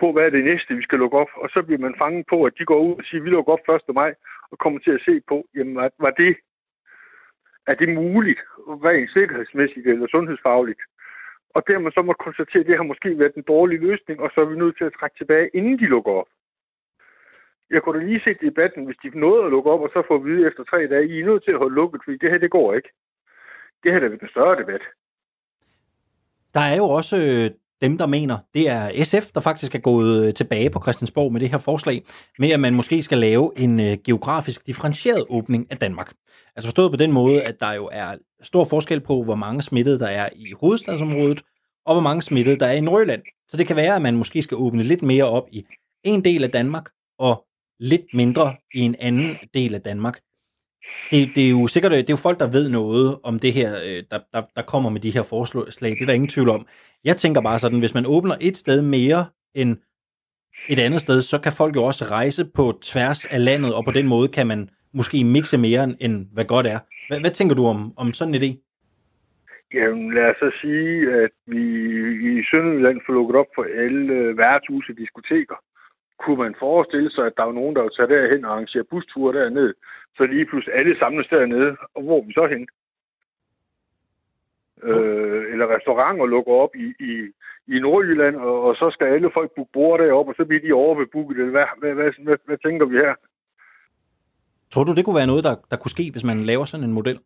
på 0.00 0.06
hvad 0.12 0.24
er 0.26 0.30
det 0.36 0.44
næste, 0.44 0.76
vi 0.78 0.82
skal 0.82 0.98
lukke 0.98 1.16
op. 1.22 1.32
Og 1.42 1.48
så 1.54 1.62
bliver 1.66 1.84
man 1.86 2.00
fanget 2.02 2.26
på, 2.32 2.44
at 2.44 2.54
de 2.58 2.64
går 2.64 2.80
ud 2.88 2.94
og 3.00 3.04
siger, 3.04 3.22
vi 3.22 3.30
lukker 3.30 3.52
op 3.52 3.68
1. 3.88 3.94
maj, 3.94 4.14
og 4.50 4.58
kommer 4.58 4.80
til 4.80 4.94
at 4.94 5.04
se 5.08 5.14
på, 5.30 5.36
jamen, 5.56 5.74
var, 5.76 5.90
var 6.04 6.12
det, 6.22 6.32
er 7.70 7.74
det 7.80 7.88
muligt, 8.02 8.40
rent 8.86 9.10
sikkerhedsmæssigt 9.16 9.86
eller 9.86 10.06
sundhedsfagligt? 10.14 10.82
Og 11.56 11.60
dermed 11.70 11.90
så 11.96 12.02
må 12.02 12.12
konstatere, 12.26 12.62
at 12.62 12.68
det 12.68 12.76
har 12.80 12.90
måske 12.92 13.18
været 13.22 13.34
en 13.34 13.50
dårlig 13.54 13.78
løsning, 13.88 14.16
og 14.24 14.28
så 14.30 14.38
er 14.40 14.48
vi 14.50 14.56
nødt 14.62 14.76
til 14.78 14.84
at 14.88 14.96
trække 14.98 15.16
tilbage, 15.18 15.50
inden 15.58 15.78
de 15.78 15.92
lukker 15.94 16.12
op. 16.20 16.30
Jeg 17.70 17.82
kunne 17.82 17.98
da 17.98 18.04
lige 18.04 18.24
se 18.26 18.34
debatten, 18.46 18.84
hvis 18.84 19.00
de 19.02 19.18
nåede 19.24 19.44
at 19.44 19.52
lukke 19.54 19.70
op, 19.70 19.80
og 19.86 19.90
så 19.94 20.00
får 20.08 20.18
vi 20.18 20.30
vide 20.30 20.46
efter 20.48 20.62
tre 20.64 20.80
dage, 20.92 21.08
I 21.08 21.20
er 21.20 21.26
nødt 21.26 21.44
til 21.44 21.54
at 21.54 21.62
holde 21.62 21.78
lukket, 21.80 22.00
fordi 22.04 22.16
det 22.18 22.30
her, 22.30 22.38
det 22.38 22.50
går 22.50 22.74
ikke. 22.74 22.90
Det 23.82 23.92
her 23.92 24.00
er 24.00 24.08
da 24.08 24.14
en 24.14 24.34
større 24.34 24.60
debat. 24.62 24.84
Der 26.54 26.60
er 26.60 26.76
jo 26.76 26.86
også 26.98 27.16
øh, 27.28 27.50
dem, 27.84 27.98
der 27.98 28.06
mener, 28.06 28.38
det 28.54 28.68
er 28.68 29.04
SF, 29.04 29.30
der 29.34 29.40
faktisk 29.40 29.74
er 29.74 29.78
gået 29.78 30.26
øh, 30.26 30.34
tilbage 30.34 30.70
på 30.70 30.80
Christiansborg 30.82 31.32
med 31.32 31.40
det 31.40 31.50
her 31.50 31.58
forslag, 31.58 32.02
med 32.38 32.50
at 32.50 32.60
man 32.60 32.74
måske 32.74 33.02
skal 33.02 33.18
lave 33.18 33.52
en 33.56 33.80
øh, 33.80 33.96
geografisk 34.04 34.66
differentieret 34.66 35.24
åbning 35.28 35.66
af 35.70 35.76
Danmark. 35.76 36.12
Altså 36.56 36.68
forstået 36.68 36.90
på 36.90 36.96
den 36.96 37.12
måde, 37.12 37.42
at 37.42 37.60
der 37.60 37.72
jo 37.72 37.88
er 37.92 38.14
stor 38.42 38.64
forskel 38.64 39.00
på, 39.00 39.22
hvor 39.22 39.34
mange 39.34 39.62
smittede 39.62 39.98
der 39.98 40.06
er 40.06 40.28
i 40.36 40.52
hovedstadsområdet, 40.60 41.42
og 41.86 41.94
hvor 41.94 42.02
mange 42.02 42.22
smittede 42.22 42.58
der 42.58 42.66
er 42.66 42.72
i 42.72 42.80
Nordjylland. 42.80 43.22
Så 43.48 43.56
det 43.56 43.66
kan 43.66 43.76
være, 43.76 43.96
at 43.96 44.02
man 44.02 44.16
måske 44.16 44.42
skal 44.42 44.56
åbne 44.56 44.82
lidt 44.82 45.02
mere 45.02 45.24
op 45.24 45.48
i 45.52 45.64
en 46.04 46.24
del 46.24 46.44
af 46.44 46.50
Danmark, 46.50 46.88
og 47.18 47.44
lidt 47.80 48.14
mindre 48.14 48.56
i 48.74 48.80
en 48.80 48.96
anden 48.98 49.36
del 49.54 49.74
af 49.74 49.80
Danmark 49.80 50.20
det, 51.10 51.30
det 51.34 51.46
er 51.46 51.50
jo 51.50 51.66
sikkert, 51.66 51.92
øh, 51.92 51.98
det 51.98 52.10
er 52.10 52.18
jo 52.18 52.26
folk, 52.28 52.40
der 52.40 52.50
ved 52.50 52.68
noget 52.68 53.18
om 53.22 53.38
det 53.38 53.52
her, 53.52 53.70
øh, 53.84 54.02
der, 54.10 54.18
der, 54.34 54.42
der 54.56 54.62
kommer 54.62 54.90
med 54.90 55.00
de 55.00 55.10
her 55.10 55.22
forslag. 55.22 55.90
Det 55.90 56.02
er 56.02 56.06
der 56.06 56.12
ingen 56.12 56.28
tvivl 56.28 56.48
om. 56.48 56.66
Jeg 57.04 57.16
tænker 57.16 57.40
bare 57.40 57.58
sådan, 57.58 57.78
hvis 57.78 57.94
man 57.94 58.06
åbner 58.06 58.34
et 58.40 58.56
sted 58.56 58.82
mere 58.82 59.26
end 59.54 59.76
et 60.68 60.78
andet 60.78 61.00
sted, 61.00 61.22
så 61.22 61.38
kan 61.38 61.52
folk 61.52 61.76
jo 61.76 61.84
også 61.84 62.04
rejse 62.04 62.44
på 62.54 62.78
tværs 62.82 63.24
af 63.24 63.44
landet, 63.44 63.74
og 63.74 63.84
på 63.84 63.90
den 63.90 64.06
måde 64.08 64.28
kan 64.28 64.46
man 64.46 64.70
måske 64.92 65.24
mixe 65.24 65.58
mere, 65.58 65.96
end 66.00 66.26
hvad 66.32 66.44
godt 66.44 66.66
er. 66.66 66.78
Hvad, 67.08 67.20
hvad 67.20 67.30
tænker 67.30 67.54
du 67.54 67.66
om, 67.66 67.92
om 67.96 68.12
sådan 68.12 68.34
en 68.34 68.42
idé? 68.42 68.50
Jamen 69.74 70.14
lad 70.14 70.26
os 70.30 70.36
så 70.36 70.50
sige, 70.62 71.12
at 71.22 71.34
vi 71.46 71.62
i 72.30 72.42
Sønderjylland 72.50 73.00
får 73.06 73.12
lukket 73.12 73.36
op 73.36 73.50
for 73.54 73.64
alle 73.82 74.36
værtshuse 74.36 74.92
og 74.92 74.98
diskoteker. 74.98 75.58
Kunne 76.22 76.42
man 76.44 76.54
forestille 76.58 77.10
sig, 77.10 77.24
at 77.26 77.36
der 77.36 77.44
er 77.46 77.58
nogen, 77.60 77.76
der 77.76 77.82
vil 77.82 77.96
tage 77.98 78.12
derhen 78.14 78.44
og 78.44 78.52
arrangere 78.52 78.84
busture 78.90 79.38
derned, 79.38 79.74
så 80.16 80.22
lige 80.26 80.46
pludselig 80.46 80.74
alle 80.74 80.98
samles 80.98 81.26
dernede, 81.26 81.76
og 81.94 82.02
hvor 82.02 82.18
er 82.18 82.26
vi 82.26 82.32
så 82.32 82.46
hen? 82.54 82.62
Øh, 84.88 85.42
eller 85.52 85.66
restauranter 85.76 86.26
lukker 86.26 86.52
op 86.52 86.74
i, 86.84 86.86
i, 87.10 87.12
i 87.74 87.80
Nordjylland, 87.80 88.36
og, 88.36 88.62
og 88.66 88.74
så 88.80 88.90
skal 88.92 89.06
alle 89.06 89.30
folk 89.38 89.50
booke 89.56 89.72
bord 89.72 89.98
deroppe, 89.98 90.30
og 90.32 90.36
så 90.36 90.44
bliver 90.44 90.62
de 90.62 90.72
overbebooket. 90.72 91.36
Eller 91.38 91.50
hvad, 91.50 91.64
hvad, 91.80 91.94
hvad, 91.94 92.10
hvad, 92.24 92.36
hvad 92.44 92.58
tænker 92.58 92.86
vi 92.86 92.96
her? 92.96 93.14
Tror 94.70 94.84
du, 94.84 94.94
det 94.94 95.04
kunne 95.04 95.20
være 95.22 95.32
noget, 95.32 95.44
der, 95.44 95.56
der 95.70 95.76
kunne 95.76 95.96
ske, 95.96 96.10
hvis 96.10 96.24
man 96.24 96.44
laver 96.44 96.64
sådan 96.64 96.86
en 96.86 96.98
model? 96.98 97.18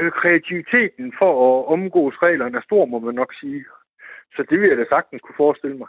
Øh, 0.00 0.12
kreativiteten 0.20 1.12
for 1.20 1.32
at 1.46 1.66
omgås 1.74 2.14
reglerne 2.22 2.56
er 2.58 2.62
stor, 2.68 2.86
må 2.86 2.98
man 2.98 3.14
nok 3.14 3.32
sige. 3.40 3.64
Så 4.34 4.44
det 4.50 4.60
vil 4.60 4.68
jeg 4.68 4.78
da 4.78 4.84
sagtens 4.94 5.22
kunne 5.22 5.42
forestille 5.44 5.76
mig 5.76 5.88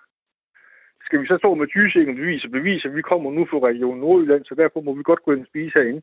skal 1.08 1.22
vi 1.22 1.28
så 1.28 1.38
stå 1.42 1.50
med 1.54 1.68
tysikken 1.68 2.16
bevis 2.16 2.44
og 2.48 2.52
bevis, 2.52 2.86
at 2.86 2.96
vi 2.96 3.02
kommer 3.02 3.30
nu 3.32 3.44
fra 3.50 3.60
Region 3.70 4.00
Nordjylland, 4.00 4.44
så 4.46 4.56
derfor 4.62 4.80
må 4.82 4.92
vi 4.94 5.04
godt 5.04 5.24
gå 5.24 5.32
ind 5.32 5.42
og 5.46 5.52
spise 5.52 5.74
herinde. 5.76 6.02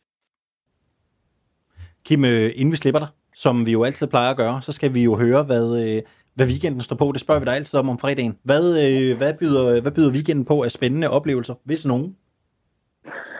Kim, 2.06 2.24
øh, 2.24 2.50
inden 2.58 2.72
vi 2.72 2.76
slipper 2.82 3.00
dig, 3.04 3.10
som 3.34 3.66
vi 3.66 3.72
jo 3.72 3.84
altid 3.84 4.06
plejer 4.06 4.30
at 4.30 4.36
gøre, 4.36 4.62
så 4.62 4.72
skal 4.72 4.94
vi 4.94 5.02
jo 5.08 5.14
høre, 5.24 5.42
hvad, 5.50 5.66
øh, 5.82 6.02
hvad 6.36 6.46
weekenden 6.46 6.80
står 6.80 6.96
på. 6.96 7.06
Det 7.12 7.20
spørger 7.20 7.40
vi 7.40 7.46
dig 7.46 7.54
altid 7.54 7.78
om 7.78 7.88
om 7.88 7.98
fredagen. 7.98 8.38
Hvad, 8.48 8.64
øh, 8.84 9.16
hvad, 9.20 9.32
byder, 9.40 9.80
hvad 9.82 9.92
byder 9.96 10.12
weekenden 10.16 10.44
på 10.44 10.56
af 10.62 10.70
spændende 10.70 11.10
oplevelser, 11.10 11.54
hvis 11.64 11.86
nogen? 11.86 12.16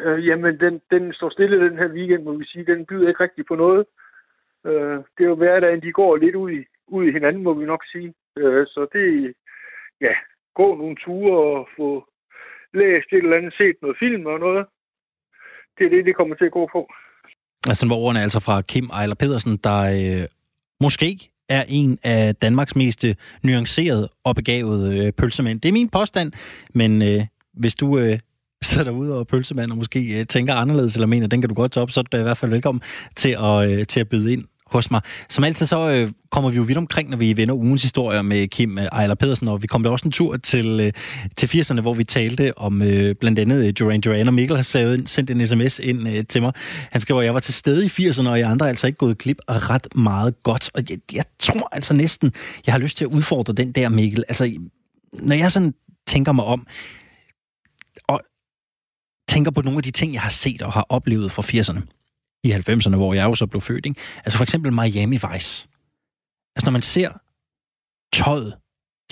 Øh, 0.05 0.27
jamen, 0.29 0.61
den, 0.65 0.75
den 0.93 1.13
står 1.13 1.31
stille 1.31 1.69
den 1.69 1.77
her 1.81 1.89
weekend, 1.97 2.23
må 2.25 2.33
vi 2.33 2.45
sige. 2.45 2.65
Den 2.73 2.87
byder 2.87 3.09
ikke 3.09 3.23
rigtig 3.23 3.45
på 3.47 3.55
noget. 3.55 3.85
Øh, 4.69 4.97
det 5.15 5.23
er 5.25 5.33
jo 5.33 5.35
hverdagen, 5.35 5.83
de 5.83 5.93
går 5.93 6.17
lidt 6.17 6.35
ud 6.35 6.51
i, 6.51 6.65
ud 6.87 7.05
i 7.05 7.13
hinanden, 7.13 7.43
må 7.43 7.53
vi 7.55 7.65
nok 7.65 7.83
sige. 7.93 8.15
Øh, 8.39 8.67
så 8.67 8.87
det, 8.93 9.35
ja, 10.01 10.15
gå 10.61 10.69
nogle 10.81 10.97
ture 11.05 11.37
og 11.57 11.69
få 11.77 11.89
læst 12.81 13.09
et 13.13 13.25
eller 13.25 13.37
andet, 13.37 13.55
set 13.61 13.77
noget 13.83 13.97
film 14.03 14.27
og 14.27 14.39
noget. 14.47 14.67
Det 15.77 15.85
er 15.87 15.91
det, 15.95 16.07
det 16.07 16.17
kommer 16.17 16.35
til 16.37 16.45
at 16.45 16.57
gå 16.59 16.69
på. 16.73 16.83
Altså, 17.69 17.87
hvor 17.87 17.97
ordene 17.97 18.19
er 18.19 18.23
altså 18.23 18.41
fra 18.41 18.63
Kim 18.63 18.91
Ejler 18.93 19.15
Pedersen, 19.15 19.57
der 19.57 19.81
øh, 19.83 20.27
måske 20.81 21.31
er 21.49 21.65
en 21.69 21.99
af 22.03 22.35
Danmarks 22.35 22.77
mest 22.77 23.05
øh, 23.05 23.15
nuancerede 23.43 24.09
og 24.25 24.37
begavede 24.37 25.07
øh, 25.07 25.13
pølsemænd. 25.13 25.61
Det 25.61 25.69
er 25.69 25.73
min 25.73 25.89
påstand, 25.89 26.33
men 26.75 27.03
øh, 27.03 27.21
hvis 27.53 27.75
du 27.75 27.99
øh, 27.99 28.19
sidder 28.63 28.85
derude 28.85 29.19
og 29.19 29.27
pølsemand 29.27 29.71
og 29.71 29.77
måske 29.77 30.21
øh, 30.21 30.27
tænker 30.27 30.55
anderledes, 30.55 30.95
eller 30.95 31.07
mener, 31.07 31.27
den 31.27 31.41
kan 31.41 31.49
du 31.49 31.55
godt 31.55 31.73
tage 31.73 31.83
op, 31.83 31.91
så 31.91 32.01
er 32.01 32.05
du 32.05 32.17
i 32.17 32.23
hvert 32.23 32.39
fald 32.39 32.51
velkommen 32.51 32.83
til 33.17 33.37
at, 33.41 33.71
øh, 33.71 33.87
til 33.87 34.01
at 34.01 34.09
byde 34.09 34.33
ind 34.33 34.45
hos 34.67 34.91
mig. 34.91 35.01
Som 35.29 35.45
altid 35.45 35.67
så 35.67 35.89
øh, 35.89 36.13
kommer 36.31 36.51
vi 36.51 36.57
jo 36.57 36.63
vidt 36.63 36.79
omkring, 36.79 37.11
når 37.11 37.17
vi 37.17 37.37
vender 37.37 37.55
ugens 37.55 37.83
historier 37.83 38.23
med 38.23 38.49
Kim 38.49 38.79
øh, 38.79 38.85
Ejler 38.85 39.15
Pedersen, 39.15 39.49
og 39.49 39.63
vi 39.63 39.67
kom 39.67 39.83
da 39.83 39.91
også 39.91 40.09
en 40.09 40.13
tur 40.13 40.37
til, 40.37 40.81
øh, 40.81 40.93
til 41.37 41.47
80'erne, 41.47 41.81
hvor 41.81 41.95
vi 41.95 42.05
talte 42.05 42.59
om 42.59 42.83
øh, 42.83 43.15
blandt 43.15 43.39
andet 43.39 43.67
øh, 43.67 43.73
Duran 43.79 44.01
Duran, 44.01 44.29
og 44.29 44.35
Mikkel 44.35 44.57
har 44.57 44.63
sendt 45.07 45.31
en 45.31 45.47
sms 45.47 45.79
ind 45.79 46.09
øh, 46.09 46.25
til 46.29 46.43
mig. 46.43 46.53
Han 46.93 47.01
skriver, 47.01 47.21
at 47.21 47.27
jeg 47.27 47.35
var 47.35 47.41
til 47.41 47.55
stede 47.55 47.85
i 47.85 47.89
80'erne, 47.89 48.29
og 48.29 48.39
jeg 48.39 48.51
andre 48.51 48.67
er 48.67 48.71
altså 48.71 48.87
ikke 48.87 48.97
gået 48.97 49.19
glip 49.19 49.39
af 49.49 49.71
ret 49.71 49.87
meget 49.95 50.43
godt. 50.43 50.71
Og 50.75 50.83
jeg, 50.91 50.99
jeg 51.13 51.25
tror 51.39 51.69
altså 51.73 51.95
næsten, 51.95 52.33
jeg 52.67 52.75
har 52.75 52.79
lyst 52.79 52.97
til 52.97 53.05
at 53.05 53.11
udfordre 53.11 53.53
den 53.53 53.73
der, 53.73 53.89
Mikkel. 53.89 54.25
Altså, 54.29 54.53
når 55.13 55.37
jeg 55.37 55.53
sådan 55.53 55.75
tænker 56.07 56.33
mig 56.33 56.45
om, 56.45 56.67
og 58.09 58.21
tænker 59.29 59.51
på 59.51 59.63
nogle 59.63 59.77
af 59.77 59.83
de 59.83 59.91
ting, 59.91 60.13
jeg 60.13 60.23
har 60.23 60.31
set 60.31 60.63
og 60.63 60.73
har 60.73 60.87
oplevet 60.89 61.33
fra 61.33 61.43
80'erne, 61.43 61.94
i 62.45 62.53
90'erne, 62.53 62.97
hvor 62.97 63.15
jeg 63.15 63.25
jo 63.25 63.35
så 63.35 63.47
blev 63.47 63.61
født, 63.61 63.87
ikke? 63.87 64.01
altså 64.25 64.37
for 64.37 64.43
eksempel 64.43 64.73
Miami 64.73 65.17
Vice. 65.17 65.69
Altså 66.57 66.65
når 66.65 66.71
man 66.71 66.83
ser 66.83 67.11
tøjet, 68.13 68.55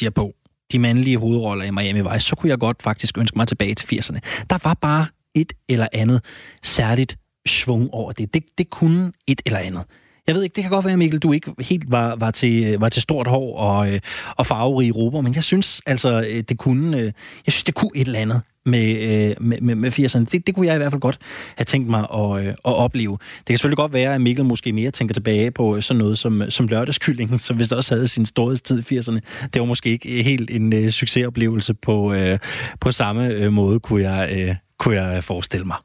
de 0.01 0.07
er 0.07 0.11
på, 0.11 0.35
de 0.73 0.79
mandlige 0.79 1.19
hovedroller 1.19 1.65
i 1.65 1.71
Miami 1.71 2.13
Vice, 2.13 2.27
så 2.27 2.37
kunne 2.37 2.51
jeg 2.51 2.59
godt 2.59 2.83
faktisk 2.83 3.19
ønske 3.19 3.39
mig 3.39 3.49
tilbage 3.49 3.75
til 3.75 3.97
80'erne. 3.97 4.19
Der 4.51 4.59
var 4.65 4.75
bare 4.75 5.07
et 5.35 5.53
eller 5.69 5.89
andet 5.93 6.25
særligt 6.63 7.19
svung 7.47 7.91
over 7.91 8.13
det. 8.13 8.35
Det, 8.35 8.45
det 8.59 8.71
kunne 8.71 9.13
et 9.27 9.43
eller 9.47 9.59
andet. 9.59 9.85
Jeg 10.27 10.35
ved 10.35 10.43
ikke, 10.43 10.55
det 10.55 10.65
kan 10.65 10.71
godt 10.71 10.87
være, 10.87 10.97
Mikkel, 10.97 11.21
du 11.21 11.33
ikke 11.33 11.55
helt 11.59 11.91
var, 11.91 12.17
var, 12.17 12.31
til, 12.31 12.79
var 12.79 12.89
til 12.89 13.03
stort 13.03 13.27
hår 13.27 13.57
og, 13.57 13.93
øh, 13.93 14.01
og 14.37 14.47
farverige 14.47 14.93
råber, 14.93 15.21
men 15.21 15.35
jeg 15.35 15.45
synes 15.45 15.83
altså, 15.87 16.27
øh, 16.31 16.43
det 16.49 16.59
kunne, 16.59 16.99
øh, 16.99 17.05
jeg 17.47 17.53
synes, 17.53 17.63
det 17.63 17.75
kunne 17.75 17.91
et 17.95 18.07
eller 18.07 18.19
andet 18.19 18.41
med, 18.67 18.91
øh, 18.91 19.37
med, 19.41 19.61
med, 19.61 19.75
med 19.75 19.99
80'erne. 19.99 20.25
Det, 20.25 20.47
det 20.47 20.55
kunne 20.55 20.67
jeg 20.67 20.75
i 20.75 20.79
hvert 20.79 20.93
fald 20.93 21.01
godt 21.01 21.19
have 21.57 21.65
tænkt 21.65 21.89
mig 21.89 22.07
at, 22.15 22.41
øh, 22.41 22.49
at 22.49 22.57
opleve. 22.65 23.19
Det 23.39 23.47
kan 23.47 23.57
selvfølgelig 23.57 23.77
godt 23.77 23.93
være, 23.93 24.15
at 24.15 24.21
Mikkel 24.21 24.45
måske 24.45 24.73
mere 24.73 24.91
tænker 24.91 25.15
tilbage 25.15 25.51
på 25.51 25.81
sådan 25.81 25.99
noget 25.99 26.19
som, 26.19 26.51
som 26.51 26.69
lørdagskyllingen, 26.69 27.39
som 27.47 27.57
hvis 27.57 27.69
det 27.69 27.77
også 27.77 27.95
havde 27.95 28.09
sin 28.09 28.27
storhedstid 28.27 28.79
i 28.91 28.99
80'erne. 28.99 29.19
Det 29.55 29.61
var 29.61 29.67
måske 29.67 29.91
ikke 29.91 30.23
helt 30.23 30.51
en 30.51 30.73
øh, 30.73 30.91
succesoplevelse 30.91 31.75
på, 31.75 32.13
øh, 32.13 32.39
på 32.81 32.93
samme 32.93 33.29
øh, 33.29 33.53
måde, 33.53 33.81
kunne 33.81 34.11
jeg, 34.11 34.31
øh, 34.33 34.55
kunne 34.79 35.01
jeg 35.01 35.25
forestille 35.25 35.65
mig. 35.65 35.77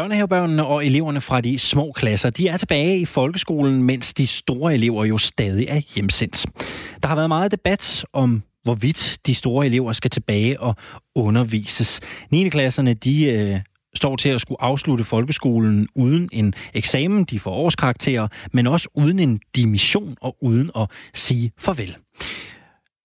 Børnehavebørnene 0.00 0.66
og 0.66 0.86
eleverne 0.86 1.20
fra 1.20 1.40
de 1.40 1.58
små 1.58 1.92
klasser, 1.92 2.30
de 2.30 2.48
er 2.48 2.56
tilbage 2.56 2.98
i 2.98 3.04
folkeskolen, 3.04 3.82
mens 3.82 4.14
de 4.14 4.26
store 4.26 4.74
elever 4.74 5.04
jo 5.04 5.18
stadig 5.18 5.66
er 5.68 5.80
hjemsendt. 5.94 6.46
Der 7.02 7.08
har 7.08 7.14
været 7.14 7.28
meget 7.28 7.52
debat 7.52 8.04
om 8.12 8.42
hvorvidt 8.62 9.18
de 9.26 9.34
store 9.34 9.66
elever 9.66 9.92
skal 9.92 10.10
tilbage 10.10 10.60
og 10.60 10.76
undervises. 11.14 12.00
9. 12.30 12.48
klasserne, 12.48 12.94
de 12.94 13.24
øh, 13.24 13.60
står 13.94 14.16
til 14.16 14.28
at 14.28 14.40
skulle 14.40 14.62
afslutte 14.62 15.04
folkeskolen 15.04 15.88
uden 15.94 16.28
en 16.32 16.54
eksamen, 16.74 17.24
de 17.24 17.40
får 17.40 17.50
årskarakterer, 17.50 18.28
men 18.52 18.66
også 18.66 18.88
uden 18.94 19.18
en 19.18 19.40
dimission 19.56 20.16
og 20.20 20.36
uden 20.40 20.70
at 20.76 20.86
sige 21.14 21.52
farvel. 21.58 21.96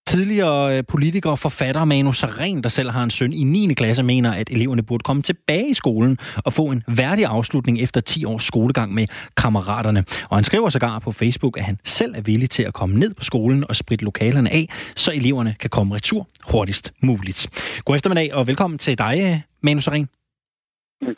Tidligere 0.08 0.78
øh, 0.78 0.84
politiker 0.88 1.30
og 1.30 1.40
forfatter 1.40 1.86
Manu 1.86 2.12
Saren, 2.12 2.64
der 2.64 2.70
selv 2.70 2.90
har 2.92 3.04
en 3.04 3.10
søn 3.10 3.34
i 3.34 3.44
9. 3.44 3.74
klasse, 3.74 4.04
mener, 4.04 4.32
at 4.34 4.50
eleverne 4.50 4.84
burde 4.84 5.04
komme 5.04 5.22
tilbage 5.22 5.70
i 5.70 5.74
skolen 5.74 6.18
og 6.36 6.54
få 6.54 6.66
en 6.66 6.84
værdig 6.88 7.26
afslutning 7.26 7.80
efter 7.80 8.02
10 8.02 8.26
års 8.26 8.44
skolegang 8.44 8.94
med 8.94 9.08
kammeraterne. 9.38 10.06
Og 10.30 10.38
han 10.38 10.44
skriver 10.44 10.70
sågar 10.70 11.00
på 11.00 11.12
Facebook, 11.12 11.58
at 11.58 11.64
han 11.64 11.78
selv 11.84 12.16
er 12.16 12.22
villig 12.22 12.50
til 12.50 12.64
at 12.64 12.74
komme 12.74 13.00
ned 13.00 13.14
på 13.14 13.24
skolen 13.24 13.66
og 13.70 13.76
spritte 13.76 14.06
lokalerne 14.06 14.54
af, 14.54 14.70
så 14.96 15.12
eleverne 15.12 15.56
kan 15.60 15.70
komme 15.70 15.96
retur 15.96 16.28
hurtigst 16.44 16.94
muligt. 17.02 17.48
God 17.86 17.96
eftermiddag 17.96 18.34
og 18.34 18.48
velkommen 18.48 18.78
til 18.78 18.98
dig, 18.98 19.20
øh, 19.22 19.40
Manu 19.62 19.82
Saren. 19.82 20.10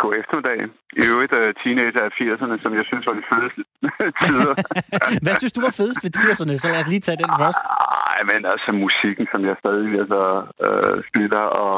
God 0.03 0.13
eftermiddag. 0.21 0.57
I 1.01 1.03
øvrigt 1.11 1.33
uh, 1.39 1.49
teenager 1.61 2.01
af 2.07 2.11
80'erne, 2.19 2.55
som 2.63 2.71
jeg 2.79 2.85
synes 2.89 3.03
var 3.07 3.15
de 3.19 3.25
fedeste 3.31 3.61
tider. 4.21 4.53
Hvad 5.25 5.35
synes 5.41 5.53
du 5.57 5.61
var 5.67 5.73
fedest 5.79 6.01
ved 6.03 6.11
80'erne? 6.23 6.53
Så 6.61 6.67
lad 6.73 6.81
os 6.83 6.91
lige 6.93 7.05
tage 7.05 7.19
den 7.21 7.31
først. 7.43 7.63
Nej, 8.07 8.19
men 8.31 8.39
altså 8.53 8.69
musikken, 8.85 9.25
som 9.31 9.41
jeg 9.49 9.55
stadig 9.63 9.91
altså, 10.03 10.21
uh, 10.67 10.97
spiller, 11.09 11.43
og 11.63 11.75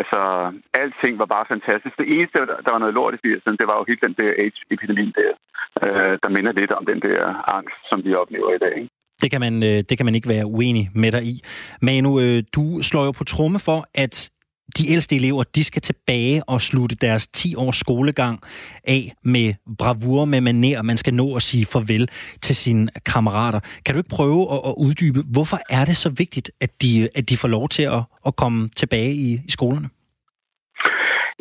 altså 0.00 0.20
alting 0.80 1.14
var 1.22 1.28
bare 1.34 1.50
fantastisk. 1.54 1.94
Det 2.02 2.08
eneste, 2.14 2.38
der 2.64 2.70
var 2.74 2.82
noget 2.84 2.94
lort 2.98 3.14
i 3.16 3.20
80'erne, 3.26 3.56
det 3.60 3.66
var 3.70 3.76
jo 3.78 3.84
helt 3.90 4.02
den 4.06 4.14
der 4.20 4.30
AIDS-epidemi 4.42 5.06
der, 5.18 5.32
uh, 5.86 6.14
der 6.22 6.30
minder 6.36 6.52
lidt 6.60 6.72
om 6.78 6.84
den 6.90 7.00
der 7.06 7.18
angst, 7.56 7.78
som 7.90 7.98
vi 8.06 8.10
oplever 8.22 8.50
i 8.54 8.62
dag. 8.66 8.74
Ikke? 8.80 8.92
Det 9.22 9.30
kan, 9.30 9.40
man, 9.40 9.54
det 9.62 9.94
kan 9.96 10.06
man 10.08 10.14
ikke 10.14 10.28
være 10.28 10.46
uenig 10.46 10.90
med 10.94 11.10
dig 11.12 11.22
i. 11.32 11.34
Manu, 11.82 12.10
du 12.56 12.64
slår 12.88 13.04
jo 13.04 13.12
på 13.18 13.24
tromme 13.24 13.58
for, 13.68 13.80
at 14.04 14.30
de 14.78 14.92
ældste 14.92 15.16
elever, 15.16 15.42
de 15.42 15.64
skal 15.64 15.82
tilbage 15.82 16.42
og 16.48 16.60
slutte 16.60 16.96
deres 16.96 17.26
10 17.26 17.54
års 17.56 17.76
skolegang 17.76 18.40
af 18.84 19.12
med 19.22 19.54
bravur, 19.78 20.24
med 20.24 20.40
maner. 20.40 20.82
Man 20.82 20.96
skal 20.96 21.14
nå 21.14 21.36
at 21.36 21.42
sige 21.42 21.66
farvel 21.66 22.08
til 22.42 22.56
sine 22.56 22.88
kammerater. 23.12 23.60
Kan 23.84 23.94
du 23.94 23.98
ikke 23.98 24.16
prøve 24.18 24.42
at, 24.54 24.60
at 24.70 24.74
uddybe, 24.86 25.20
hvorfor 25.34 25.58
er 25.70 25.84
det 25.84 25.96
så 25.96 26.10
vigtigt, 26.22 26.50
at 26.60 26.82
de, 26.82 27.08
at 27.18 27.30
de 27.30 27.36
får 27.36 27.48
lov 27.48 27.68
til 27.68 27.82
at, 27.82 28.02
at 28.26 28.36
komme 28.36 28.68
tilbage 28.68 29.12
i, 29.26 29.28
i 29.48 29.50
skolerne? 29.50 29.88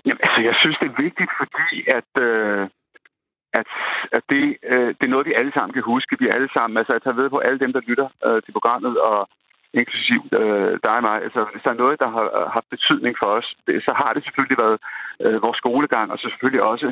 Jamen, 0.05 0.21
altså, 0.25 0.41
jeg 0.49 0.55
synes, 0.61 0.77
det 0.81 0.87
er 0.91 1.01
vigtigt, 1.07 1.31
fordi 1.41 1.77
at, 1.99 2.11
øh, 2.27 2.63
at, 3.59 3.67
at 4.17 4.23
det, 4.33 4.43
øh, 4.71 4.89
det 4.97 5.03
er 5.05 5.13
noget, 5.13 5.29
vi 5.29 5.33
alle 5.39 5.53
sammen 5.55 5.73
kan 5.73 5.83
huske. 5.93 6.17
Vi 6.19 6.35
alle 6.37 6.49
sammen, 6.55 6.77
altså 6.77 6.93
at 6.93 7.03
tager 7.03 7.19
ved 7.21 7.29
på 7.29 7.39
alle 7.45 7.59
dem, 7.59 7.73
der 7.73 7.81
lytter 7.89 8.07
øh, 8.25 8.41
til 8.43 8.51
programmet, 8.51 8.93
og 9.09 9.29
inklusiv 9.81 10.21
øh, 10.39 10.73
dig 10.85 10.95
og 10.99 11.05
mig. 11.09 11.17
Altså, 11.27 11.41
hvis 11.51 11.63
der 11.63 11.71
er 11.71 11.83
noget, 11.83 11.99
der 12.03 12.09
har 12.15 12.25
haft 12.55 12.69
betydning 12.75 13.15
for 13.21 13.29
os, 13.39 13.47
det, 13.67 13.83
så 13.87 13.91
har 14.01 14.11
det 14.13 14.23
selvfølgelig 14.23 14.57
været 14.63 14.77
øh, 15.23 15.41
vores 15.45 15.57
skolegang, 15.57 16.07
og 16.11 16.17
så 16.17 16.25
selvfølgelig 16.29 16.63
også 16.73 16.87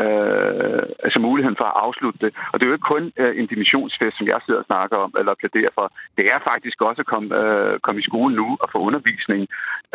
øh, 0.00 0.82
altså 1.06 1.18
muligheden 1.18 1.60
for 1.60 1.68
at 1.68 1.78
afslutte 1.84 2.20
det. 2.24 2.32
Og 2.50 2.54
det 2.54 2.62
er 2.64 2.70
jo 2.70 2.76
ikke 2.76 2.92
kun 2.94 3.12
øh, 3.22 3.32
en 3.40 3.46
dimissionsfest, 3.46 4.16
som 4.16 4.26
jeg 4.26 4.40
sidder 4.46 4.60
og 4.60 4.66
snakker 4.70 4.96
om, 4.96 5.12
eller 5.18 5.40
plæderer 5.40 5.72
for. 5.74 5.86
Det 6.18 6.24
er 6.34 6.38
faktisk 6.50 6.78
også 6.88 7.00
at 7.02 7.10
komme, 7.12 7.28
øh, 7.40 7.80
komme 7.80 8.00
i 8.00 8.08
skole 8.10 8.36
nu 8.36 8.48
og 8.62 8.68
få 8.72 8.78
undervisning, 8.78 9.42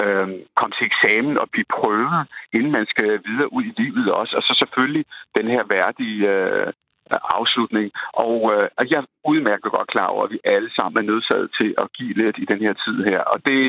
øh, 0.04 0.28
komme 0.60 0.74
til 0.78 0.90
eksamen 0.92 1.36
og 1.42 1.48
blive 1.54 1.72
prøvet, 1.78 2.28
inden 2.54 2.72
man 2.72 2.86
skal 2.94 3.10
videre 3.28 3.54
ud 3.54 3.64
i 3.64 3.74
livet 3.82 4.12
også. 4.12 4.34
Og 4.38 4.44
så 4.44 4.54
selvfølgelig 4.62 5.06
den 5.38 5.48
her 5.48 5.64
værdige 5.76 6.20
øh, 6.36 6.74
afslutning. 7.38 7.88
Og 8.26 8.36
øh, 8.54 8.90
jeg 8.92 9.00
er 9.00 9.08
udmærket 9.32 9.72
godt 9.78 9.90
klar 9.96 10.08
over, 10.14 10.24
at 10.26 10.32
vi 10.36 10.40
alle 10.44 10.72
sammen 10.78 10.98
er 10.98 11.10
nødsaget 11.12 11.50
til 11.60 11.70
at 11.84 11.88
give 11.98 12.14
lidt 12.24 12.38
i 12.44 12.46
den 12.52 12.60
her 12.66 12.74
tid 12.86 12.98
her. 13.10 13.20
Og 13.34 13.38
det, 13.48 13.62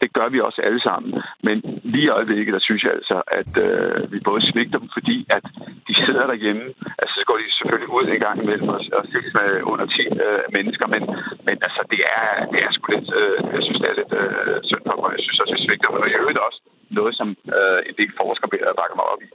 det 0.00 0.08
gør 0.12 0.28
vi 0.28 0.38
også 0.40 0.60
alle 0.68 0.82
sammen. 0.88 1.10
Men 1.46 1.56
lige 1.92 2.08
i 2.08 2.14
øjeblikket, 2.18 2.54
der 2.56 2.66
synes 2.68 2.82
jeg 2.84 2.92
altså, 2.98 3.16
at 3.40 3.52
øh, 3.66 4.12
vi 4.12 4.18
både 4.28 4.42
svigter 4.50 4.78
dem, 4.78 4.88
fordi 4.96 5.16
at 5.36 5.44
de 5.88 5.94
sidder 6.04 6.26
derhjemme. 6.26 6.64
Altså, 7.00 7.14
så 7.18 7.24
går 7.28 7.36
de 7.38 7.56
selvfølgelig 7.58 7.90
ud 7.96 8.04
en 8.06 8.24
gang 8.26 8.36
imellem 8.42 8.68
og, 8.76 8.80
og 8.98 9.04
ses 9.12 9.30
med 9.38 9.50
under 9.72 9.86
10 9.86 10.02
øh, 10.26 10.42
mennesker. 10.56 10.86
Men, 10.94 11.02
men 11.46 11.56
altså, 11.66 11.80
det 11.92 12.00
er, 12.16 12.26
det 12.52 12.58
er 12.66 12.70
sgu 12.72 12.86
lidt, 12.92 13.10
øh, 13.20 13.38
jeg 13.56 13.62
synes, 13.66 13.80
det 13.82 13.88
er 13.90 13.98
lidt 14.00 14.14
øh, 14.22 14.56
synd 14.70 14.84
for 14.88 14.96
mig. 15.02 15.10
Jeg 15.16 15.24
synes 15.24 15.40
også, 15.42 15.54
vi 15.56 15.64
svigter 15.64 15.88
dem. 15.88 16.00
Og 16.02 16.08
i 16.10 16.18
øvrigt 16.20 16.46
også 16.48 16.60
noget, 16.98 17.14
som 17.20 17.28
øh, 17.56 17.80
en 17.88 17.94
del 18.00 18.10
forskere 18.20 18.48
bakker 18.80 18.96
mig 18.98 19.06
op 19.14 19.22
i. 19.26 19.28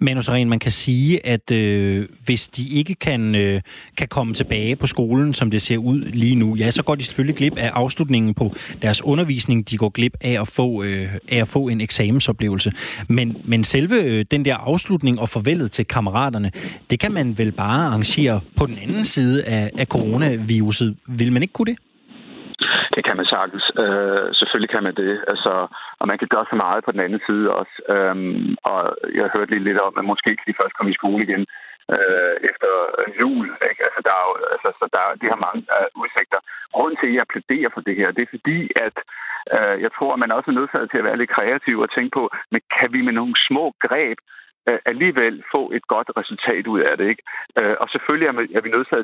Manu 0.00 0.22
Saren, 0.22 0.48
man 0.48 0.58
kan 0.58 0.72
sige, 0.72 1.26
at 1.26 1.50
øh, 1.50 2.08
hvis 2.24 2.48
de 2.48 2.68
ikke 2.68 2.94
kan, 2.94 3.34
øh, 3.34 3.60
kan 3.96 4.08
komme 4.08 4.34
tilbage 4.34 4.76
på 4.76 4.86
skolen, 4.86 5.34
som 5.34 5.50
det 5.50 5.62
ser 5.62 5.76
ud 5.76 6.00
lige 6.00 6.34
nu, 6.34 6.54
ja, 6.54 6.70
så 6.70 6.82
går 6.82 6.94
de 6.94 7.04
selvfølgelig 7.04 7.36
glip 7.36 7.58
af 7.58 7.70
afslutningen 7.74 8.34
på 8.34 8.54
deres 8.82 9.04
undervisning. 9.04 9.70
De 9.70 9.76
går 9.76 9.88
glip 9.88 10.16
af 10.20 10.40
at 10.40 10.48
få, 10.48 10.82
øh, 10.82 11.08
af 11.28 11.36
at 11.36 11.48
få 11.48 11.68
en 11.68 11.80
eksamensoplevelse. 11.80 12.72
Men, 13.08 13.36
men 13.44 13.64
selve 13.64 14.02
øh, 14.02 14.24
den 14.30 14.44
der 14.44 14.56
afslutning 14.56 15.20
og 15.20 15.28
farvelet 15.28 15.72
til 15.72 15.86
kammeraterne, 15.86 16.50
det 16.90 17.00
kan 17.00 17.12
man 17.12 17.38
vel 17.38 17.52
bare 17.52 17.86
arrangere 17.86 18.40
på 18.56 18.66
den 18.66 18.78
anden 18.78 19.04
side 19.04 19.44
af, 19.44 19.70
af 19.78 19.86
coronaviruset. 19.86 20.96
Vil 21.08 21.32
man 21.32 21.42
ikke 21.42 21.52
kunne 21.52 21.72
det? 21.72 21.78
Det 22.98 23.06
kan 23.08 23.18
man 23.20 23.32
sagtens. 23.36 23.64
Øh, 23.82 24.26
selvfølgelig 24.38 24.72
kan 24.74 24.82
man 24.86 24.94
det. 25.02 25.12
Altså, 25.32 25.52
og 26.00 26.04
man 26.10 26.18
kan 26.18 26.28
gøre 26.34 26.46
så 26.50 26.56
meget 26.64 26.84
på 26.84 26.90
den 26.94 27.04
anden 27.06 27.22
side 27.28 27.46
også. 27.60 27.74
Øhm, 27.94 28.56
og 28.70 28.80
jeg 29.14 29.22
har 29.24 29.34
hørt 29.36 29.50
lige 29.50 29.66
lidt 29.68 29.80
om, 29.86 29.92
at 29.98 30.04
måske 30.12 30.30
kan 30.36 30.48
de 30.48 30.58
først 30.60 30.74
komme 30.76 30.90
i 30.92 30.98
skole 31.00 31.22
igen 31.26 31.42
øh, 31.94 32.34
efter 32.50 32.70
jul. 33.20 33.46
Ikke? 33.70 33.82
Altså, 33.88 34.00
der 34.06 34.12
er 34.20 34.24
jo, 34.28 34.32
altså, 34.54 34.68
så 34.80 34.84
der, 34.96 35.04
de 35.22 35.26
har 35.32 35.40
mange 35.46 35.62
øh, 35.76 35.88
udsigter. 36.02 36.40
Grunden 36.74 36.96
til, 36.98 37.10
at 37.10 37.18
jeg 37.18 37.32
plæderer 37.32 37.70
for 37.74 37.82
det 37.88 37.94
her, 38.00 38.08
det 38.16 38.22
er 38.24 38.34
fordi, 38.36 38.58
at 38.86 38.96
øh, 39.56 39.76
jeg 39.84 39.90
tror, 39.96 40.10
at 40.12 40.22
man 40.24 40.34
også 40.36 40.48
er 40.50 40.58
nødt 40.58 40.90
til 40.92 41.00
at 41.00 41.08
være 41.08 41.20
lidt 41.20 41.34
kreativ 41.36 41.76
og 41.84 41.90
tænke 41.96 42.12
på, 42.18 42.24
men 42.52 42.60
kan 42.76 42.88
vi 42.94 43.00
med 43.06 43.14
nogle 43.20 43.34
små 43.48 43.64
greb 43.86 44.18
øh, 44.68 44.80
alligevel 44.92 45.34
få 45.54 45.62
et 45.76 45.84
godt 45.94 46.08
resultat 46.20 46.64
ud 46.72 46.80
af 46.90 46.94
det. 46.98 47.06
Ikke? 47.12 47.22
Øh, 47.60 47.76
og 47.82 47.86
selvfølgelig 47.94 48.28
er 48.58 48.62
vi 48.64 48.70
nødt 48.74 48.88
til 48.88 48.98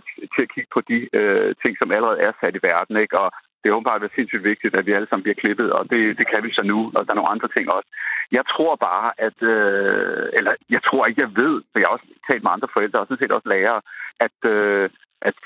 at 0.44 0.52
kigge 0.54 0.70
på 0.74 0.80
de 0.90 0.98
øh, 1.18 1.50
ting, 1.62 1.72
som 1.78 1.92
allerede 1.96 2.20
er 2.26 2.33
sat 2.40 2.57
i 2.57 2.66
verden. 2.70 2.96
Ikke? 3.04 3.18
Og 3.22 3.28
det 3.64 3.70
er 3.70 3.77
åbenbart 3.77 4.12
sindssygt 4.14 4.44
vigtigt, 4.44 4.74
at 4.74 4.87
vi 4.87 4.92
alle 4.92 5.09
sammen 5.09 5.22
bliver 5.22 5.40
klippet, 5.42 5.72
og 5.72 5.91
det, 5.91 6.18
det 6.18 6.26
kan 6.32 6.43
vi 6.45 6.53
så 6.53 6.62
nu, 6.62 6.78
og 6.95 7.01
der 7.05 7.11
er 7.12 7.20
nogle 7.20 7.34
andre 7.34 7.49
ting 7.57 7.72
også. 7.72 7.88
Jeg 8.32 8.45
tror 8.53 8.76
bare, 8.76 9.09
at, 9.26 9.38
øh, 9.43 10.26
eller 10.38 10.53
jeg 10.70 10.82
tror 10.82 11.07
ikke, 11.07 11.20
jeg 11.20 11.36
ved, 11.43 11.55
for 11.70 11.78
jeg 11.78 11.86
har 11.88 11.97
også 11.97 12.09
talt 12.28 12.43
med 12.43 12.51
andre 12.55 12.68
forældre, 12.72 13.01
og 13.01 13.07
sådan 13.07 13.22
set 13.22 13.36
også 13.36 13.49
lærere, 13.49 13.80
at, 14.26 14.38
øh, 14.55 14.91
at 15.28 15.38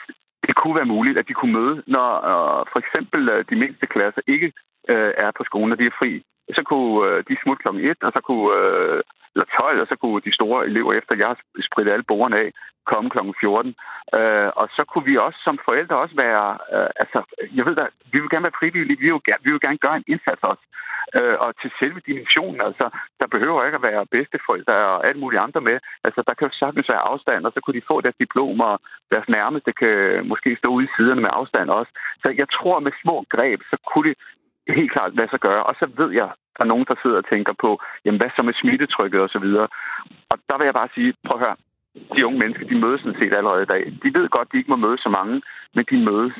det 0.47 0.55
kunne 0.57 0.76
være 0.80 0.92
muligt, 0.95 1.18
at 1.18 1.28
de 1.28 1.34
kunne 1.38 1.57
møde, 1.61 1.82
når 1.86 2.11
øh, 2.30 2.66
for 2.72 2.78
eksempel 2.84 3.28
øh, 3.28 3.45
de 3.51 3.57
mindste 3.62 3.86
klasser 3.86 4.22
ikke 4.26 4.53
øh, 4.92 5.12
er 5.24 5.30
på 5.38 5.42
skolen, 5.45 5.72
og 5.72 5.78
de 5.78 5.86
er 5.86 5.99
fri 6.01 6.12
så 6.57 6.62
kunne 6.70 6.94
øh, 7.07 7.24
de 7.28 7.36
smutte 7.42 7.62
klokken 7.62 7.84
1, 7.84 7.96
og 8.07 8.12
så 8.16 8.20
kunne, 8.28 8.49
øh, 8.59 9.01
eller 9.34 9.49
12, 9.61 9.80
og 9.82 9.86
så 9.90 9.96
kunne 10.01 10.20
de 10.26 10.38
store 10.38 10.66
elever, 10.70 10.92
efter 10.92 11.16
jeg 11.16 11.28
har 11.32 11.38
spredt 11.68 11.88
alle 11.88 12.11
bordene 12.11 12.38
af, 12.44 12.51
komme 12.92 13.11
klokken 13.14 13.34
14. 13.40 13.74
Øh, 14.18 14.51
og 14.61 14.66
så 14.76 14.82
kunne 14.90 15.07
vi 15.11 15.24
også 15.26 15.38
som 15.46 15.57
forældre 15.68 15.96
også 16.05 16.16
være, 16.26 16.46
øh, 16.74 16.90
altså, 17.03 17.18
jeg 17.57 17.64
ved 17.66 17.74
da, 17.80 17.84
vi 18.12 18.18
vil 18.20 18.32
gerne 18.32 18.49
være 18.49 18.61
frivillige, 18.61 19.01
vi 19.03 19.09
vil, 19.11 19.26
gerne, 19.28 19.44
vi 19.44 19.51
vil 19.53 19.64
gerne 19.66 19.84
gøre 19.84 19.96
en 19.96 20.11
indsats 20.12 20.42
også. 20.53 20.64
Øh, 21.18 21.36
og 21.44 21.51
til 21.61 21.70
selve 21.80 22.01
dimensionen, 22.09 22.61
altså, 22.68 22.86
der 23.20 23.26
behøver 23.34 23.64
ikke 23.64 23.80
at 23.80 23.88
være 23.90 24.11
bedsteforældre 24.14 24.74
og 24.94 25.07
alt 25.09 25.20
muligt 25.22 25.44
andre 25.46 25.61
med. 25.68 25.76
Altså, 26.07 26.20
der 26.26 26.34
kan 26.34 26.49
jo 26.49 26.55
sagtens 26.62 26.88
være 26.92 27.09
afstand, 27.12 27.46
og 27.46 27.53
så 27.53 27.61
kunne 27.61 27.78
de 27.78 27.90
få 27.90 28.01
deres 28.01 28.20
diplomer, 28.22 28.70
deres 29.12 29.28
nærmeste 29.36 29.72
kan 29.72 29.96
måske 30.32 30.51
stå 30.61 30.68
ude 30.76 30.84
i 30.84 30.94
siderne 30.96 31.20
med 31.24 31.30
afstand 31.40 31.68
også. 31.78 31.92
Så 32.22 32.28
jeg 32.40 32.49
tror, 32.57 32.80
med 32.80 32.92
små 33.03 33.16
greb, 33.34 33.61
så 33.70 33.76
kunne 33.88 34.09
det 34.09 34.16
helt 34.74 34.92
klart 34.92 35.14
lade 35.14 35.30
sig 35.30 35.40
gøre. 35.40 35.62
Og 35.62 35.74
så 35.80 35.86
ved 36.00 36.10
jeg, 36.20 36.28
der 36.56 36.62
er 36.64 36.72
nogen, 36.72 36.86
der 36.88 36.94
sidder 37.02 37.16
og 37.16 37.28
tænker 37.32 37.54
på, 37.64 37.70
jamen 38.04 38.20
hvad 38.20 38.30
så 38.36 38.42
med 38.42 38.54
smittetrykket 38.60 39.20
osv. 39.20 39.46
Og, 39.64 39.68
og 40.30 40.36
der 40.48 40.56
vil 40.58 40.64
jeg 40.64 40.74
bare 40.80 40.94
sige, 40.94 41.14
prøv 41.26 41.40
at 41.40 41.46
høre, 41.46 41.56
de 42.16 42.26
unge 42.26 42.38
mennesker, 42.38 42.66
de 42.66 42.80
mødes 42.84 43.00
sådan 43.00 43.20
set 43.20 43.34
allerede 43.34 43.62
i 43.62 43.72
dag. 43.74 43.82
De 44.02 44.08
ved 44.18 44.28
godt, 44.28 44.52
de 44.52 44.58
ikke 44.58 44.70
må 44.70 44.76
møde 44.76 44.98
så 44.98 45.08
mange, 45.08 45.42
men 45.74 45.84
de 45.90 46.04
mødes 46.10 46.34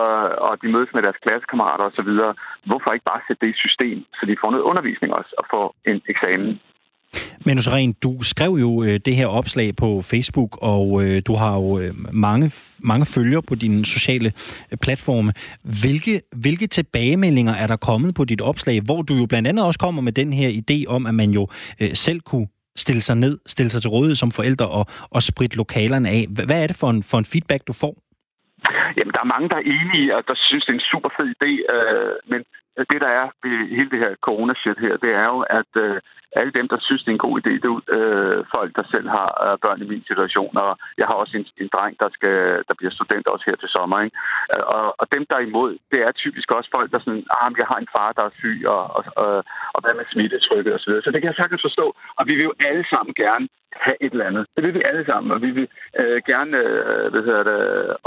og, 0.00 0.12
og 0.46 0.62
de 0.62 0.68
mødes 0.74 0.90
med 0.94 1.02
deres 1.02 1.22
klassekammerater 1.24 1.84
osv. 1.84 2.10
Hvorfor 2.68 2.92
ikke 2.92 3.10
bare 3.12 3.24
sætte 3.26 3.46
det 3.46 3.52
i 3.54 3.62
system, 3.64 3.98
så 4.16 4.22
de 4.26 4.40
får 4.40 4.50
noget 4.50 4.68
undervisning 4.70 5.14
også 5.14 5.32
og 5.40 5.44
får 5.50 5.66
en 5.90 6.02
eksamen? 6.12 6.60
Men 7.46 7.58
Ren, 7.58 7.92
du 7.92 8.18
skrev 8.22 8.50
jo 8.60 8.82
øh, 8.82 9.00
det 9.06 9.16
her 9.16 9.26
opslag 9.26 9.76
på 9.76 10.02
Facebook, 10.02 10.58
og 10.62 11.04
øh, 11.04 11.22
du 11.26 11.34
har 11.34 11.54
jo 11.56 11.78
øh, 11.78 11.90
mange, 12.12 12.52
mange 12.84 13.06
følgere 13.06 13.42
på 13.42 13.54
dine 13.54 13.84
sociale 13.84 14.32
øh, 14.72 14.78
platforme. 14.78 15.32
Hvilke, 15.82 16.20
hvilke 16.36 16.66
tilbagemeldinger 16.66 17.54
er 17.54 17.66
der 17.66 17.76
kommet 17.76 18.14
på 18.14 18.24
dit 18.24 18.40
opslag, 18.40 18.80
hvor 18.80 19.02
du 19.02 19.14
jo 19.14 19.26
blandt 19.26 19.48
andet 19.48 19.66
også 19.66 19.78
kommer 19.78 20.02
med 20.02 20.12
den 20.12 20.32
her 20.32 20.48
idé 20.48 20.92
om, 20.94 21.06
at 21.06 21.14
man 21.14 21.30
jo 21.30 21.48
øh, 21.80 21.94
selv 21.94 22.20
kunne 22.20 22.48
stille 22.76 23.02
sig 23.02 23.16
ned, 23.16 23.38
stille 23.46 23.70
sig 23.70 23.82
til 23.82 23.90
rådighed 23.90 24.16
som 24.16 24.30
forældre 24.30 24.68
og, 24.68 24.86
og 25.10 25.22
spritte 25.22 25.56
lokalerne 25.56 26.08
af. 26.08 26.26
Hvad 26.46 26.62
er 26.62 26.66
det 26.66 26.76
for 26.76 26.90
en, 26.90 27.02
for 27.02 27.18
en 27.18 27.24
feedback, 27.24 27.62
du 27.66 27.72
får? 27.72 27.94
Jamen, 28.96 29.12
der 29.16 29.20
er 29.20 29.32
mange, 29.34 29.48
der 29.48 29.56
er 29.56 29.66
enige, 29.78 30.16
og 30.16 30.22
der 30.28 30.34
synes, 30.48 30.64
det 30.64 30.72
er 30.72 30.78
en 30.80 30.90
super 30.92 31.10
fed 31.16 31.28
idé, 31.36 31.50
øh, 31.74 32.14
men 32.30 32.40
det, 32.76 33.00
der 33.04 33.12
er 33.20 33.26
ved 33.42 33.68
hele 33.76 33.90
det 33.90 33.98
her 33.98 34.12
corona-shit 34.26 34.78
her, 34.84 34.96
det 34.96 35.12
er 35.22 35.26
jo, 35.34 35.40
at 35.40 35.72
øh, 35.84 36.00
alle 36.40 36.52
dem, 36.58 36.66
der 36.68 36.78
synes, 36.80 37.02
det 37.02 37.10
er 37.10 37.18
en 37.18 37.26
god 37.28 37.36
idé, 37.40 37.52
det 37.62 37.68
er 37.70 37.80
øh, 37.98 38.44
folk, 38.56 38.70
der 38.78 38.84
selv 38.94 39.08
har 39.16 39.28
øh, 39.44 39.58
børn 39.64 39.82
i 39.82 39.90
min 39.92 40.04
situation, 40.10 40.56
og 40.64 40.70
jeg 41.00 41.06
har 41.06 41.16
også 41.22 41.34
en, 41.38 41.46
en 41.62 41.70
dreng, 41.74 41.94
der, 42.02 42.08
skal, 42.16 42.36
der 42.68 42.74
bliver 42.78 42.92
student 42.98 43.26
også 43.26 43.44
her 43.48 43.56
til 43.60 43.68
sommer. 43.76 43.98
Ikke? 44.04 44.16
Øh, 44.52 44.64
og, 44.76 44.86
og 45.00 45.06
dem, 45.14 45.22
der 45.28 45.36
er 45.36 45.48
imod, 45.48 45.70
det 45.92 46.00
er 46.06 46.12
typisk 46.12 46.48
også 46.50 46.70
folk, 46.76 46.88
der 46.92 46.98
sådan, 46.98 47.26
ah, 47.40 47.52
jeg 47.62 47.68
har 47.72 47.78
en 47.80 47.92
far, 47.96 48.12
der 48.18 48.24
er 48.26 48.38
syg, 48.40 48.58
og, 48.74 48.82
og, 48.96 49.02
og, 49.22 49.44
og 49.74 49.80
hvad 49.82 49.94
med 49.94 50.06
smittetrykket 50.12 50.74
osv. 50.74 50.92
Så 51.04 51.10
det 51.12 51.20
kan 51.20 51.30
jeg 51.30 51.40
sagtens 51.40 51.66
forstå, 51.68 51.86
og 52.18 52.22
vi 52.28 52.34
vil 52.34 52.48
jo 52.50 52.54
alle 52.68 52.84
sammen 52.92 53.14
gerne 53.24 53.46
have 53.84 53.96
et 54.04 54.12
eller 54.12 54.28
andet. 54.30 54.44
Det 54.56 54.62
vil 54.64 54.74
vi 54.74 54.82
alle 54.90 55.04
sammen, 55.10 55.32
og 55.34 55.42
vi 55.46 55.50
vil 55.58 55.68
øh, 56.00 56.18
gerne 56.32 56.56
øh, 56.64 57.06
hvad 57.12 57.22
hedder 57.28 57.44
det, 57.50 57.60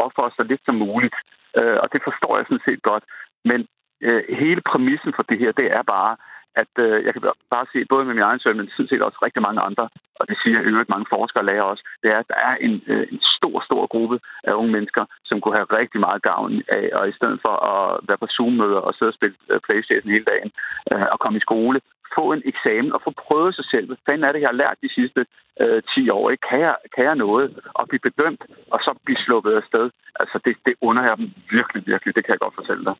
ofre 0.06 0.24
os 0.28 0.34
så 0.38 0.44
lidt 0.44 0.64
som 0.66 0.76
muligt. 0.76 1.18
Øh, 1.60 1.78
og 1.84 1.88
det 1.94 2.02
forstår 2.08 2.38
jeg 2.38 2.46
sådan 2.46 2.68
set 2.68 2.82
godt. 2.92 3.04
Men 3.50 3.60
øh, 4.02 4.24
hele 4.30 4.62
præmissen 4.62 5.14
for 5.16 5.24
det 5.24 5.38
her, 5.40 5.52
det 5.52 5.68
er 5.78 5.84
bare, 5.84 6.16
at 6.62 6.74
øh, 6.86 7.06
jeg 7.06 7.14
kan 7.14 7.22
bare 7.56 7.66
se, 7.74 7.80
både 7.92 8.06
med 8.06 8.14
min 8.14 8.28
egen 8.30 8.40
søn, 8.40 8.58
men 8.58 8.70
sådan 8.70 8.92
set 8.92 9.02
også 9.08 9.20
rigtig 9.28 9.42
mange 9.48 9.62
andre, 9.68 9.86
og 10.20 10.24
det 10.30 10.38
siger 10.44 10.60
i 10.60 10.70
øvrigt 10.72 10.94
mange 10.94 11.12
forskere 11.16 11.42
og 11.44 11.48
lærer 11.50 11.72
også, 11.72 11.84
det 12.04 12.10
er, 12.14 12.20
at 12.20 12.32
der 12.34 12.40
er 12.50 12.56
en, 12.66 12.74
øh, 12.92 13.06
en 13.12 13.22
stor, 13.38 13.56
stor 13.68 13.84
gruppe 13.94 14.18
af 14.50 14.54
unge 14.60 14.72
mennesker, 14.72 15.04
som 15.30 15.42
kunne 15.42 15.58
have 15.58 15.74
rigtig 15.80 16.00
meget 16.08 16.22
gavn 16.30 16.52
af, 16.80 16.86
og 16.98 17.04
i 17.10 17.18
stedet 17.20 17.40
for 17.46 17.56
at 17.72 18.00
være 18.08 18.22
på 18.24 18.28
Zoom-møder 18.36 18.82
og 18.88 18.94
sidde 18.94 19.12
og 19.14 19.18
spille 19.20 19.36
øh, 19.52 19.60
Playstation 19.66 20.12
hele 20.16 20.30
dagen, 20.34 20.52
øh, 20.92 21.06
og 21.14 21.18
komme 21.20 21.38
i 21.38 21.48
skole, 21.48 21.80
på 22.18 22.24
en 22.34 22.42
eksamen 22.52 22.92
og 22.96 23.02
få 23.06 23.12
prøvet 23.26 23.56
sig 23.56 23.66
selv. 23.74 23.86
Hvad 23.88 24.02
fanden 24.06 24.24
er 24.28 24.32
det, 24.32 24.42
jeg 24.42 24.52
har 24.54 24.62
lært 24.64 24.78
de 24.86 24.90
sidste 24.98 25.22
øh, 25.62 25.82
10 25.96 26.10
år? 26.18 26.26
Ikke? 26.32 26.44
Kan, 26.50 26.60
jeg, 26.68 26.76
kan 26.96 27.04
jeg 27.10 27.16
noget? 27.26 27.46
Og 27.80 27.84
blive 27.90 28.04
bedømt, 28.10 28.42
og 28.74 28.80
så 28.86 28.92
blive 29.06 29.20
sluppet 29.26 29.54
af 29.60 29.64
sted. 29.72 29.86
Altså, 30.22 30.38
det, 30.46 30.54
det 30.66 30.74
under 30.88 31.04
jeg 31.08 31.16
dem 31.18 31.28
virkelig, 31.58 31.82
virkelig. 31.92 32.16
Det 32.16 32.24
kan 32.26 32.32
jeg 32.36 32.42
godt 32.46 32.56
fortælle 32.60 32.84
dig. 32.90 32.96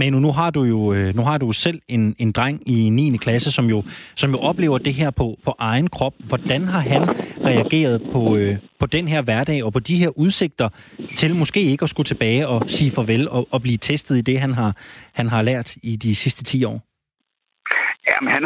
Men 0.00 0.12
nu 0.12 0.30
har 0.38 0.50
du 0.50 0.62
jo 0.74 0.80
øh, 0.94 1.08
nu 1.18 1.22
har 1.22 1.38
du 1.38 1.52
selv 1.52 1.80
en, 1.88 2.02
en 2.18 2.32
dreng 2.32 2.56
i 2.74 2.90
9. 2.90 3.16
klasse, 3.16 3.50
som 3.52 3.66
jo, 3.74 3.82
som 4.16 4.30
jo 4.30 4.38
oplever 4.38 4.78
det 4.78 4.94
her 4.94 5.10
på, 5.10 5.26
på 5.44 5.54
egen 5.58 5.88
krop. 5.96 6.14
Hvordan 6.18 6.62
har 6.64 6.80
han 6.80 7.02
reageret 7.48 8.02
på, 8.12 8.36
øh, 8.36 8.56
på 8.78 8.86
den 8.86 9.08
her 9.08 9.22
hverdag 9.22 9.64
og 9.64 9.72
på 9.72 9.78
de 9.78 9.96
her 9.96 10.10
udsigter 10.18 10.68
til 11.16 11.36
måske 11.36 11.60
ikke 11.62 11.82
at 11.82 11.90
skulle 11.90 12.06
tilbage 12.06 12.48
og 12.48 12.62
sige 12.66 12.90
farvel 12.90 13.28
og, 13.28 13.48
og 13.50 13.62
blive 13.62 13.76
testet 13.76 14.16
i 14.16 14.20
det, 14.20 14.40
han 14.40 14.52
har, 14.52 14.76
han 15.12 15.28
har 15.28 15.42
lært 15.42 15.76
i 15.82 15.96
de 15.96 16.14
sidste 16.14 16.44
10 16.44 16.64
år? 16.64 16.87
Jamen, 18.10 18.30
han, 18.34 18.42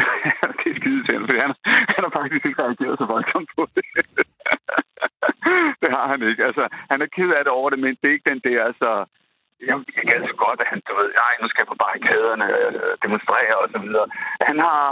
det 0.58 0.68
er 0.70 0.76
skide 0.80 1.02
til, 1.08 1.18
for 1.26 1.34
han, 1.44 1.54
han 1.94 2.02
har 2.06 2.12
faktisk 2.20 2.44
ikke 2.46 2.62
reageret 2.62 2.98
så 2.98 3.06
voldsomt 3.14 3.50
på 3.56 3.62
det. 3.74 3.84
det 5.82 5.90
har 5.96 6.06
han 6.12 6.20
ikke. 6.30 6.44
Altså, 6.48 6.64
han 6.90 7.02
er 7.02 7.14
ked 7.16 7.30
af 7.38 7.42
det 7.44 7.52
over 7.58 7.68
det, 7.70 7.78
men 7.78 7.92
det 7.98 8.06
er 8.08 8.16
ikke 8.16 8.30
den 8.30 8.42
der, 8.48 8.64
altså... 8.70 8.90
Jeg, 9.70 9.76
jeg 9.96 10.04
kan 10.08 10.28
så 10.30 10.36
godt, 10.44 10.60
at 10.60 10.70
han, 10.72 10.80
du 10.88 10.92
ved, 10.98 11.08
ej, 11.26 11.34
nu 11.40 11.48
skal 11.48 11.62
jeg 11.62 11.72
på 11.72 11.82
barrikaderne, 11.84 12.46
øh, 12.58 12.92
demonstrere 13.04 13.56
og 13.62 13.68
så 13.74 13.78
videre. 13.84 14.06
Han 14.48 14.58
har, 14.58 14.86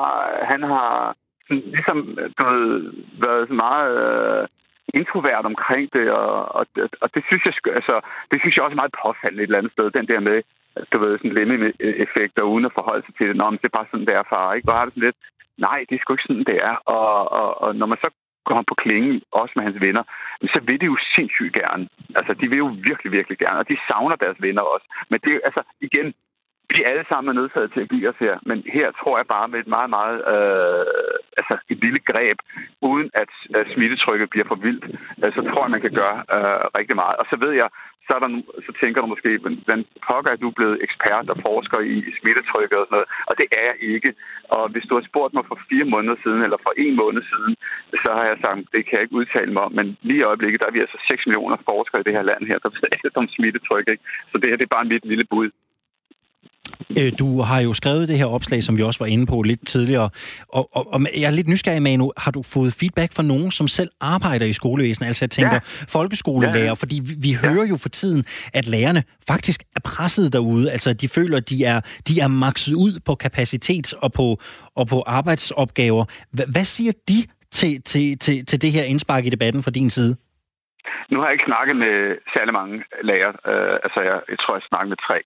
han 0.52 0.62
har 0.62 1.14
sådan, 1.48 1.64
ligesom, 1.76 1.98
du 2.38 2.42
ved, 2.50 2.92
været 3.24 3.48
så 3.48 3.54
meget 3.66 3.92
øh, 4.06 4.48
introvert 5.00 5.44
omkring 5.52 5.84
det, 5.92 6.06
og, 6.10 6.54
og, 6.58 6.66
og 7.02 7.08
det 7.14 7.22
synes 7.28 7.42
jeg, 7.46 7.54
altså, 7.78 8.00
det 8.30 8.40
synes 8.40 8.56
jeg 8.56 8.64
også 8.64 8.76
er 8.76 8.82
meget 8.82 8.98
påfaldende 9.02 9.42
et 9.42 9.46
eller 9.46 9.58
andet 9.58 9.72
sted, 9.72 9.90
den 9.90 10.08
der 10.12 10.20
med, 10.20 10.38
du 10.92 10.96
ved, 10.98 11.18
sådan 11.18 11.36
lemme-effekter, 11.38 12.42
uden 12.42 12.64
at 12.64 12.76
forholde 12.78 13.04
sig 13.06 13.14
til 13.14 13.28
det. 13.28 13.36
Nå, 13.36 13.50
men 13.50 13.58
det 13.58 13.68
er 13.68 13.78
bare 13.78 13.90
sådan, 13.90 14.06
det 14.06 14.14
er, 14.14 14.30
far. 14.32 14.54
Ikke? 14.54 14.66
Hvor 14.66 14.76
har 14.76 14.84
det 14.84 14.94
sådan 14.94 15.08
lidt, 15.08 15.20
nej, 15.66 15.78
det 15.88 15.94
er 15.94 16.00
sgu 16.00 16.12
ikke 16.12 16.28
sådan, 16.28 16.48
det 16.50 16.58
er. 16.70 16.74
Og, 16.96 17.32
og, 17.40 17.48
og 17.62 17.70
når 17.80 17.86
man 17.86 17.98
så 18.04 18.10
går 18.44 18.64
på 18.70 18.74
klingen, 18.84 19.14
også 19.40 19.52
med 19.56 19.64
hans 19.64 19.80
venner, 19.86 20.04
så 20.54 20.58
vil 20.66 20.80
de 20.80 20.86
jo 20.92 20.96
sindssygt 21.16 21.54
gerne. 21.60 21.84
Altså, 22.18 22.32
de 22.40 22.46
vil 22.50 22.58
jo 22.64 22.70
virkelig, 22.88 23.10
virkelig 23.18 23.38
gerne, 23.44 23.58
og 23.62 23.68
de 23.68 23.84
savner 23.88 24.16
deres 24.16 24.38
venner 24.46 24.62
også. 24.74 24.86
Men 25.10 25.20
det 25.24 25.30
er 25.32 25.40
altså, 25.48 25.62
igen, 25.88 26.06
vi 26.70 26.78
alle 26.90 27.04
sammen 27.08 27.28
er 27.28 27.40
nødsaget 27.40 27.72
til 27.72 27.80
at 27.84 27.90
give 27.92 28.08
os 28.10 28.20
her, 28.26 28.34
men 28.48 28.58
her 28.76 28.88
tror 29.00 29.14
jeg 29.18 29.26
bare 29.36 29.48
med 29.48 29.58
et 29.60 29.70
meget, 29.76 29.90
meget 29.98 30.18
øh, 30.34 30.84
altså 31.38 31.54
et 31.72 31.78
lille 31.84 32.00
greb, 32.10 32.38
uden 32.90 33.08
at, 33.22 33.32
at 33.58 33.66
smittetrykket 33.74 34.30
bliver 34.30 34.46
for 34.48 34.58
vildt, 34.66 34.84
øh, 35.22 35.30
så 35.36 35.40
tror 35.48 35.62
jeg, 35.64 35.74
man 35.76 35.84
kan 35.86 35.94
gøre 36.02 36.18
øh, 36.36 36.64
rigtig 36.78 36.96
meget. 37.02 37.16
Og 37.20 37.26
så 37.30 37.36
ved 37.44 37.52
jeg, 37.62 37.68
så, 38.06 38.12
er 38.16 38.22
der, 38.24 38.30
så 38.66 38.72
tænker 38.80 38.98
du 39.00 39.08
måske, 39.14 39.30
hvordan 39.42 39.80
pokker 40.08 40.30
er 40.32 40.40
du 40.44 40.50
blevet 40.58 40.82
ekspert 40.86 41.26
og 41.32 41.36
forsker 41.46 41.78
i 41.94 41.96
smittetrykket 42.18 42.78
og 42.78 42.86
sådan 42.86 42.96
noget, 42.96 43.10
og 43.30 43.34
det 43.40 43.46
er 43.58 43.64
jeg 43.70 43.78
ikke. 43.94 44.10
Og 44.56 44.62
hvis 44.72 44.86
du 44.88 44.94
har 44.98 45.04
spurgt 45.10 45.34
mig 45.34 45.44
for 45.48 45.58
fire 45.70 45.86
måneder 45.94 46.16
siden, 46.24 46.42
eller 46.46 46.58
for 46.66 46.72
en 46.84 46.94
måned 47.02 47.22
siden, 47.32 47.54
så 48.02 48.10
har 48.18 48.24
jeg 48.30 48.38
sagt, 48.44 48.60
det 48.74 48.80
kan 48.84 48.94
jeg 48.96 49.04
ikke 49.04 49.18
udtale 49.20 49.52
mig 49.52 49.62
om, 49.66 49.72
men 49.78 49.86
lige 50.08 50.20
i 50.22 50.28
øjeblikket, 50.30 50.60
der 50.60 50.68
er 50.68 50.76
vi 50.76 50.84
altså 50.84 50.98
6 51.10 51.26
millioner 51.26 51.58
forskere 51.70 52.00
i 52.00 52.06
det 52.06 52.16
her 52.16 52.28
land 52.30 52.42
her, 52.50 52.58
der 52.62 52.70
ved 52.74 52.88
alt 53.04 53.16
om 53.20 53.28
smittetryk, 53.36 53.86
ikke? 53.92 54.04
Så 54.30 54.34
det 54.38 54.48
her, 54.48 54.58
det 54.58 54.66
er 54.66 54.76
bare 54.76 54.90
mit 54.92 55.04
lille 55.12 55.26
bud. 55.32 55.50
Øh, 56.98 57.12
du 57.18 57.40
har 57.40 57.60
jo 57.60 57.72
skrevet 57.72 58.08
det 58.08 58.18
her 58.18 58.26
opslag, 58.26 58.62
som 58.62 58.78
vi 58.78 58.82
også 58.82 58.98
var 58.98 59.06
inde 59.06 59.26
på 59.26 59.42
lidt 59.42 59.66
tidligere, 59.66 60.10
og, 60.48 60.76
og, 60.76 60.92
og 60.92 61.00
jeg 61.14 61.22
er 61.22 61.30
lidt 61.30 61.48
nysgerrig, 61.48 61.82
Manu. 61.82 62.12
Har 62.16 62.30
du 62.30 62.42
fået 62.42 62.72
feedback 62.80 63.12
fra 63.12 63.22
nogen, 63.22 63.50
som 63.50 63.68
selv 63.68 63.90
arbejder 64.00 64.46
i 64.46 64.52
skolevæsenet? 64.52 65.06
Altså 65.06 65.24
jeg 65.24 65.30
tænker 65.30 65.54
ja. 65.54 65.60
folkeskolelærer, 65.88 66.64
ja. 66.64 66.72
fordi 66.72 67.00
vi, 67.04 67.14
vi 67.18 67.32
hører 67.32 67.66
jo 67.66 67.76
for 67.76 67.88
tiden, 67.88 68.24
at 68.54 68.66
lærerne 68.66 69.02
faktisk 69.28 69.62
er 69.76 69.80
presset 69.84 70.32
derude. 70.32 70.70
Altså 70.70 70.92
de 70.92 71.08
føler, 71.08 71.36
at 71.36 71.48
de 71.48 71.64
er, 71.64 71.80
de 72.08 72.20
er 72.20 72.28
makset 72.28 72.74
ud 72.74 73.00
på 73.06 73.14
kapacitet 73.14 73.94
og 73.94 74.12
på, 74.12 74.40
og 74.74 74.86
på 74.86 75.02
arbejdsopgaver. 75.06 76.04
H- 76.32 76.52
hvad 76.52 76.64
siger 76.64 76.92
de 77.08 77.18
til, 77.50 77.82
til, 77.82 78.18
til, 78.18 78.46
til 78.46 78.62
det 78.62 78.72
her 78.72 78.82
indspark 78.82 79.26
i 79.26 79.30
debatten 79.30 79.62
fra 79.62 79.70
din 79.70 79.90
side? 79.90 80.16
Nu 81.10 81.16
har 81.18 81.26
jeg 81.26 81.32
ikke 81.32 81.50
snakket 81.50 81.76
med 81.76 81.94
særlig 82.36 82.54
mange 82.60 82.76
lærere. 83.02 83.34
Uh, 83.50 83.76
altså, 83.84 84.00
jeg, 84.08 84.16
jeg 84.32 84.38
tror, 84.42 84.54
jeg 84.56 84.66
snakker 84.70 84.88
med 84.88 85.00
tre 85.08 85.18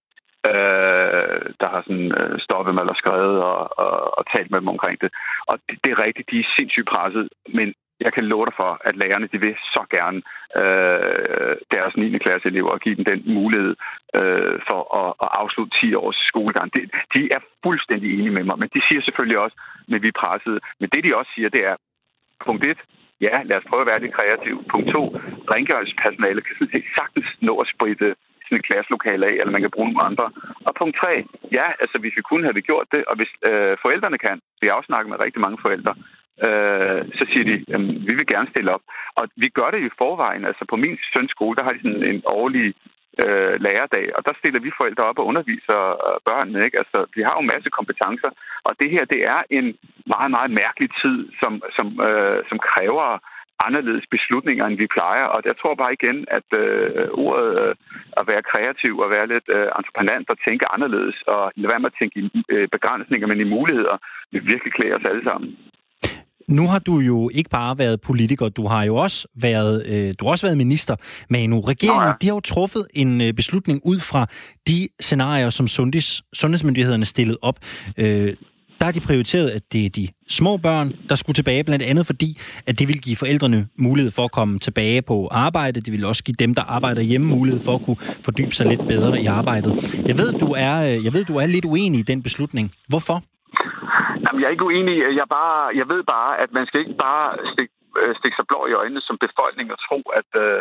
øh, 0.51 1.45
der 1.61 1.69
har 1.75 1.83
sådan, 1.87 2.13
øh, 2.21 2.39
stoppet 2.47 2.75
med 2.75 2.83
eller 2.83 3.01
skrevet 3.03 3.37
og, 3.51 3.61
og, 3.85 4.19
og 4.19 4.23
talt 4.35 4.51
med 4.51 4.61
dem 4.61 4.75
omkring 4.77 4.97
det. 5.01 5.11
Og 5.51 5.55
det, 5.67 5.77
det 5.85 5.91
er 5.93 6.05
rigtigt, 6.07 6.31
de 6.31 6.39
er 6.41 6.55
sindssygt 6.59 6.89
presset, 6.93 7.29
men 7.59 7.75
jeg 8.01 8.13
kan 8.13 8.25
love 8.25 8.47
dig 8.47 8.55
for, 8.57 8.71
at 8.89 8.95
lærerne 8.97 9.29
de 9.33 9.39
vil 9.41 9.57
så 9.75 9.83
gerne 9.97 10.19
øh, 10.61 11.55
deres 11.75 11.97
9. 11.97 12.19
klasse 12.19 12.49
elever 12.49 12.71
og 12.71 12.81
give 12.81 12.97
dem 12.99 13.05
den 13.05 13.21
mulighed 13.39 13.75
øh, 14.19 14.57
for 14.69 14.81
at, 15.01 15.11
at 15.25 15.29
afslutte 15.41 15.73
10 15.81 15.95
års 15.95 16.19
skolegang. 16.31 16.75
De, 16.75 16.81
de 17.15 17.21
er 17.37 17.41
fuldstændig 17.65 18.09
enige 18.15 18.37
med 18.39 18.45
mig, 18.45 18.59
men 18.59 18.69
de 18.75 18.81
siger 18.89 19.03
selvfølgelig 19.03 19.39
også, 19.39 19.57
at 19.95 20.03
vi 20.03 20.09
er 20.09 20.21
presset. 20.25 20.57
Men 20.81 20.89
det 20.93 21.05
de 21.05 21.17
også 21.21 21.31
siger, 21.35 21.49
det 21.49 21.63
er, 21.71 21.77
punkt 22.47 22.67
1, 22.67 22.79
ja, 23.21 23.35
lad 23.49 23.57
os 23.57 23.69
prøve 23.69 23.85
at 23.85 23.91
være 23.93 24.03
lidt 24.03 24.17
kreative. 24.19 24.61
Punkt 24.73 24.89
2, 24.93 25.17
rengøringspersonale 25.55 26.41
kan 26.43 26.55
sådan 26.59 26.73
set 26.75 26.89
sagtens 26.99 27.31
nå 27.41 27.55
at 27.63 27.71
spritte 27.75 28.09
sådan 28.55 28.65
et 28.65 28.71
klasselokale 28.71 29.27
af, 29.27 29.35
eller 29.41 29.53
man 29.57 29.65
kan 29.65 29.75
bruge 29.75 29.89
nogle 29.89 30.09
andre. 30.11 30.27
Og 30.67 30.73
punkt 30.81 30.95
tre, 31.03 31.13
ja, 31.59 31.67
altså 31.83 31.97
hvis 32.03 32.17
vi 32.19 32.23
kunne, 32.29 32.45
have 32.47 32.59
vi 32.61 32.69
gjort 32.71 32.87
det, 32.95 33.03
og 33.11 33.15
hvis 33.19 33.33
øh, 33.51 33.75
forældrene 33.85 34.19
kan, 34.27 34.37
vi 34.61 34.67
har 34.67 34.75
også 34.75 34.91
snakket 34.91 35.11
med 35.11 35.25
rigtig 35.27 35.41
mange 35.47 35.59
forældre, 35.65 35.95
øh, 36.47 37.01
så 37.19 37.25
siger 37.31 37.45
de, 37.51 37.57
at 37.75 37.81
vi 38.09 38.13
vil 38.19 38.33
gerne 38.35 38.53
stille 38.53 38.75
op. 38.77 38.85
Og 39.19 39.25
vi 39.43 39.49
gør 39.59 39.71
det 39.71 39.81
i 39.83 39.97
forvejen. 40.01 40.45
Altså 40.51 40.65
på 40.71 40.77
min 40.77 40.97
søns 41.13 41.31
skole, 41.37 41.57
der 41.57 41.65
har 41.65 41.73
de 41.73 41.83
sådan 41.83 42.05
en 42.13 42.23
årlig 42.41 42.67
øh, 43.25 43.55
lærerdag, 43.67 44.07
og 44.17 44.21
der 44.27 44.35
stiller 44.41 44.61
vi 44.61 44.79
forældre 44.81 45.05
op 45.11 45.19
og 45.19 45.27
underviser 45.31 45.81
øh, 46.07 46.17
børnene. 46.29 46.65
Ikke? 46.67 46.79
Altså, 46.83 46.99
vi 47.17 47.23
har 47.27 47.33
jo 47.35 47.43
en 47.43 47.53
masse 47.55 47.71
kompetencer, 47.79 48.31
og 48.69 48.73
det 48.81 48.89
her, 48.95 49.05
det 49.05 49.21
er 49.35 49.41
en 49.59 49.67
meget, 50.15 50.31
meget 50.37 50.51
mærkelig 50.61 50.91
tid, 51.03 51.19
som, 51.41 51.53
som, 51.77 51.87
øh, 52.09 52.39
som 52.49 52.59
kræver 52.69 53.09
anderledes 53.67 54.07
beslutninger, 54.15 54.65
end 54.67 54.77
vi 54.83 54.95
plejer. 54.97 55.27
Og 55.35 55.41
jeg 55.49 55.57
tror 55.61 55.75
bare 55.83 55.97
igen, 55.99 56.19
at 56.39 56.49
øh, 56.63 57.25
ordet 57.25 57.51
øh, 57.63 57.75
at 58.21 58.25
være 58.31 58.49
kreativ 58.51 58.93
og 59.05 59.09
være 59.17 59.27
lidt 59.35 59.47
øh, 59.57 59.67
entreprenant 59.81 60.27
og 60.33 60.37
tænke 60.47 60.65
anderledes 60.75 61.17
og 61.35 61.43
lade 61.57 61.71
være 61.73 61.83
med 61.83 61.93
at 61.93 61.99
tænke 62.01 62.17
i 62.21 62.29
øh, 62.55 62.69
begrænsninger, 62.77 63.27
men 63.27 63.41
i 63.41 63.53
muligheder, 63.57 63.97
vil 64.33 64.47
virkelig 64.53 64.73
klæde 64.79 64.95
os 64.99 65.09
alle 65.11 65.25
sammen. 65.31 65.51
Nu 66.49 66.67
har 66.67 66.79
du 66.79 66.99
jo 66.99 67.31
ikke 67.35 67.51
bare 67.51 67.79
været 67.79 68.01
politiker, 68.01 68.49
du 68.49 68.67
har 68.67 68.85
jo 68.85 68.97
også 68.97 69.29
været, 69.35 69.87
øh, 69.87 70.15
du 70.19 70.25
har 70.25 70.31
også 70.31 70.47
været 70.47 70.59
minister. 70.59 70.97
Men 71.31 71.51
nu 71.51 71.61
regeringen, 71.61 72.07
ja. 72.07 72.13
de 72.21 72.27
har 72.27 72.35
jo 72.35 72.41
truffet 72.41 72.87
en 72.95 73.21
øh, 73.21 73.33
beslutning 73.33 73.81
ud 73.85 74.01
fra 74.01 74.27
de 74.69 74.89
scenarier, 75.01 75.51
som 75.51 75.67
sundheds, 75.67 76.23
sundhedsmyndighederne 76.33 77.05
stillede 77.05 77.39
op. 77.43 77.59
Øh, 77.99 78.37
der 78.85 78.89
har 78.93 79.01
de 79.01 79.09
prioriteret, 79.11 79.49
at 79.59 79.63
det 79.73 79.83
er 79.87 79.93
de 80.01 80.05
små 80.39 80.53
børn, 80.67 80.89
der 81.11 81.17
skulle 81.21 81.37
tilbage, 81.41 81.65
blandt 81.65 81.85
andet 81.91 82.05
fordi, 82.07 82.31
at 82.69 82.75
det 82.79 82.87
vil 82.91 82.99
give 83.07 83.17
forældrene 83.23 83.61
mulighed 83.87 84.13
for 84.19 84.25
at 84.29 84.33
komme 84.39 84.55
tilbage 84.67 85.03
på 85.11 85.17
arbejde. 85.47 85.81
Det 85.81 85.93
vil 85.93 86.05
også 86.05 86.25
give 86.25 86.39
dem, 86.45 86.53
der 86.59 86.65
arbejder 86.77 87.03
hjemme, 87.11 87.27
mulighed 87.37 87.61
for 87.67 87.75
at 87.75 87.83
kunne 87.87 88.01
fordybe 88.27 88.55
sig 88.59 88.67
lidt 88.73 88.85
bedre 88.93 89.21
i 89.25 89.27
arbejdet. 89.41 89.73
Jeg 90.11 90.17
ved, 90.21 90.31
du 90.45 90.49
er, 90.67 90.75
øh, 90.89 91.05
jeg 91.07 91.13
ved, 91.15 91.25
du 91.25 91.37
er 91.43 91.47
lidt 91.47 91.65
uenig 91.73 91.99
i 92.01 92.09
den 92.13 92.21
beslutning. 92.23 92.67
Hvorfor? 92.93 93.17
Jamen, 94.25 94.39
jeg 94.41 94.47
er 94.49 94.55
ikke 94.57 94.69
uenig. 94.71 94.97
Jeg, 95.21 95.27
bare, 95.39 95.61
jeg 95.81 95.87
ved 95.93 96.03
bare, 96.15 96.31
at 96.43 96.51
man 96.57 96.65
skal 96.67 96.81
ikke 96.85 96.99
bare 97.07 97.27
stikke, 97.53 97.75
øh, 98.01 98.11
stikke 98.21 98.37
sig 98.39 98.47
blå 98.51 98.61
i 98.71 98.75
øjnene 98.81 99.01
som 99.09 99.17
befolkning 99.27 99.67
og 99.75 99.79
tro, 99.87 99.99
at, 100.21 100.29
øh, 100.43 100.59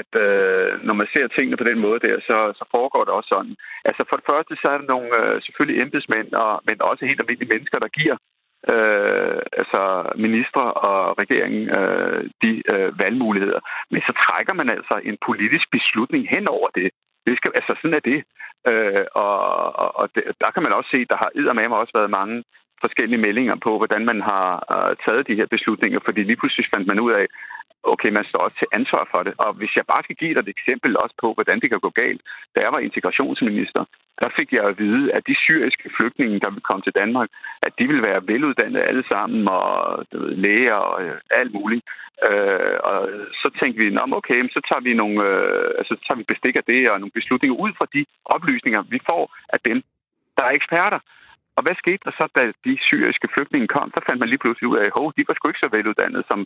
at 0.00 0.10
øh, 0.24 0.84
når 0.86 0.94
man 1.00 1.08
ser 1.14 1.26
tingene 1.28 1.56
på 1.56 1.64
den 1.70 1.78
måde 1.78 2.00
der, 2.00 2.16
så, 2.28 2.36
så 2.58 2.64
foregår 2.70 3.04
det 3.04 3.14
også 3.14 3.28
sådan. 3.28 3.56
Altså 3.84 4.02
for 4.08 4.16
det 4.16 4.26
første, 4.30 4.52
så 4.62 4.66
er 4.68 4.78
der 4.78 4.92
nogle 4.94 5.10
øh, 5.20 5.42
selvfølgelig 5.42 5.82
embedsmænd, 5.82 6.28
og, 6.32 6.62
men 6.68 6.82
også 6.82 7.04
helt 7.04 7.20
almindelige 7.20 7.52
mennesker, 7.54 7.78
der 7.78 7.96
giver 7.98 8.16
øh, 8.72 9.40
altså 9.60 9.82
ministre 10.26 10.64
og 10.88 11.18
regeringen 11.22 11.64
øh, 11.78 12.20
de 12.42 12.52
øh, 12.72 12.98
valgmuligheder. 13.02 13.60
Men 13.90 14.00
så 14.00 14.12
trækker 14.24 14.54
man 14.54 14.68
altså 14.76 15.00
en 15.04 15.16
politisk 15.26 15.66
beslutning 15.76 16.22
hen 16.34 16.48
over 16.48 16.68
det. 16.78 16.90
det 17.26 17.36
skal, 17.36 17.50
altså 17.54 17.74
sådan 17.76 17.98
er 18.00 18.04
det. 18.10 18.20
Øh, 18.70 19.04
og 19.14 19.38
og, 19.82 19.90
og 20.00 20.08
det, 20.14 20.22
der 20.42 20.50
kan 20.50 20.62
man 20.62 20.72
også 20.72 20.90
se, 20.90 21.00
der 21.12 21.16
har 21.22 21.30
eddermame 21.34 21.76
også 21.76 21.92
været 21.98 22.10
mange 22.20 22.44
forskellige 22.84 23.24
meldinger 23.26 23.56
på, 23.66 23.70
hvordan 23.76 24.04
man 24.10 24.20
har 24.30 24.46
øh, 24.74 24.96
taget 25.04 25.28
de 25.28 25.38
her 25.40 25.46
beslutninger, 25.54 26.00
fordi 26.04 26.20
lige 26.22 26.40
pludselig 26.40 26.66
fandt 26.74 26.86
man 26.88 27.00
ud 27.00 27.12
af, 27.12 27.26
okay, 27.82 28.10
man 28.18 28.24
står 28.30 28.40
også 28.46 28.56
til 28.58 28.74
ansvar 28.78 29.08
for 29.12 29.22
det. 29.22 29.34
Og 29.44 29.50
hvis 29.58 29.76
jeg 29.76 29.84
bare 29.92 30.02
skal 30.04 30.16
give 30.16 30.34
dig 30.34 30.40
et 30.40 30.54
eksempel 30.56 30.92
også 31.02 31.14
på, 31.22 31.28
hvordan 31.34 31.60
det 31.60 31.70
kan 31.70 31.80
gå 31.80 31.90
galt. 32.02 32.22
Da 32.54 32.58
jeg 32.64 32.72
var 32.72 32.78
integrationsminister, 32.78 33.82
der 34.22 34.28
fik 34.38 34.52
jeg 34.52 34.64
at 34.64 34.78
vide, 34.78 35.12
at 35.16 35.26
de 35.26 35.36
syriske 35.44 35.90
flygtninge, 35.96 36.40
der 36.40 36.50
vil 36.50 36.66
komme 36.68 36.82
til 36.82 36.98
Danmark, 37.02 37.28
at 37.66 37.72
de 37.78 37.84
vil 37.90 38.02
være 38.02 38.26
veluddannede 38.26 38.84
alle 38.90 39.04
sammen, 39.12 39.48
og 39.48 40.04
du 40.12 40.16
ved, 40.22 40.36
læger 40.36 40.74
og 40.74 41.04
øh, 41.04 41.16
alt 41.30 41.52
muligt. 41.54 41.82
Øh, 42.28 42.76
og 42.90 42.98
så 43.40 43.48
tænkte 43.60 43.78
vi, 43.82 43.96
okay, 44.20 44.48
så 44.56 44.60
tager 44.68 44.82
vi, 44.86 44.92
nogle, 44.94 45.16
øh, 45.28 45.70
altså, 45.78 45.94
så 45.94 46.02
tager 46.06 46.20
vi 46.20 46.32
bestik 46.32 46.56
af 46.56 46.64
det 46.64 46.90
og 46.90 47.00
nogle 47.00 47.18
beslutninger 47.18 47.56
ud 47.64 47.72
fra 47.78 47.86
de 47.94 48.04
oplysninger, 48.24 48.82
vi 48.82 48.98
får 49.10 49.22
af 49.48 49.60
dem, 49.68 49.82
der 50.36 50.44
er 50.44 50.50
eksperter. 50.60 51.00
Og 51.58 51.62
hvad 51.64 51.76
skete 51.82 52.02
der 52.06 52.14
så, 52.20 52.24
da 52.38 52.42
de 52.66 52.74
syriske 52.88 53.28
flygtninge 53.34 53.68
kom? 53.76 53.88
Så 53.94 54.00
fandt 54.06 54.20
man 54.20 54.28
lige 54.28 54.42
pludselig 54.44 54.68
ud 54.72 54.78
af, 54.82 54.86
at 54.86 55.16
de 55.16 55.28
var 55.28 55.34
sgu 55.34 55.48
ikke 55.48 55.64
så 55.64 55.70
veluddannede, 55.76 56.24
som, 56.30 56.40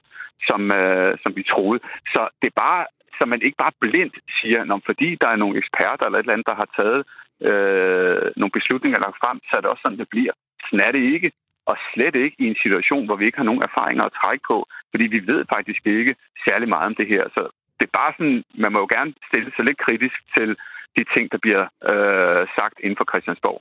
som, 0.49 0.61
øh, 0.81 1.13
som 1.23 1.31
vi 1.39 1.43
troede. 1.53 1.81
Så 2.13 2.21
det 2.41 2.49
er 2.51 2.61
bare, 2.67 2.83
så 3.19 3.23
man 3.33 3.43
ikke 3.43 3.63
bare 3.65 3.79
blindt 3.81 4.17
siger, 4.39 4.61
at 4.63 4.83
fordi 4.89 5.09
der 5.23 5.29
er 5.31 5.43
nogle 5.43 5.59
eksperter 5.63 6.05
eller 6.05 6.19
et 6.19 6.23
eller 6.25 6.37
andet, 6.37 6.51
der 6.51 6.61
har 6.63 6.69
taget 6.79 7.01
øh, 7.49 8.27
nogle 8.41 8.57
beslutninger 8.59 8.99
lagt 8.99 9.21
frem, 9.23 9.39
så 9.49 9.53
er 9.57 9.61
det 9.61 9.71
også 9.71 9.85
sådan, 9.85 10.03
det 10.03 10.13
bliver. 10.15 10.35
Sådan 10.65 10.85
er 10.87 10.93
det 10.93 11.03
ikke. 11.15 11.31
Og 11.71 11.77
slet 11.93 12.17
ikke 12.25 12.37
i 12.39 12.47
en 12.53 12.63
situation, 12.65 13.07
hvor 13.07 13.17
vi 13.17 13.25
ikke 13.27 13.41
har 13.41 13.51
nogen 13.51 13.67
erfaringer 13.69 14.05
at 14.05 14.17
trække 14.21 14.45
på, 14.51 14.59
fordi 14.91 15.07
vi 15.15 15.21
ved 15.31 15.41
faktisk 15.55 15.83
ikke 15.87 16.15
særlig 16.49 16.69
meget 16.69 16.87
om 16.91 16.95
det 16.95 17.07
her. 17.13 17.25
Så 17.37 17.43
det 17.79 17.85
er 17.87 17.99
bare 18.01 18.13
sådan, 18.19 18.45
man 18.55 18.73
må 18.73 18.79
jo 18.79 18.89
gerne 18.97 19.13
stille 19.29 19.51
sig 19.57 19.65
lidt 19.65 19.79
kritisk 19.87 20.19
til 20.37 20.49
de 20.97 21.05
ting, 21.15 21.25
der 21.33 21.39
bliver 21.45 21.65
øh, 21.93 22.43
sagt 22.59 22.77
inden 22.85 22.97
for 22.97 23.07
Christiansborg. 23.11 23.61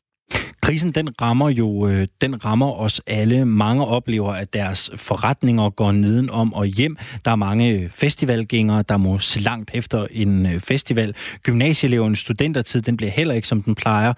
Krisen 0.61 0.91
den 0.91 1.09
rammer 1.21 1.49
jo 1.49 1.87
øh, 1.87 2.07
den 2.21 2.45
rammer 2.45 2.79
os 2.79 3.01
alle. 3.07 3.45
Mange 3.45 3.85
oplever, 3.85 4.31
at 4.33 4.53
deres 4.53 4.91
forretninger 5.07 5.69
går 5.69 5.91
nedenom 5.91 6.53
og 6.53 6.65
hjem. 6.65 6.97
Der 7.25 7.31
er 7.31 7.35
mange 7.35 7.65
øh, 7.73 7.89
festivalgængere, 7.89 8.83
der 8.89 8.97
må 8.97 9.19
se 9.19 9.39
langt 9.39 9.71
efter 9.73 10.07
en 10.11 10.45
øh, 10.45 10.59
festival. 10.59 11.15
Gymnasieelevernes 11.43 12.19
studentertid, 12.19 12.81
den 12.81 12.97
bliver 12.97 13.11
heller 13.11 13.33
ikke, 13.33 13.47
som 13.47 13.61
den 13.61 13.75
plejer. 13.75 14.13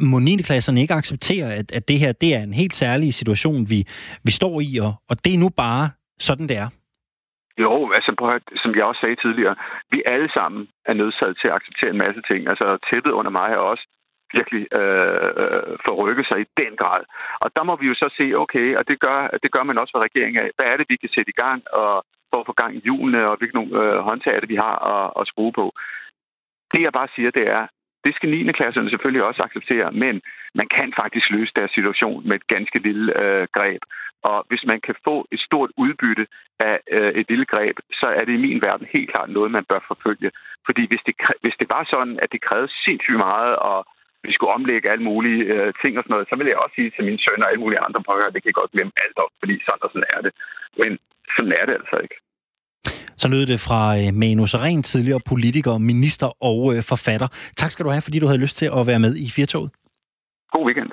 Må 0.00 0.18
9. 0.18 0.36
klasserne 0.36 0.80
ikke 0.80 0.94
acceptere, 0.94 1.54
at, 1.54 1.72
at 1.72 1.88
det 1.88 1.98
her 1.98 2.12
det 2.12 2.34
er 2.34 2.42
en 2.42 2.52
helt 2.52 2.74
særlig 2.74 3.14
situation, 3.14 3.70
vi, 3.70 3.86
vi 4.24 4.30
står 4.30 4.60
i, 4.60 4.78
og, 4.82 4.92
og 5.10 5.24
det 5.24 5.34
er 5.34 5.38
nu 5.38 5.48
bare 5.48 5.90
sådan, 6.18 6.48
det 6.48 6.56
er? 6.56 6.68
Jo, 7.58 7.72
altså 7.96 8.10
på, 8.18 8.24
som 8.62 8.70
jeg 8.76 8.84
også 8.84 9.00
sagde 9.02 9.16
tidligere, 9.24 9.54
vi 9.92 9.98
alle 10.06 10.28
sammen 10.36 10.68
er 10.86 10.94
nødsaget 10.94 11.36
til 11.40 11.48
at 11.48 11.54
acceptere 11.58 11.90
en 11.90 12.02
masse 12.04 12.20
ting. 12.30 12.40
Altså 12.52 12.66
tæppet 12.90 13.12
under 13.18 13.32
mig 13.38 13.48
er 13.52 13.62
også 13.72 13.84
virkelig 14.38 14.62
øh, 14.80 15.28
øh, 15.42 15.62
forrykke 15.86 16.24
sig 16.24 16.38
i 16.40 16.50
den 16.60 16.72
grad. 16.82 17.02
Og 17.44 17.48
der 17.56 17.62
må 17.68 17.74
vi 17.76 17.86
jo 17.90 17.94
så 17.94 18.08
se, 18.18 18.26
okay, 18.44 18.68
og 18.78 18.88
det 18.88 18.96
gør, 19.00 19.18
det 19.42 19.50
gør 19.52 19.64
man 19.68 19.78
også 19.78 19.92
fra 19.92 20.06
regeringen 20.08 20.38
af. 20.44 20.50
Hvad 20.56 20.68
er 20.72 20.76
det, 20.76 20.86
vi 20.88 20.96
kan 20.96 21.14
sætte 21.14 21.32
i 21.34 21.40
gang 21.44 21.60
og 21.72 22.04
for 22.30 22.40
at 22.40 22.48
få 22.48 22.54
gang 22.62 22.72
i 22.76 22.84
hjulene, 22.86 23.28
og 23.30 23.36
hvilke 23.36 23.58
nogle 23.58 23.72
øh, 23.82 23.98
håndtag 24.08 24.34
er 24.34 24.40
det, 24.40 24.48
vi 24.54 24.60
har 24.66 24.76
at, 24.94 25.06
at 25.20 25.28
skrue 25.30 25.52
på. 25.60 25.66
Det 26.72 26.80
jeg 26.82 26.92
bare 26.92 27.14
siger, 27.14 27.30
det 27.30 27.46
er, 27.58 27.66
det 28.04 28.14
skal 28.14 28.30
9. 28.30 28.52
klasserne 28.52 28.90
selvfølgelig 28.90 29.24
også 29.24 29.42
acceptere, 29.42 29.92
men 29.92 30.22
man 30.54 30.68
kan 30.76 30.92
faktisk 31.02 31.30
løse 31.30 31.52
deres 31.56 31.72
situation 31.74 32.28
med 32.28 32.36
et 32.36 32.46
ganske 32.46 32.78
lille 32.78 33.22
øh, 33.22 33.46
greb. 33.56 33.82
Og 34.22 34.44
hvis 34.48 34.64
man 34.66 34.80
kan 34.80 34.94
få 35.04 35.26
et 35.32 35.40
stort 35.40 35.70
udbytte 35.76 36.26
af 36.60 36.80
øh, 36.90 37.12
et 37.20 37.26
lille 37.28 37.44
greb, 37.44 37.76
så 37.92 38.06
er 38.18 38.24
det 38.24 38.34
i 38.34 38.44
min 38.46 38.62
verden 38.62 38.86
helt 38.92 39.10
klart 39.12 39.30
noget, 39.30 39.50
man 39.50 39.64
bør 39.64 39.80
forfølge. 39.88 40.30
Fordi 40.66 40.82
hvis 40.88 41.02
det, 41.06 41.14
hvis 41.42 41.56
det 41.60 41.68
var 41.74 41.84
sådan, 41.92 42.18
at 42.22 42.32
det 42.32 42.40
krævede 42.46 42.72
sindssygt 42.84 43.16
meget 43.28 43.56
og 43.56 43.78
vi 44.26 44.32
skulle 44.34 44.56
omlægge 44.58 44.90
alle 44.92 45.04
mulige 45.10 45.42
øh, 45.54 45.68
ting 45.82 45.92
og 45.98 46.02
sådan 46.02 46.14
noget, 46.14 46.28
så 46.30 46.34
vil 46.36 46.50
jeg 46.50 46.62
også 46.64 46.74
sige 46.78 46.90
til 46.94 47.04
mine 47.08 47.20
sønner 47.24 47.44
og 47.46 47.50
alle 47.50 47.64
mulige 47.64 47.84
andre 47.86 48.00
prøver, 48.08 48.34
det 48.34 48.42
kan 48.42 48.58
godt 48.60 48.74
glemme 48.74 48.92
alt 49.04 49.18
op, 49.24 49.32
fordi 49.40 49.54
sådan 49.66 49.84
og 49.84 49.90
sådan 49.92 50.10
er 50.16 50.20
det. 50.26 50.32
Men 50.80 50.90
sådan 51.34 51.54
er 51.60 51.64
det 51.68 51.74
altså 51.80 51.96
ikke. 52.04 52.16
Så 53.22 53.26
lød 53.28 53.46
det 53.52 53.60
fra 53.68 53.82
øh, 54.00 54.08
Manu 54.20 54.46
Saren, 54.46 54.82
tidligere 54.82 55.22
politiker, 55.32 55.72
minister 55.92 56.28
og 56.50 56.58
øh, 56.74 56.82
forfatter. 56.92 57.28
Tak 57.60 57.70
skal 57.70 57.84
du 57.84 57.90
have, 57.90 58.06
fordi 58.06 58.18
du 58.18 58.26
havde 58.26 58.44
lyst 58.44 58.56
til 58.56 58.68
at 58.78 58.82
være 58.90 59.00
med 59.06 59.12
i 59.26 59.28
Firtoget. 59.36 59.70
God 60.54 60.64
weekend. 60.68 60.90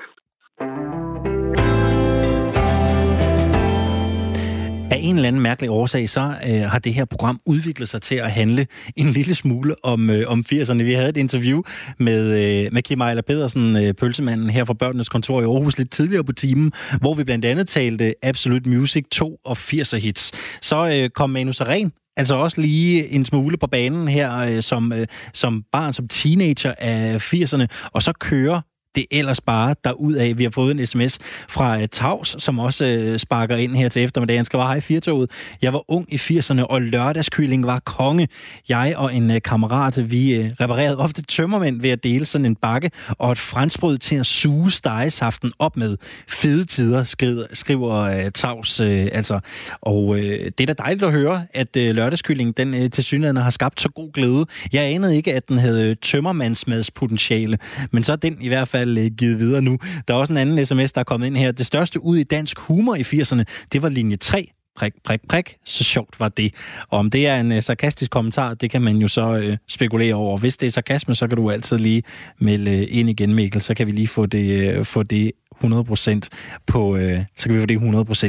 En 5.00 5.14
eller 5.14 5.28
anden 5.28 5.42
mærkelig 5.42 5.70
årsag, 5.70 6.10
så 6.10 6.34
øh, 6.48 6.60
har 6.60 6.78
det 6.78 6.94
her 6.94 7.04
program 7.04 7.40
udviklet 7.46 7.88
sig 7.88 8.02
til 8.02 8.14
at 8.14 8.30
handle 8.30 8.66
en 8.96 9.06
lille 9.06 9.34
smule 9.34 9.84
om, 9.84 10.10
øh, 10.10 10.30
om 10.30 10.44
80'erne. 10.52 10.82
Vi 10.82 10.92
havde 10.92 11.08
et 11.08 11.16
interview 11.16 11.62
med, 11.98 12.24
øh, 12.64 12.72
med 12.72 12.82
Kim 12.82 13.00
Ejler 13.00 13.22
Pedersen, 13.22 13.76
øh, 13.76 13.94
pølsemanden 13.94 14.50
her 14.50 14.64
fra 14.64 14.74
Børnenes 14.74 15.08
Kontor 15.08 15.40
i 15.40 15.44
Aarhus 15.44 15.78
lidt 15.78 15.90
tidligere 15.90 16.24
på 16.24 16.32
timen, 16.32 16.72
hvor 17.00 17.14
vi 17.14 17.24
blandt 17.24 17.44
andet 17.44 17.68
talte 17.68 18.14
Absolute 18.22 18.68
Music 18.68 19.04
2 19.10 19.38
og 19.44 19.56
80'er 19.58 19.96
hits. 19.96 20.32
Så 20.62 20.88
øh, 20.88 21.10
kom 21.10 21.30
Manu 21.30 21.52
Saren 21.52 21.92
Altså 22.18 22.34
også 22.34 22.60
lige 22.60 23.08
en 23.08 23.24
smule 23.24 23.56
på 23.56 23.66
banen 23.66 24.08
her 24.08 24.38
øh, 24.38 24.62
som, 24.62 24.92
øh, 24.92 25.06
som 25.34 25.64
barn, 25.72 25.92
som 25.92 26.08
teenager 26.08 26.74
af 26.78 27.34
80'erne, 27.34 27.66
og 27.92 28.02
så 28.02 28.12
kører 28.12 28.60
det 28.98 29.06
ellers 29.10 29.40
bare 29.40 29.74
derud 29.84 30.14
af. 30.14 30.38
Vi 30.38 30.42
har 30.42 30.50
fået 30.50 30.70
en 30.70 30.86
sms 30.86 31.18
fra 31.48 31.78
uh, 31.78 31.84
Tavs, 31.92 32.42
som 32.42 32.58
også 32.58 33.10
uh, 33.12 33.18
sparker 33.18 33.56
ind 33.56 33.76
her 33.76 33.88
til 33.88 34.02
eftermiddag. 34.02 34.36
Han 34.36 34.46
bare 34.52 34.66
hej 34.66 34.80
Firtoget. 34.80 35.30
Jeg 35.62 35.72
var 35.72 35.90
ung 35.90 36.12
i 36.12 36.16
80'erne, 36.16 36.62
og 36.62 36.82
lørdagskylling 36.82 37.66
var 37.66 37.78
konge. 37.78 38.28
Jeg 38.68 38.94
og 38.96 39.14
en 39.14 39.30
uh, 39.30 39.36
kammerat, 39.44 40.10
vi 40.10 40.38
uh, 40.38 40.46
reparerede 40.60 40.98
ofte 40.98 41.22
tømmermænd 41.22 41.80
ved 41.80 41.90
at 41.90 42.04
dele 42.04 42.24
sådan 42.24 42.44
en 42.44 42.54
bakke 42.54 42.90
og 43.08 43.32
et 43.32 43.38
franskbrød 43.38 43.98
til 43.98 44.16
at 44.16 44.26
suge 44.26 44.70
stegesaften 44.70 45.52
op 45.58 45.76
med. 45.76 45.96
Fede 46.28 46.64
tider, 46.64 47.04
skriver, 47.04 47.44
skriver 47.52 48.24
uh, 48.24 48.30
Tavs. 48.34 48.80
Uh, 48.80 48.86
altså. 48.88 49.40
Og 49.80 50.04
uh, 50.04 50.18
det 50.18 50.60
er 50.60 50.66
da 50.66 50.72
dejligt 50.72 51.04
at 51.04 51.12
høre, 51.12 51.46
at 51.54 51.76
uh, 51.76 51.82
lørdagskylling 51.82 52.56
den 52.56 52.74
uh, 52.74 52.90
til 52.90 53.04
synligheden 53.04 53.36
har 53.36 53.50
skabt 53.50 53.80
så 53.80 53.88
god 53.88 54.12
glæde. 54.12 54.46
Jeg 54.72 54.84
anede 54.84 55.16
ikke, 55.16 55.34
at 55.34 55.48
den 55.48 55.58
havde 55.58 55.94
tømmermandsmadspotentiale, 55.94 57.58
men 57.90 58.04
så 58.04 58.12
er 58.12 58.16
den 58.16 58.38
i 58.40 58.48
hvert 58.48 58.68
fald 58.68 58.87
fald 58.96 59.16
givet 59.16 59.38
videre 59.38 59.62
nu. 59.62 59.78
Der 60.08 60.14
er 60.14 60.18
også 60.18 60.32
en 60.32 60.36
anden 60.36 60.66
sms, 60.66 60.92
der 60.92 61.00
er 61.00 61.04
kommet 61.04 61.26
ind 61.26 61.36
her. 61.36 61.52
Det 61.52 61.66
største 61.66 62.04
ud 62.04 62.16
i 62.16 62.22
dansk 62.22 62.58
humor 62.58 62.94
i 62.94 63.00
80'erne, 63.00 63.42
det 63.72 63.82
var 63.82 63.88
linje 63.88 64.16
3 64.16 64.52
prik, 64.76 64.92
prik, 65.04 65.20
prik, 65.28 65.56
så 65.64 65.84
sjovt 65.84 66.20
var 66.20 66.28
det. 66.28 66.54
Og 66.88 66.98
om 66.98 67.10
det 67.10 67.26
er 67.26 67.40
en 67.40 67.52
uh, 67.52 67.60
sarkastisk 67.60 68.10
kommentar, 68.10 68.54
det 68.54 68.70
kan 68.70 68.82
man 68.82 68.96
jo 68.96 69.08
så 69.08 69.32
uh, 69.32 69.56
spekulere 69.68 70.14
over. 70.14 70.38
Hvis 70.38 70.56
det 70.56 70.66
er 70.66 70.70
sarkasme, 70.70 71.14
så 71.14 71.26
kan 71.26 71.36
du 71.36 71.50
altid 71.50 71.78
lige 71.78 72.02
melde 72.38 72.70
uh, 72.70 72.96
ind 72.98 73.10
igen, 73.10 73.34
Mikkel, 73.34 73.60
så 73.60 73.74
kan 73.74 73.86
vi 73.86 73.92
lige 73.92 74.08
få 74.08 74.26
det, 74.26 74.78
uh, 74.78 74.86
få 74.86 75.02
det 75.02 75.32
100% 75.64 76.20
på, 76.66 76.94
uh, 76.94 77.18
så 77.36 77.48
kan 77.48 77.54
vi 77.54 77.60
få 77.60 77.66
det 77.66 77.78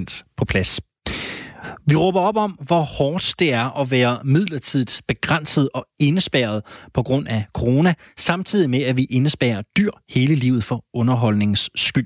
100% 0.10 0.24
på 0.38 0.46
plads. 0.46 0.82
Vi 1.90 1.96
råber 1.96 2.20
op 2.20 2.38
om, 2.38 2.52
hvor 2.52 2.82
hårdt 2.82 3.34
det 3.40 3.54
er 3.54 3.80
at 3.82 3.92
være 3.92 4.20
midlertidigt 4.24 5.02
begrænset 5.08 5.70
og 5.74 5.86
indespærret 6.00 6.62
på 6.94 7.04
grund 7.04 7.28
af 7.28 7.46
corona, 7.54 7.94
samtidig 8.18 8.70
med, 8.70 8.82
at 8.82 8.98
vi 8.98 9.04
indespærrer 9.04 9.62
dyr 9.78 9.92
hele 10.10 10.36
livet 10.36 10.64
for 10.64 10.86
underholdningens 10.94 11.70
skyld. 11.76 12.06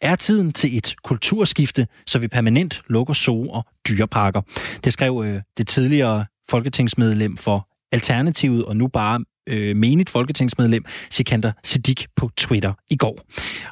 Er 0.00 0.16
tiden 0.16 0.52
til 0.52 0.76
et 0.76 0.94
kulturskifte, 1.04 1.86
så 2.06 2.18
vi 2.18 2.28
permanent 2.28 2.82
lukker 2.88 3.14
zoo 3.14 3.48
og 3.48 3.64
dyreparker? 3.88 4.42
Det 4.84 4.92
skrev 4.92 5.22
øh, 5.26 5.42
det 5.58 5.68
tidligere 5.68 6.26
folketingsmedlem 6.50 7.36
for 7.36 7.68
Alternativet, 7.92 8.64
og 8.64 8.76
nu 8.76 8.88
bare 8.88 9.24
øh, 9.48 9.76
menigt 9.76 10.10
folketingsmedlem 10.10 10.84
Sikander 11.10 11.52
Siddiq 11.64 12.04
på 12.16 12.30
Twitter 12.36 12.72
i 12.90 12.96
går. 12.96 13.18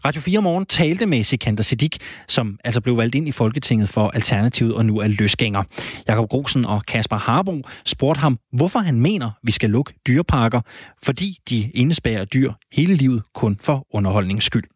Radio 0.04 0.20
4 0.20 0.42
Morgen 0.42 0.66
talte 0.66 1.06
med 1.06 1.24
Sikander 1.24 1.62
Siddiq, 1.62 1.96
som 2.28 2.58
altså 2.64 2.80
blev 2.80 2.96
valgt 2.96 3.14
ind 3.14 3.28
i 3.28 3.32
Folketinget 3.32 3.88
for 3.88 4.08
Alternativet 4.08 4.74
og 4.74 4.86
nu 4.86 4.98
er 4.98 5.08
løsgænger. 5.08 5.62
Jakob 6.08 6.28
Grosen 6.28 6.64
og 6.64 6.86
Kasper 6.86 7.16
Harbo 7.16 7.62
spurgte 7.84 8.20
ham, 8.20 8.38
hvorfor 8.52 8.78
han 8.78 9.00
mener, 9.00 9.30
vi 9.42 9.52
skal 9.52 9.70
lukke 9.70 9.94
dyreparker, 10.06 10.60
fordi 11.02 11.38
de 11.50 11.70
indespærer 11.74 12.24
dyr 12.24 12.52
hele 12.72 12.94
livet 12.94 13.22
kun 13.34 13.58
for 13.60 13.86
underholdningens 13.90 14.44
skyld. 14.44 14.75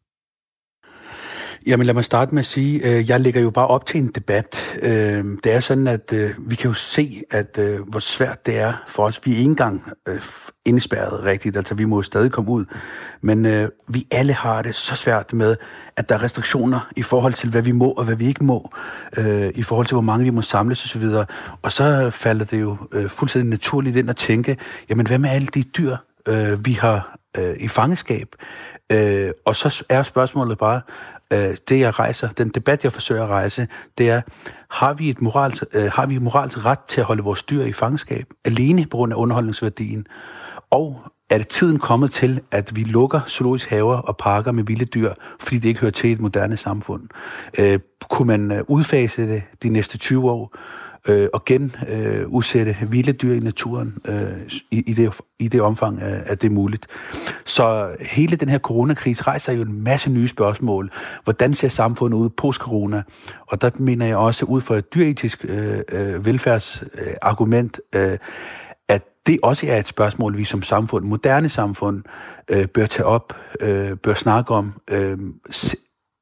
Jamen 1.66 1.86
lad 1.86 1.94
mig 1.94 2.04
starte 2.04 2.34
med 2.34 2.40
at 2.40 2.46
sige, 2.46 2.86
øh, 2.86 3.10
jeg 3.10 3.20
lægger 3.20 3.40
jo 3.40 3.50
bare 3.50 3.66
op 3.66 3.86
til 3.86 4.00
en 4.00 4.10
debat. 4.14 4.78
Øh, 4.82 5.24
det 5.44 5.54
er 5.54 5.60
sådan, 5.60 5.86
at 5.86 6.12
øh, 6.12 6.30
vi 6.38 6.54
kan 6.54 6.68
jo 6.68 6.74
se, 6.74 7.22
at 7.30 7.58
øh, 7.58 7.80
hvor 7.88 7.98
svært 7.98 8.46
det 8.46 8.58
er 8.58 8.72
for 8.88 9.04
os. 9.04 9.20
Vi 9.24 9.32
er 9.32 9.36
ikke 9.36 9.48
engang 9.48 9.92
øh, 10.08 10.20
indspærret 10.64 11.24
rigtigt, 11.24 11.56
altså 11.56 11.74
vi 11.74 11.84
må 11.84 11.96
jo 11.96 12.02
stadig 12.02 12.32
komme 12.32 12.50
ud. 12.50 12.64
Men 13.20 13.46
øh, 13.46 13.68
vi 13.88 14.06
alle 14.10 14.32
har 14.32 14.62
det 14.62 14.74
så 14.74 14.94
svært 14.94 15.32
med, 15.32 15.56
at 15.96 16.08
der 16.08 16.14
er 16.14 16.22
restriktioner 16.22 16.88
i 16.96 17.02
forhold 17.02 17.32
til, 17.32 17.50
hvad 17.50 17.62
vi 17.62 17.72
må 17.72 17.90
og 17.90 18.04
hvad 18.04 18.16
vi 18.16 18.26
ikke 18.26 18.44
må, 18.44 18.70
øh, 19.16 19.50
i 19.54 19.62
forhold 19.62 19.86
til, 19.86 19.94
hvor 19.94 20.02
mange 20.02 20.24
vi 20.24 20.30
må 20.30 20.42
samles 20.42 20.84
osv. 20.84 21.02
Og, 21.02 21.26
og 21.62 21.72
så 21.72 22.10
falder 22.10 22.44
det 22.44 22.60
jo 22.60 22.76
øh, 22.92 23.10
fuldstændig 23.10 23.50
naturligt 23.50 23.96
ind 23.96 24.10
at 24.10 24.16
tænke, 24.16 24.56
jamen 24.90 25.06
hvad 25.06 25.18
med 25.18 25.30
alle 25.30 25.48
de 25.54 25.62
dyr, 25.62 25.96
øh, 26.28 26.66
vi 26.66 26.72
har 26.72 27.18
øh, 27.38 27.56
i 27.56 27.68
fangeskab? 27.68 28.28
Øh, 28.92 29.30
og 29.44 29.56
så 29.56 29.84
er 29.88 30.02
spørgsmålet 30.02 30.58
bare, 30.58 30.80
øh, 31.32 31.56
det 31.68 31.80
jeg 31.80 31.98
rejser, 31.98 32.28
den 32.28 32.48
debat 32.48 32.84
jeg 32.84 32.92
forsøger 32.92 33.22
at 33.22 33.28
rejse, 33.28 33.68
det 33.98 34.10
er, 34.10 34.20
har 34.70 34.92
vi 34.92 35.10
et 35.10 35.22
moralsk, 35.22 35.64
øh, 35.72 35.90
har 35.92 36.06
vi 36.06 36.16
et 36.16 36.22
moralsk 36.22 36.64
ret 36.64 36.80
til 36.88 37.00
at 37.00 37.06
holde 37.06 37.22
vores 37.22 37.42
dyr 37.42 37.64
i 37.64 37.72
fangenskab, 37.72 38.26
alene 38.44 38.86
på 38.86 38.96
grund 38.96 39.12
af 39.12 39.16
underholdningsværdien? 39.16 40.06
Og 40.70 41.02
er 41.30 41.38
det 41.38 41.48
tiden 41.48 41.78
kommet 41.78 42.12
til, 42.12 42.40
at 42.50 42.76
vi 42.76 42.82
lukker 42.82 43.20
zoologisk 43.28 43.70
haver 43.70 43.96
og 43.96 44.16
parker 44.16 44.52
med 44.52 44.64
vilde 44.64 44.84
dyr, 44.84 45.12
fordi 45.40 45.58
det 45.58 45.68
ikke 45.68 45.80
hører 45.80 45.92
til 45.92 46.12
et 46.12 46.20
moderne 46.20 46.56
samfund? 46.56 47.02
Øh, 47.58 47.78
kunne 48.10 48.26
man 48.26 48.52
øh, 48.52 48.64
udfase 48.68 49.26
det 49.26 49.42
de 49.62 49.68
næste 49.68 49.98
20 49.98 50.30
år? 50.30 50.56
Øh, 51.08 51.28
og 51.32 51.44
genudsætte 51.44 52.76
øh, 52.82 52.92
vilde 52.92 53.12
dyr 53.12 53.34
i 53.34 53.40
naturen 53.40 53.98
øh, 54.04 54.28
i, 54.70 54.82
i, 54.86 54.92
det, 54.92 55.20
i 55.38 55.48
det 55.48 55.60
omfang, 55.60 56.02
øh, 56.02 56.20
at 56.26 56.42
det 56.42 56.50
er 56.50 56.54
muligt. 56.54 56.86
Så 57.44 57.96
hele 58.00 58.36
den 58.36 58.48
her 58.48 58.58
coronakrise 58.58 59.22
rejser 59.22 59.52
jo 59.52 59.62
en 59.62 59.84
masse 59.84 60.10
nye 60.10 60.28
spørgsmål. 60.28 60.90
Hvordan 61.24 61.54
ser 61.54 61.68
samfundet 61.68 62.18
ud 62.18 62.30
post-corona? 62.30 63.02
Og 63.46 63.62
der 63.62 63.70
mener 63.78 64.06
jeg 64.06 64.16
også 64.16 64.46
ud 64.46 64.60
fra 64.60 64.76
et 64.76 64.94
dyretisk 64.94 65.44
øh, 65.48 65.80
øh, 65.92 66.26
velfærdsargument, 66.26 67.80
øh, 67.94 68.18
at 68.88 69.02
det 69.26 69.38
også 69.42 69.66
er 69.66 69.76
et 69.76 69.86
spørgsmål, 69.86 70.36
vi 70.36 70.44
som 70.44 70.62
samfund, 70.62 71.04
moderne 71.04 71.48
samfund, 71.48 72.02
øh, 72.48 72.66
bør 72.66 72.86
tage 72.86 73.06
op, 73.06 73.36
øh, 73.60 73.96
bør 73.96 74.14
snakke 74.14 74.54
om. 74.54 74.80
Øh, 74.90 75.18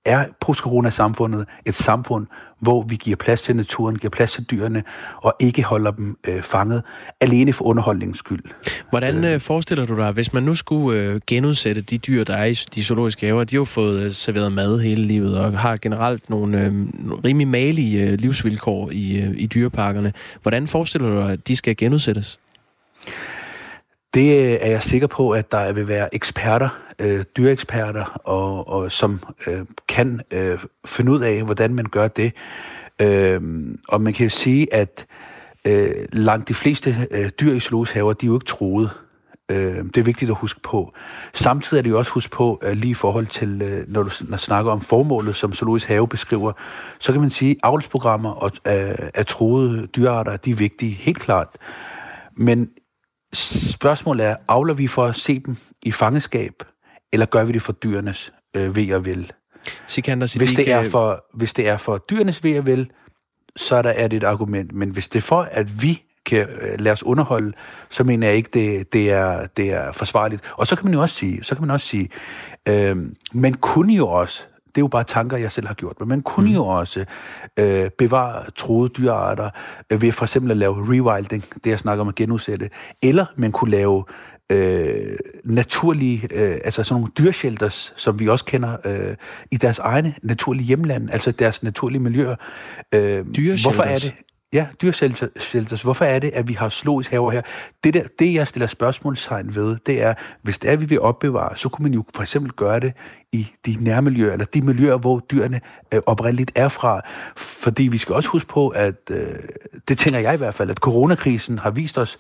er 0.09 0.25
post-corona-samfundet 0.41 1.47
et 1.67 1.75
samfund, 1.75 2.27
hvor 2.61 2.83
vi 2.83 2.97
giver 2.97 3.17
plads 3.17 3.43
til 3.43 3.57
naturen, 3.57 3.97
giver 3.97 4.11
plads 4.11 4.33
til 4.33 4.45
dyrene, 4.45 4.83
og 5.17 5.35
ikke 5.41 5.63
holder 5.63 5.91
dem 5.91 6.19
øh, 6.29 6.43
fanget 6.43 6.83
alene 7.21 7.53
for 7.53 7.65
underholdningens 7.65 8.19
skyld. 8.19 8.43
Hvordan 8.91 9.25
øh, 9.25 9.41
forestiller 9.41 9.87
du 9.87 9.97
dig, 9.97 10.13
hvis 10.13 10.33
man 10.33 10.43
nu 10.43 10.55
skulle 10.55 11.01
øh, 11.01 11.21
genudsætte 11.27 11.81
de 11.81 11.99
dyr, 11.99 12.25
der 12.25 12.35
er 12.35 12.45
i 12.45 12.53
de 12.53 12.85
zoologiske 12.85 13.27
haver, 13.27 13.45
de 13.45 13.57
har 13.57 13.61
jo 13.61 13.65
fået 13.65 14.01
øh, 14.03 14.11
serveret 14.11 14.53
mad 14.53 14.81
hele 14.81 15.03
livet, 15.03 15.39
og 15.39 15.59
har 15.59 15.77
generelt 15.77 16.31
nogle 16.31 16.61
øh, 16.61 16.73
rimelig 17.25 17.49
malige 17.49 18.03
øh, 18.03 18.13
livsvilkår 18.13 18.91
i, 18.93 19.19
øh, 19.23 19.35
i 19.37 19.47
dyreparkerne. 19.47 20.13
Hvordan 20.43 20.67
forestiller 20.67 21.09
du 21.09 21.17
dig, 21.17 21.33
at 21.33 21.49
de 21.49 21.57
skal 21.57 21.77
genudsættes? 21.77 22.39
Det 24.15 24.39
øh, 24.39 24.59
er 24.61 24.71
jeg 24.71 24.83
sikker 24.83 25.07
på, 25.07 25.31
at 25.31 25.53
der 25.53 25.73
vil 25.73 25.89
være 25.89 26.15
eksperter, 26.15 26.69
øh, 26.99 27.25
dyreeksperter, 27.37 28.05
og, 28.25 28.69
og 28.69 28.93
som 28.93 29.21
øh, 29.47 29.61
kan 29.89 30.21
øh, 30.31 30.59
finde 30.87 31.13
ud 31.13 31.21
af, 31.21 31.43
hvordan 31.43 31.75
man 31.75 31.85
gør 31.85 32.09
det. 32.09 32.33
Øh, 33.01 33.41
og 33.89 34.01
man 34.01 34.13
kan 34.13 34.31
sige, 34.31 34.75
at 34.75 35.07
øh, 35.65 35.91
langt 36.13 36.49
de 36.49 36.55
fleste 36.55 37.09
øh, 37.11 37.31
dyr 37.41 37.53
i 37.53 37.61
zoologisk 37.61 37.95
haver, 37.95 38.13
de 38.13 38.27
er 38.27 38.29
jo 38.29 38.37
ikke 38.37 38.47
troede. 38.47 38.91
Øh, 39.51 39.85
det 39.85 39.97
er 39.97 40.03
vigtigt 40.03 40.31
at 40.31 40.37
huske 40.37 40.61
på. 40.61 40.93
Samtidig 41.35 41.79
er 41.79 41.83
det 41.83 41.91
jo 41.91 41.99
også 41.99 42.13
huske 42.13 42.31
på, 42.31 42.61
øh, 42.63 42.73
lige 42.73 42.91
i 42.91 42.95
forhold 42.95 43.27
til, 43.27 43.63
øh, 43.63 43.85
når 43.89 44.03
du 44.03 44.11
når 44.29 44.37
snakker 44.37 44.73
om 44.73 44.81
formålet, 44.81 45.37
som 45.37 45.53
Zoologisk 45.53 45.89
Have 45.89 46.09
beskriver, 46.09 46.53
så 46.99 47.13
kan 47.13 47.21
man 47.21 47.31
sige, 47.31 47.51
at 47.51 47.57
avlsprogrammer 47.63 48.31
og, 48.31 48.51
øh, 48.67 49.11
af 49.15 49.27
troede 49.27 49.87
dyrearter, 49.87 50.37
de 50.37 50.51
er 50.51 50.55
vigtige, 50.55 50.93
helt 50.93 51.19
klart. 51.19 51.49
Men 52.37 52.69
Spørgsmålet 53.33 54.27
er, 54.27 54.37
avler 54.49 54.75
vi 54.75 54.87
for 54.87 55.07
at 55.07 55.17
se 55.17 55.39
dem 55.39 55.57
i 55.83 55.93
fangeskab, 55.93 56.53
eller 57.13 57.27
gør 57.27 57.45
vi 57.45 57.53
det 57.53 57.63
for 57.63 57.73
dyrenes 57.73 58.33
øh, 58.55 58.77
ved 58.77 58.93
og 58.93 59.05
vel? 59.05 59.33
Sikander, 59.87 60.39
hvis, 60.39 60.53
det 60.53 60.73
er 60.73 60.91
for, 60.91 61.25
hvis 61.35 61.55
det 61.55 61.69
er 61.69 61.77
for 61.77 61.99
dyrenes 61.99 62.45
ved 62.45 62.59
og 62.59 62.67
vel, 62.67 62.91
så 63.57 63.77
er, 63.77 63.83
der, 63.83 63.91
er 63.91 64.09
det 64.09 64.17
et 64.17 64.25
argument. 64.25 64.73
Men 64.73 64.91
hvis 64.91 65.09
det 65.09 65.19
er 65.19 65.23
for, 65.23 65.43
at 65.43 65.83
vi 65.83 66.03
kan 66.27 66.49
øh, 66.49 66.81
lade 66.81 66.93
os 66.93 67.03
underholde, 67.03 67.53
så 67.91 68.05
mener 68.05 68.27
jeg 68.27 68.37
ikke, 68.37 68.51
det, 68.55 68.93
det, 68.93 69.11
er, 69.11 69.47
det 69.47 69.73
er 69.73 69.93
forsvarligt. 69.93 70.53
Og 70.57 70.67
så 70.67 70.77
kan 70.77 70.85
man 70.85 70.95
jo 70.95 71.01
også 71.01 71.17
sige, 71.17 71.45
så 71.45 71.55
kan 71.55 71.63
man 71.63 71.71
også 71.71 71.87
sige, 71.87 72.09
øh, 72.69 72.97
man 73.33 73.55
kunne 73.55 73.95
jo 73.95 74.09
også 74.09 74.47
det 74.69 74.83
er 74.83 74.85
jo 74.85 74.89
bare 74.89 75.05
tanker, 75.05 75.37
jeg 75.37 75.53
selv 75.53 75.67
har 75.67 75.75
gjort. 75.75 75.97
Men 76.01 76.09
man 76.09 76.23
kunne 76.23 76.49
mm. 76.49 76.55
jo 76.55 76.67
også 76.67 77.05
øh, 77.57 77.91
bevare 77.91 78.51
troede 78.51 78.89
dyrearter 78.89 79.51
øh, 79.91 80.03
ved 80.03 80.13
for 80.13 80.25
eksempel 80.25 80.51
at 80.51 80.57
lave 80.57 80.75
rewilding, 80.75 81.45
det 81.65 81.71
jeg 81.71 81.79
snakker 81.79 82.03
om 82.03 82.09
at 82.09 82.15
genudsætte. 82.15 82.71
Eller 83.03 83.27
man 83.37 83.53
kunne 83.53 83.71
lave 83.71 84.05
øh, 84.51 85.17
naturlige, 85.45 86.29
øh, 86.31 86.59
altså 86.65 86.85
sådan 86.85 87.01
nogle 87.01 87.13
dyrshelters, 87.19 87.93
som 87.97 88.21
vi 88.21 88.29
også 88.29 88.45
kender 88.45 88.77
øh, 88.85 89.17
i 89.51 89.57
deres 89.57 89.79
egne 89.79 90.15
naturlige 90.23 90.67
hjemland, 90.67 91.11
altså 91.11 91.31
deres 91.31 91.63
naturlige 91.63 92.01
miljøer. 92.01 92.37
Øh, 92.95 93.27
Hvorfor 93.63 93.83
er 93.83 93.95
det? 93.95 94.15
Ja, 94.53 94.67
dyrshelters. 94.83 95.83
Hvorfor 95.83 96.05
er 96.05 96.19
det, 96.19 96.31
at 96.35 96.49
vi 96.49 96.53
har 96.53 96.69
zoologisk 96.69 97.11
haver 97.11 97.31
her? 97.31 97.43
Det, 97.85 97.95
der, 97.95 98.03
det, 98.19 98.35
jeg 98.35 98.47
stiller 98.47 98.67
spørgsmålstegn 98.67 99.55
ved, 99.55 99.77
det 99.87 100.03
er, 100.03 100.15
hvis 100.43 100.59
det 100.59 100.71
er, 100.71 100.77
vi 100.77 100.85
vil 100.85 101.01
opbevare, 101.01 101.57
så 101.57 101.69
kunne 101.69 101.83
man 101.83 101.95
jo 101.95 102.05
for 102.15 102.23
eksempel 102.23 102.53
gøre 102.53 102.81
det 102.81 102.93
i 103.33 103.49
de 103.67 103.77
nærmiljøer, 103.81 104.33
eller 104.33 104.47
de 104.47 104.63
miljøer, 104.63 104.97
hvor 104.97 105.19
dyrene 105.19 105.61
øh, 105.95 106.01
oprindeligt 106.07 106.53
er 106.55 106.69
fra. 106.69 107.01
Fordi 107.37 107.83
vi 107.83 107.99
skal 107.99 108.15
også 108.15 108.29
huske 108.29 108.49
på, 108.49 108.69
at 108.69 108.95
øh, 109.11 109.35
det 109.89 109.99
tænker 109.99 110.19
jeg 110.19 110.35
i 110.35 110.37
hvert 110.37 110.55
fald, 110.55 110.71
at 110.71 110.77
coronakrisen 110.77 111.59
har 111.59 111.71
vist 111.71 111.99
os, 111.99 112.19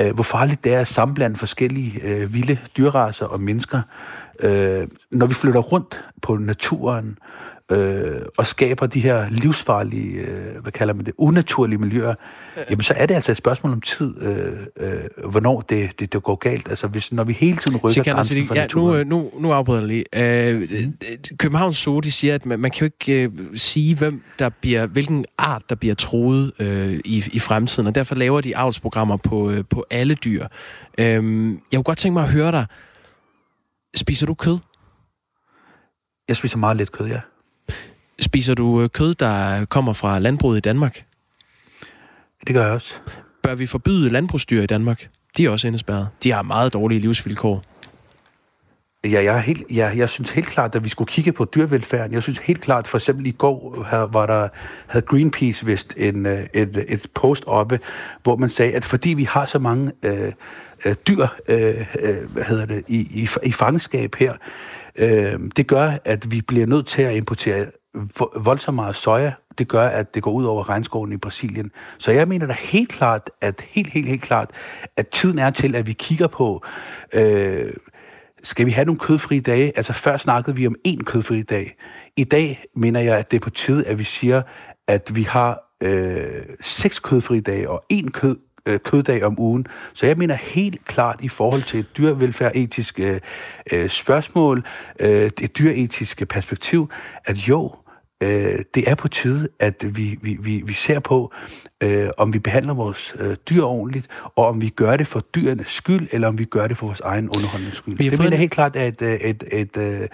øh, 0.00 0.14
hvor 0.14 0.22
farligt 0.22 0.64
det 0.64 0.74
er 0.74 0.80
at 0.80 0.88
sammenblande 0.88 1.36
forskellige 1.36 2.00
øh, 2.02 2.34
vilde 2.34 2.58
dyrraser 2.76 3.26
og 3.26 3.40
mennesker. 3.40 3.80
Øh, 4.40 4.88
når 5.10 5.26
vi 5.26 5.34
flytter 5.34 5.60
rundt 5.60 6.04
på 6.22 6.36
naturen, 6.36 7.18
øh, 7.72 8.22
og 8.38 8.46
skaber 8.46 8.86
de 8.86 9.00
her 9.00 9.30
livsfarlige, 9.30 10.12
øh, 10.12 10.62
hvad 10.62 10.72
kalder 10.72 10.94
man 10.94 11.06
det, 11.06 11.14
unaturlige 11.18 11.78
miljøer, 11.78 12.14
øh. 12.56 12.64
jamen 12.70 12.82
så 12.82 12.94
er 12.96 13.06
det 13.06 13.14
altså 13.14 13.32
et 13.32 13.36
spørgsmål 13.36 13.72
om 13.72 13.80
tid, 13.80 14.22
øh, 14.22 14.52
øh, 14.76 15.30
hvornår 15.30 15.60
det, 15.60 16.00
det, 16.00 16.12
det 16.12 16.22
går 16.22 16.34
galt. 16.34 16.68
Altså 16.68 16.86
hvis, 16.86 17.12
når 17.12 17.24
vi 17.24 17.32
hele 17.32 17.56
tiden 17.56 17.76
rykker 17.76 18.02
grænsen 18.02 18.34
sige, 18.34 18.46
for 18.46 18.54
ja, 18.54 18.60
naturen. 18.60 19.06
Nu, 19.06 19.30
nu, 19.32 19.40
nu 19.40 19.52
afbryder 19.52 19.80
jeg 19.80 19.88
lige. 19.88 20.48
Øh, 20.48 20.68
Københavns 21.36 21.76
Zoo, 21.76 22.00
de 22.00 22.12
siger, 22.12 22.34
at 22.34 22.46
man, 22.46 22.58
man 22.58 22.70
kan 22.70 22.80
jo 22.80 22.84
ikke 22.84 23.22
øh, 23.22 23.30
sige, 23.54 23.96
hvem 23.96 24.22
der 24.38 24.48
bliver, 24.48 24.86
hvilken 24.86 25.24
art, 25.38 25.62
der 25.68 25.74
bliver 25.74 25.94
troet 25.94 26.52
øh, 26.58 27.00
i, 27.04 27.24
i 27.32 27.38
fremtiden, 27.38 27.86
og 27.86 27.94
derfor 27.94 28.14
laver 28.14 28.40
de 28.40 28.56
avlsprogrammer 28.56 29.16
på, 29.16 29.50
øh, 29.50 29.64
på 29.70 29.84
alle 29.90 30.14
dyr. 30.14 30.46
Øh, 30.98 31.04
jeg 31.04 31.20
kunne 31.72 31.82
godt 31.82 31.98
tænke 31.98 32.12
mig 32.12 32.22
at 32.22 32.30
høre 32.30 32.52
dig. 32.52 32.66
Spiser 33.96 34.26
du 34.26 34.34
kød? 34.34 34.58
Jeg 36.28 36.36
spiser 36.36 36.58
meget 36.58 36.76
lidt 36.76 36.92
kød, 36.92 37.06
ja. 37.06 37.20
Spiser 38.22 38.54
du 38.54 38.82
øh, 38.82 38.88
kød, 38.88 39.14
der 39.14 39.64
kommer 39.64 39.92
fra 39.92 40.18
landbruget 40.18 40.56
i 40.56 40.60
Danmark? 40.60 41.04
Det 42.46 42.54
gør 42.54 42.62
jeg 42.64 42.72
også. 42.72 42.94
Bør 43.42 43.54
vi 43.54 43.66
forbyde 43.66 44.10
landbrugsdyr 44.10 44.62
i 44.62 44.66
Danmark? 44.66 45.08
De 45.36 45.44
er 45.46 45.50
også 45.50 45.66
indespærret. 45.66 46.08
De 46.22 46.32
har 46.32 46.42
meget 46.42 46.72
dårlige 46.72 47.00
livsvilkår. 47.00 47.64
Ja, 49.04 49.24
jeg, 49.24 49.36
er 49.36 49.40
helt, 49.40 49.62
ja, 49.70 49.92
jeg 49.96 50.08
synes 50.08 50.30
helt 50.30 50.46
klart, 50.46 50.74
at 50.74 50.84
vi 50.84 50.88
skulle 50.88 51.08
kigge 51.08 51.32
på 51.32 51.44
dyrevelfærden. 51.44 52.14
Jeg 52.14 52.22
synes 52.22 52.38
helt 52.38 52.60
klart, 52.60 52.88
for 52.88 52.98
eksempel 52.98 53.26
i 53.26 53.30
går 53.30 53.86
her, 53.90 53.98
var 53.98 54.26
der, 54.26 54.48
havde 54.86 55.06
Greenpeace 55.06 55.66
vist 55.66 55.94
en, 55.96 56.26
øh, 56.26 56.46
et, 56.54 56.84
et 56.88 57.06
post 57.14 57.44
oppe, 57.46 57.80
hvor 58.22 58.36
man 58.36 58.48
sagde, 58.48 58.72
at 58.72 58.84
fordi 58.84 59.08
vi 59.08 59.24
har 59.24 59.46
så 59.46 59.58
mange 59.58 59.92
øh, 60.02 60.32
øh 60.84 60.94
dyr 61.08 61.26
øh, 61.48 61.86
øh, 62.00 62.32
hvad 62.32 62.44
hedder 62.44 62.66
det, 62.66 62.84
i, 62.88 62.98
i, 62.98 63.28
i 63.42 63.52
fangenskab 63.52 64.14
her, 64.14 64.34
øh, 64.96 65.40
det 65.56 65.66
gør, 65.66 65.92
at 66.04 66.30
vi 66.30 66.40
bliver 66.40 66.66
nødt 66.66 66.86
til 66.86 67.02
at 67.02 67.16
importere 67.16 67.66
voldsomt 68.36 68.74
meget 68.74 68.96
soja, 68.96 69.32
det 69.58 69.68
gør, 69.68 69.86
at 69.86 70.14
det 70.14 70.22
går 70.22 70.32
ud 70.32 70.44
over 70.44 70.68
regnskoven 70.68 71.12
i 71.12 71.16
Brasilien. 71.16 71.70
Så 71.98 72.12
jeg 72.12 72.28
mener 72.28 72.46
da 72.46 72.52
helt 72.58 72.88
klart, 72.88 73.30
at 73.40 73.64
helt, 73.70 73.88
helt, 73.88 74.08
helt 74.08 74.22
klart, 74.22 74.50
at 74.96 75.08
tiden 75.08 75.38
er 75.38 75.50
til, 75.50 75.76
at 75.76 75.86
vi 75.86 75.92
kigger 75.92 76.26
på, 76.26 76.64
øh, 77.12 77.72
skal 78.42 78.66
vi 78.66 78.70
have 78.70 78.84
nogle 78.84 78.98
kødfrie 78.98 79.40
dage? 79.40 79.72
Altså 79.76 79.92
før 79.92 80.16
snakkede 80.16 80.56
vi 80.56 80.66
om 80.66 80.76
én 80.88 81.04
kødfri 81.04 81.42
dag. 81.42 81.76
I 82.16 82.24
dag 82.24 82.64
mener 82.76 83.00
jeg, 83.00 83.18
at 83.18 83.30
det 83.30 83.36
er 83.36 83.40
på 83.40 83.50
tide, 83.50 83.86
at 83.86 83.98
vi 83.98 84.04
siger, 84.04 84.42
at 84.88 85.10
vi 85.14 85.22
har 85.22 85.76
øh, 85.80 86.42
seks 86.60 86.98
kødfri 86.98 87.40
dage 87.40 87.70
og 87.70 87.84
én 87.92 88.10
kød, 88.10 88.36
øh, 88.66 88.80
køddag 88.80 89.24
om 89.24 89.40
ugen. 89.40 89.66
Så 89.92 90.06
jeg 90.06 90.16
mener 90.16 90.34
helt 90.34 90.84
klart 90.84 91.20
i 91.22 91.28
forhold 91.28 91.62
til 91.62 91.80
et 91.80 91.96
dyrevelfærd-etisk 91.96 93.00
øh, 93.00 93.20
øh 93.72 93.88
spørgsmål, 93.88 94.64
øh, 95.00 95.30
det 95.38 95.58
dyretiske 95.58 96.26
perspektiv, 96.26 96.90
at 97.24 97.36
jo, 97.36 97.74
øh, 98.22 98.58
det 98.74 98.90
er 98.90 98.94
på 98.94 99.08
tide, 99.08 99.48
at 99.60 99.84
vi, 99.96 100.18
vi, 100.22 100.36
vi, 100.40 100.62
vi 100.66 100.72
ser 100.72 101.00
på, 101.00 101.32
øh, 101.80 102.08
om 102.18 102.34
vi 102.34 102.38
behandler 102.38 102.74
vores 102.74 103.14
øh, 103.18 103.36
dyr 103.50 103.62
ordentligt, 103.62 104.06
og 104.36 104.46
om 104.46 104.60
vi 104.60 104.68
gør 104.68 104.96
det 104.96 105.06
for 105.06 105.20
dyrenes 105.20 105.68
skyld, 105.68 106.08
eller 106.12 106.28
om 106.28 106.38
vi 106.38 106.44
gør 106.44 106.66
det 106.66 106.76
for 106.76 106.86
vores 106.86 107.00
egen 107.00 107.28
underholdnings 107.28 107.76
skyld. 107.76 107.98
Det 107.98 108.18
mener 108.18 108.30
jeg 108.30 108.38
helt 108.38 108.52
klart 108.52 108.76
er 108.76 108.84
et, 108.84 109.02
et, 109.02 109.20
et, 109.22 109.44
et, 109.52 109.76
øh, 109.76 110.08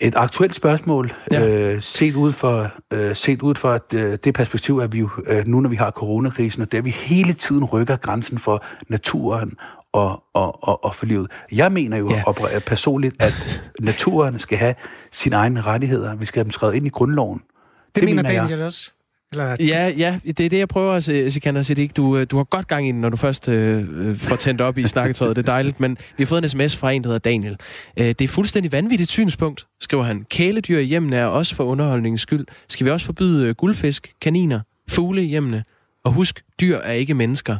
et 0.00 0.14
aktuelt 0.16 0.54
spørgsmål, 0.54 1.12
ja. 1.32 1.48
øh, 1.48 1.82
set 1.82 2.14
ud 2.14 2.32
for, 2.32 2.70
øh, 2.92 3.16
set 3.16 3.42
ud 3.42 3.54
for 3.54 3.70
at, 3.70 3.94
øh, 3.94 4.18
det 4.24 4.34
perspektiv, 4.34 4.78
at 4.78 4.92
vi 4.92 4.98
jo, 4.98 5.10
øh, 5.26 5.46
nu 5.46 5.60
når 5.60 5.70
vi 5.70 5.76
har 5.76 5.90
coronakrisen, 5.90 6.62
og 6.62 6.72
der 6.72 6.80
vi 6.80 6.90
hele 6.90 7.32
tiden 7.32 7.64
rykker 7.64 7.96
grænsen 7.96 8.38
for 8.38 8.64
naturen 8.88 9.52
og, 9.92 10.22
og, 10.34 10.68
og, 10.68 10.84
og 10.84 10.94
for 10.94 11.06
livet. 11.06 11.30
Jeg 11.52 11.72
mener 11.72 11.96
jo 11.96 12.10
ja. 12.10 12.58
personligt, 12.66 13.22
at 13.22 13.62
naturen 13.80 14.38
skal 14.38 14.58
have 14.58 14.74
sine 15.12 15.36
egne 15.36 15.60
rettigheder. 15.60 16.14
Vi 16.14 16.24
skal 16.24 16.40
have 16.40 16.44
dem 16.44 16.50
skrevet 16.50 16.74
ind 16.74 16.86
i 16.86 16.88
grundloven. 16.88 17.38
Det, 17.38 17.94
det 17.94 18.04
mener, 18.04 18.22
mener 18.22 18.40
Daniel 18.40 18.58
jeg. 18.58 18.66
også. 18.66 18.90
Eller... 19.32 19.56
Ja, 19.60 19.88
ja, 19.88 20.18
det 20.24 20.40
er 20.40 20.48
det, 20.48 20.58
jeg 20.58 20.68
prøver 20.68 20.92
at 20.92 21.04
se, 21.04 21.30
Sikander 21.30 21.62
Siddiq. 21.62 21.90
Du, 21.96 22.16
øh, 22.16 22.26
du 22.30 22.36
har 22.36 22.44
godt 22.44 22.68
gang 22.68 22.88
i 22.88 22.92
den, 22.92 23.00
når 23.00 23.08
du 23.08 23.16
først 23.16 23.48
øh, 23.48 24.08
øh, 24.08 24.18
får 24.18 24.36
tændt 24.36 24.60
op 24.60 24.78
i 24.78 24.86
snakketøjet. 24.86 25.36
Det 25.36 25.42
er 25.42 25.46
dejligt, 25.46 25.80
men 25.80 25.98
vi 26.16 26.22
har 26.22 26.26
fået 26.26 26.42
en 26.42 26.48
sms 26.48 26.76
fra 26.76 26.92
en, 26.92 27.02
der 27.02 27.08
hedder 27.08 27.30
Daniel. 27.30 27.56
Øh, 27.96 28.06
det 28.06 28.20
er 28.20 28.28
fuldstændig 28.28 28.72
vanvittigt 28.72 29.10
synspunkt, 29.10 29.66
skriver 29.80 30.02
han. 30.02 30.22
Kæledyr 30.30 30.78
i 30.78 30.84
hjemmene 30.84 31.16
er 31.16 31.26
også 31.26 31.54
for 31.54 31.64
underholdningens 31.64 32.20
skyld. 32.20 32.46
Skal 32.68 32.84
vi 32.84 32.90
også 32.90 33.06
forbyde 33.06 33.46
øh, 33.46 33.54
guldfisk, 33.54 34.12
kaniner, 34.20 34.60
fugle 34.90 35.22
i 35.22 35.26
hjemmene? 35.26 35.62
Og 36.04 36.12
husk, 36.12 36.42
dyr 36.60 36.76
er 36.76 36.92
ikke 36.92 37.14
mennesker. 37.14 37.56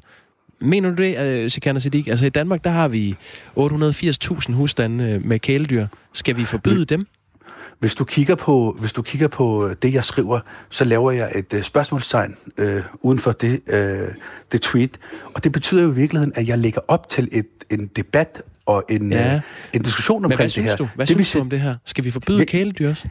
Mener 0.63 0.91
du 0.91 0.97
det, 0.97 1.19
øh, 1.19 1.51
Sikander 1.51 1.81
Siddiq? 1.81 2.09
Altså 2.09 2.27
i 2.27 2.29
Danmark, 2.29 2.65
der 2.65 2.71
har 2.71 2.89
vi 2.89 3.17
880.000 3.59 4.53
husstande 4.53 5.21
med 5.25 5.39
kæledyr. 5.39 5.87
Skal 6.13 6.37
vi 6.37 6.45
forbyde 6.45 6.85
dem? 6.85 7.07
Hvis 7.79 7.95
du 7.95 8.05
kigger 8.05 8.35
på, 8.35 8.77
hvis 8.81 8.93
du 8.93 9.03
kigger 9.03 9.29
på 9.29 9.71
det, 9.83 9.95
jeg 9.95 10.05
skriver, 10.05 10.41
så 10.71 10.85
laver 10.85 11.11
jeg 11.11 11.33
et 11.35 11.55
uh, 11.55 11.63
spørgsmålstegn 11.63 12.37
uh, 12.59 12.67
uden 13.01 13.19
for 13.19 13.33
det, 13.33 13.61
uh, 13.73 14.15
det 14.53 14.63
tweet. 14.63 14.99
Og 15.35 15.45
det 15.45 15.53
betyder 15.53 15.83
jo 15.83 15.93
i 15.93 15.95
virkeligheden, 15.95 16.33
at 16.37 16.49
jeg 16.49 16.59
lægger 16.59 16.81
op 16.89 17.09
til 17.09 17.29
et, 17.33 17.47
en 17.71 17.87
debat 17.87 18.43
og 18.67 18.85
en, 18.89 19.13
ja. 19.13 19.35
uh, 19.35 19.41
en 19.73 19.83
diskussion 19.83 20.25
omkring 20.25 20.51
det 20.55 20.55
her. 20.55 20.63
Men 20.63 20.67
hvad 20.67 20.77
synes 20.77 20.91
du? 20.91 20.97
Hvad 20.97 21.07
det, 21.07 21.17
synes 21.17 21.33
du 21.33 21.41
om 21.41 21.51
det 21.51 21.61
her? 21.61 21.77
Skal 21.85 22.05
vi 22.05 22.11
forbyde 22.11 22.39
jeg, 22.39 22.47
kæledyr 22.47 22.91
også? 22.91 23.09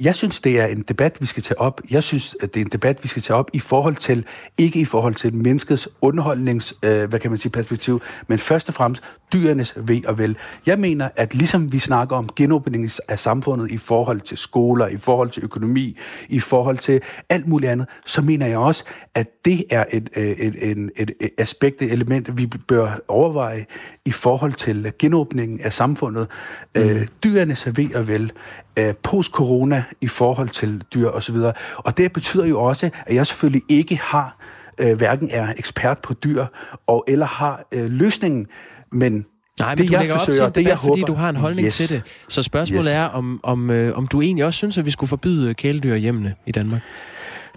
Jeg 0.00 0.14
synes, 0.14 0.40
det 0.40 0.60
er 0.60 0.66
en 0.66 0.82
debat, 0.82 1.20
vi 1.20 1.26
skal 1.26 1.42
tage 1.42 1.60
op. 1.60 1.80
Jeg 1.90 2.02
synes, 2.02 2.36
at 2.40 2.54
det 2.54 2.60
er 2.60 2.64
en 2.64 2.70
debat, 2.70 3.02
vi 3.02 3.08
skal 3.08 3.22
tage 3.22 3.36
op 3.36 3.50
i 3.52 3.58
forhold 3.58 3.96
til, 3.96 4.26
ikke 4.58 4.78
i 4.80 4.84
forhold 4.84 5.14
til 5.14 5.34
menneskets 5.34 5.88
underholdnings, 6.00 6.74
øh, 6.82 7.08
hvad 7.08 7.18
kan 7.18 7.30
man 7.30 7.38
sige, 7.38 7.52
perspektiv, 7.52 8.02
men 8.26 8.38
først 8.38 8.68
og 8.68 8.74
fremmest 8.74 9.02
dyrenes 9.32 9.74
ved 9.76 10.04
og 10.06 10.18
vel. 10.18 10.36
Jeg 10.66 10.78
mener, 10.78 11.08
at 11.16 11.34
ligesom 11.34 11.72
vi 11.72 11.78
snakker 11.78 12.16
om 12.16 12.28
genåbning 12.36 12.90
af 13.08 13.18
samfundet 13.18 13.70
i 13.70 13.76
forhold 13.76 14.20
til 14.20 14.38
skoler, 14.38 14.86
i 14.86 14.96
forhold 14.96 15.30
til 15.30 15.44
økonomi, 15.44 15.98
i 16.28 16.40
forhold 16.40 16.78
til 16.78 17.00
alt 17.28 17.48
muligt 17.48 17.72
andet, 17.72 17.86
så 18.06 18.22
mener 18.22 18.46
jeg 18.46 18.58
også, 18.58 18.84
at 19.14 19.44
det 19.44 19.64
er 19.70 19.84
et, 19.90 20.10
øh, 20.16 20.24
et, 20.24 20.54
et, 20.58 20.90
et, 20.96 21.10
et 21.20 21.30
aspekt, 21.38 21.82
et 21.82 21.92
element, 21.92 22.38
vi 22.38 22.46
bør 22.46 23.00
overveje 23.08 23.66
i 24.04 24.12
forhold 24.12 24.52
til 24.52 24.92
genåbningen 24.98 25.60
af 25.60 25.72
samfundet. 25.72 26.28
Mm. 26.74 26.80
Øh, 26.80 27.06
dyrenes 27.24 27.66
ved 27.66 27.94
og 27.94 28.08
vel 28.08 28.32
øh, 28.76 28.94
post-corona 28.94 29.84
i 30.00 30.08
forhold 30.08 30.48
til 30.48 30.82
dyr 30.94 31.08
osv. 31.08 31.36
Og, 31.36 31.54
og 31.76 31.96
det 31.96 32.12
betyder 32.12 32.46
jo 32.46 32.62
også, 32.62 32.90
at 33.06 33.14
jeg 33.14 33.26
selvfølgelig 33.26 33.62
ikke 33.68 33.96
har, 33.96 34.36
øh, 34.78 34.96
hverken 34.96 35.30
er 35.30 35.52
ekspert 35.56 35.98
på 35.98 36.14
dyr, 36.14 36.46
og 36.86 37.04
eller 37.08 37.26
har 37.26 37.64
øh, 37.72 37.90
løsningen, 37.90 38.46
men 38.92 39.26
Nej, 39.58 39.68
men 39.68 39.78
det, 39.78 39.88
du 39.88 39.92
jeg 39.92 40.00
lægger 40.00 40.18
forsøger, 40.18 40.44
op 40.44 40.54
til 40.54 40.60
en 40.60 40.64
debat, 40.64 40.78
det, 40.78 40.80
fordi 40.80 41.00
håber, 41.00 41.06
du 41.06 41.14
har 41.14 41.28
en 41.28 41.36
holdning 41.36 41.66
yes. 41.66 41.76
til 41.76 41.88
det. 41.88 42.02
Så 42.28 42.42
spørgsmålet 42.42 42.84
yes. 42.84 42.96
er, 42.96 43.04
om, 43.04 43.40
om, 43.42 43.70
øh, 43.70 43.98
om 43.98 44.06
du 44.06 44.20
egentlig 44.20 44.44
også 44.44 44.56
synes, 44.56 44.78
at 44.78 44.84
vi 44.84 44.90
skulle 44.90 45.08
forbyde 45.08 45.54
kæledyr 45.54 45.96
hjemme 45.96 46.34
i 46.46 46.52
Danmark? 46.52 46.80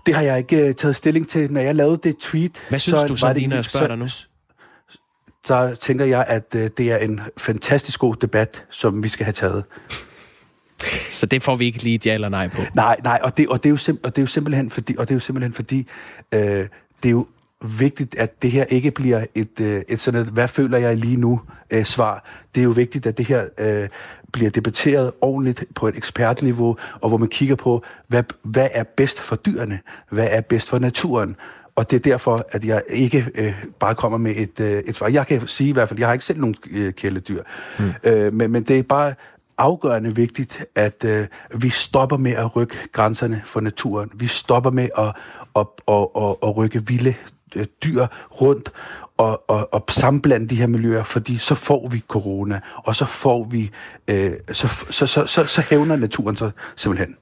Det 0.06 0.16
har 0.16 0.22
jeg 0.22 0.38
ikke 0.38 0.68
uh, 0.68 0.72
taget 0.72 0.96
stilling 0.96 1.30
til. 1.30 1.52
Når 1.52 1.62
jeg 1.62 1.76
lavede 1.76 2.00
det 2.04 2.18
tweet... 2.18 2.64
Hvad 2.70 2.80
synes 2.80 3.00
så 3.00 3.08
du 3.08 3.16
så, 3.16 3.34
lige, 3.34 3.48
når 3.48 3.56
jeg 3.56 3.66
spørger 3.66 3.88
dig 3.88 3.98
nu? 3.98 4.08
Så 5.46 5.76
tænker 5.82 6.06
jeg, 6.06 6.26
at 6.28 6.46
uh, 6.56 6.62
det 6.78 6.92
er 6.92 6.98
en 6.98 7.22
fantastisk 7.38 8.00
god 8.00 8.16
debat, 8.16 8.64
som 8.70 9.04
vi 9.04 9.10
skal 9.10 9.24
have 9.24 9.34
taget. 9.34 9.64
Så 11.10 11.26
det 11.26 11.44
får 11.44 11.56
vi 11.56 11.66
ikke 11.66 11.84
lige 11.84 11.96
et 11.96 12.06
ja 12.06 12.14
eller 12.14 12.30
nej 12.30 12.48
på. 12.48 12.62
Nej, 12.74 12.98
nej, 13.04 13.20
og 13.24 13.38
det, 13.38 13.48
og 13.48 13.64
det, 13.64 13.70
er, 13.70 13.72
jo 13.72 13.78
sim, 13.78 14.00
og 14.04 14.16
det 14.16 14.22
er 14.22 14.24
jo 14.24 14.28
simpelthen 14.28 14.70
fordi, 14.70 14.96
og 14.98 15.08
det 15.08 15.12
er 15.12 15.16
jo 15.16 15.20
simpelthen 15.20 15.54
fordi 15.54 15.88
øh, 16.32 16.40
det 17.04 17.10
er 17.10 17.10
jo 17.10 17.28
vigtigt, 17.80 18.16
at 18.16 18.42
det 18.42 18.52
her 18.52 18.64
ikke 18.64 18.92
bliver 18.92 19.26
et, 19.36 19.60
øh, 19.62 19.82
et 19.88 20.00
sådan 20.00 20.22
et, 20.22 20.28
hvad 20.28 20.48
føler 20.48 20.78
jeg 20.78 20.98
lige 20.98 21.18
nu 21.18 21.42
øh, 21.72 21.84
svar. 21.84 22.26
Det 22.56 22.62
er 22.62 22.66
jo 22.66 22.70
vigtigt, 22.70 23.06
at 23.06 23.18
det 23.18 23.26
her 23.26 23.46
øh, 23.58 23.90
bliver 24.34 24.50
debatteret 24.50 25.12
ordentligt 25.22 25.64
på 25.76 25.88
et 25.88 25.98
ekspertniveau, 25.98 26.78
og 27.02 27.10
hvor 27.10 27.18
man 27.18 27.30
kigger 27.30 27.56
på, 27.56 27.84
hvad, 28.08 28.24
hvad 28.44 28.68
er 28.72 28.84
bedst 28.84 29.20
for 29.20 29.36
dyrene? 29.36 29.80
Hvad 30.10 30.28
er 30.32 30.42
bedst 30.42 30.70
for 30.70 30.80
naturen? 30.80 31.36
Og 31.76 31.92
det 31.92 31.98
er 31.98 32.12
derfor, 32.12 32.46
at 32.52 32.66
jeg 32.66 32.82
ikke 32.90 33.28
øh, 33.36 33.54
bare 33.80 33.96
kommer 33.96 34.18
med 34.18 34.34
et, 34.36 34.60
øh, 34.60 34.84
et 34.86 34.96
svar. 34.96 35.08
Jeg 35.08 35.28
kan 35.28 35.48
sige 35.48 35.70
i 35.70 35.74
hvert 35.74 35.90
fald, 35.90 36.00
jeg 36.00 36.08
har 36.08 36.14
ikke 36.14 36.26
selv 36.26 36.40
nogen 36.40 36.56
øh, 36.72 36.94
kæledyr. 36.94 37.44
Mm. 37.80 37.94
Øh, 38.04 38.34
men, 38.34 38.52
men 38.52 38.64
det 38.64 38.80
er 38.80 38.84
bare 38.84 39.14
afgørende 39.58 40.16
vigtigt, 40.16 40.66
at 40.76 41.04
øh, 41.04 41.28
vi 41.56 41.70
stopper 41.70 42.18
med 42.18 42.32
at 42.32 42.56
rykke 42.56 42.76
grænserne 42.92 43.42
for 43.46 43.62
naturen. 43.62 44.12
Vi 44.14 44.28
stopper 44.28 44.72
med 44.72 44.90
at, 44.98 45.16
at, 45.56 45.68
at, 45.88 46.08
at, 46.16 46.36
at 46.44 46.58
rykke 46.58 46.88
vilde 46.88 47.16
øh, 47.56 47.66
dyr 47.84 48.08
rundt 48.42 48.72
og, 49.18 49.44
og, 49.48 49.74
og 49.74 49.84
sammenblande 49.90 50.48
de 50.48 50.56
her 50.56 50.68
miljøer, 50.68 51.04
fordi 51.04 51.38
så 51.38 51.56
får 51.56 51.88
vi 51.88 52.04
corona, 52.08 52.60
og 52.76 52.96
så 52.96 53.06
får 53.06 53.44
vi, 53.44 53.72
øh, 54.08 54.34
så, 54.52 54.68
så, 54.90 55.08
så, 55.08 55.26
så, 55.26 55.46
så 55.46 55.62
hævner 55.62 55.96
naturen 55.96 56.36
sig 56.36 56.52
simpelthen. 56.76 57.16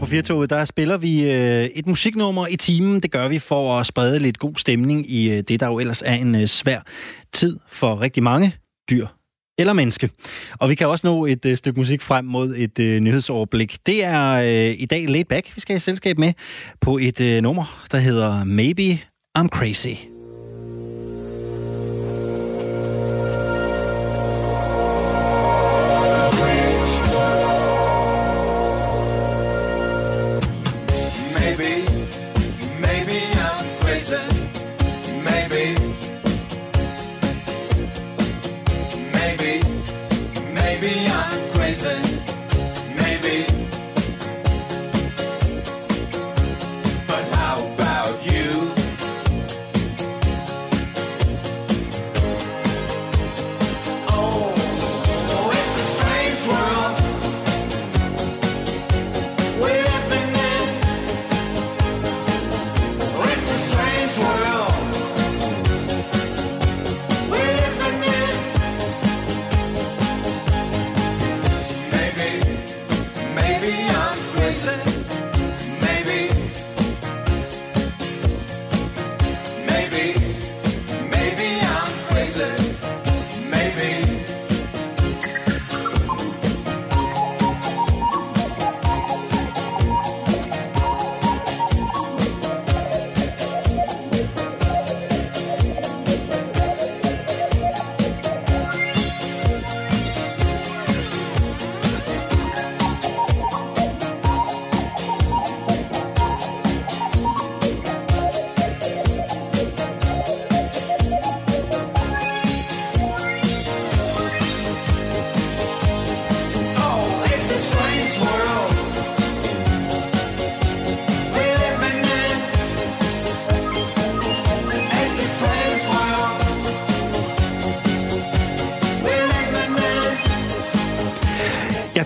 På 0.00 0.06
Firtoget, 0.06 0.50
der 0.50 0.64
spiller 0.64 0.96
vi 0.96 1.30
øh, 1.30 1.64
et 1.64 1.86
musiknummer 1.86 2.46
i 2.46 2.56
timen. 2.56 3.00
Det 3.00 3.10
gør 3.10 3.28
vi 3.28 3.38
for 3.38 3.78
at 3.78 3.86
sprede 3.86 4.18
lidt 4.18 4.38
god 4.38 4.52
stemning 4.56 5.10
i 5.10 5.30
øh, 5.30 5.42
det, 5.48 5.60
der 5.60 5.66
jo 5.66 5.78
ellers 5.78 6.02
er 6.02 6.14
en 6.14 6.34
øh, 6.34 6.46
svær 6.46 6.80
tid 7.32 7.58
for 7.68 8.00
rigtig 8.00 8.22
mange 8.22 8.56
dyr 8.90 9.06
eller 9.58 9.72
menneske. 9.72 10.10
Og 10.58 10.70
vi 10.70 10.74
kan 10.74 10.88
også 10.88 11.06
nå 11.06 11.26
et 11.26 11.46
øh, 11.46 11.56
stykke 11.56 11.80
musik 11.80 12.02
frem 12.02 12.24
mod 12.24 12.54
et 12.56 12.78
øh, 12.78 13.00
nyhedsoverblik. 13.00 13.78
Det 13.86 14.04
er 14.04 14.30
øh, 14.30 14.74
i 14.78 14.86
dag 14.86 15.08
laid 15.08 15.24
back, 15.24 15.56
vi 15.56 15.60
skal 15.60 15.76
i 15.76 15.78
selskab 15.78 16.18
med 16.18 16.32
på 16.80 16.98
et 16.98 17.20
øh, 17.20 17.42
nummer, 17.42 17.84
der 17.92 17.98
hedder 17.98 18.44
Maybe 18.44 18.98
I'm 19.38 19.48
Crazy. 19.48 20.19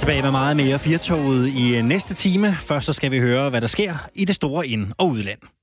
Tilbage 0.04 0.22
med 0.22 0.30
meget 0.30 0.56
mere 0.56 0.78
Firtoget 0.78 1.48
i 1.48 1.76
øh, 1.76 1.84
næste 1.84 2.14
time. 2.14 2.54
Først 2.54 2.86
så 2.86 2.92
skal 2.92 3.10
vi 3.10 3.18
høre, 3.18 3.50
hvad 3.50 3.60
der 3.60 3.66
sker 3.66 3.94
i 4.14 4.24
det 4.24 4.34
store 4.34 4.66
ind- 4.66 4.92
og 4.98 5.08
udland. 5.08 5.53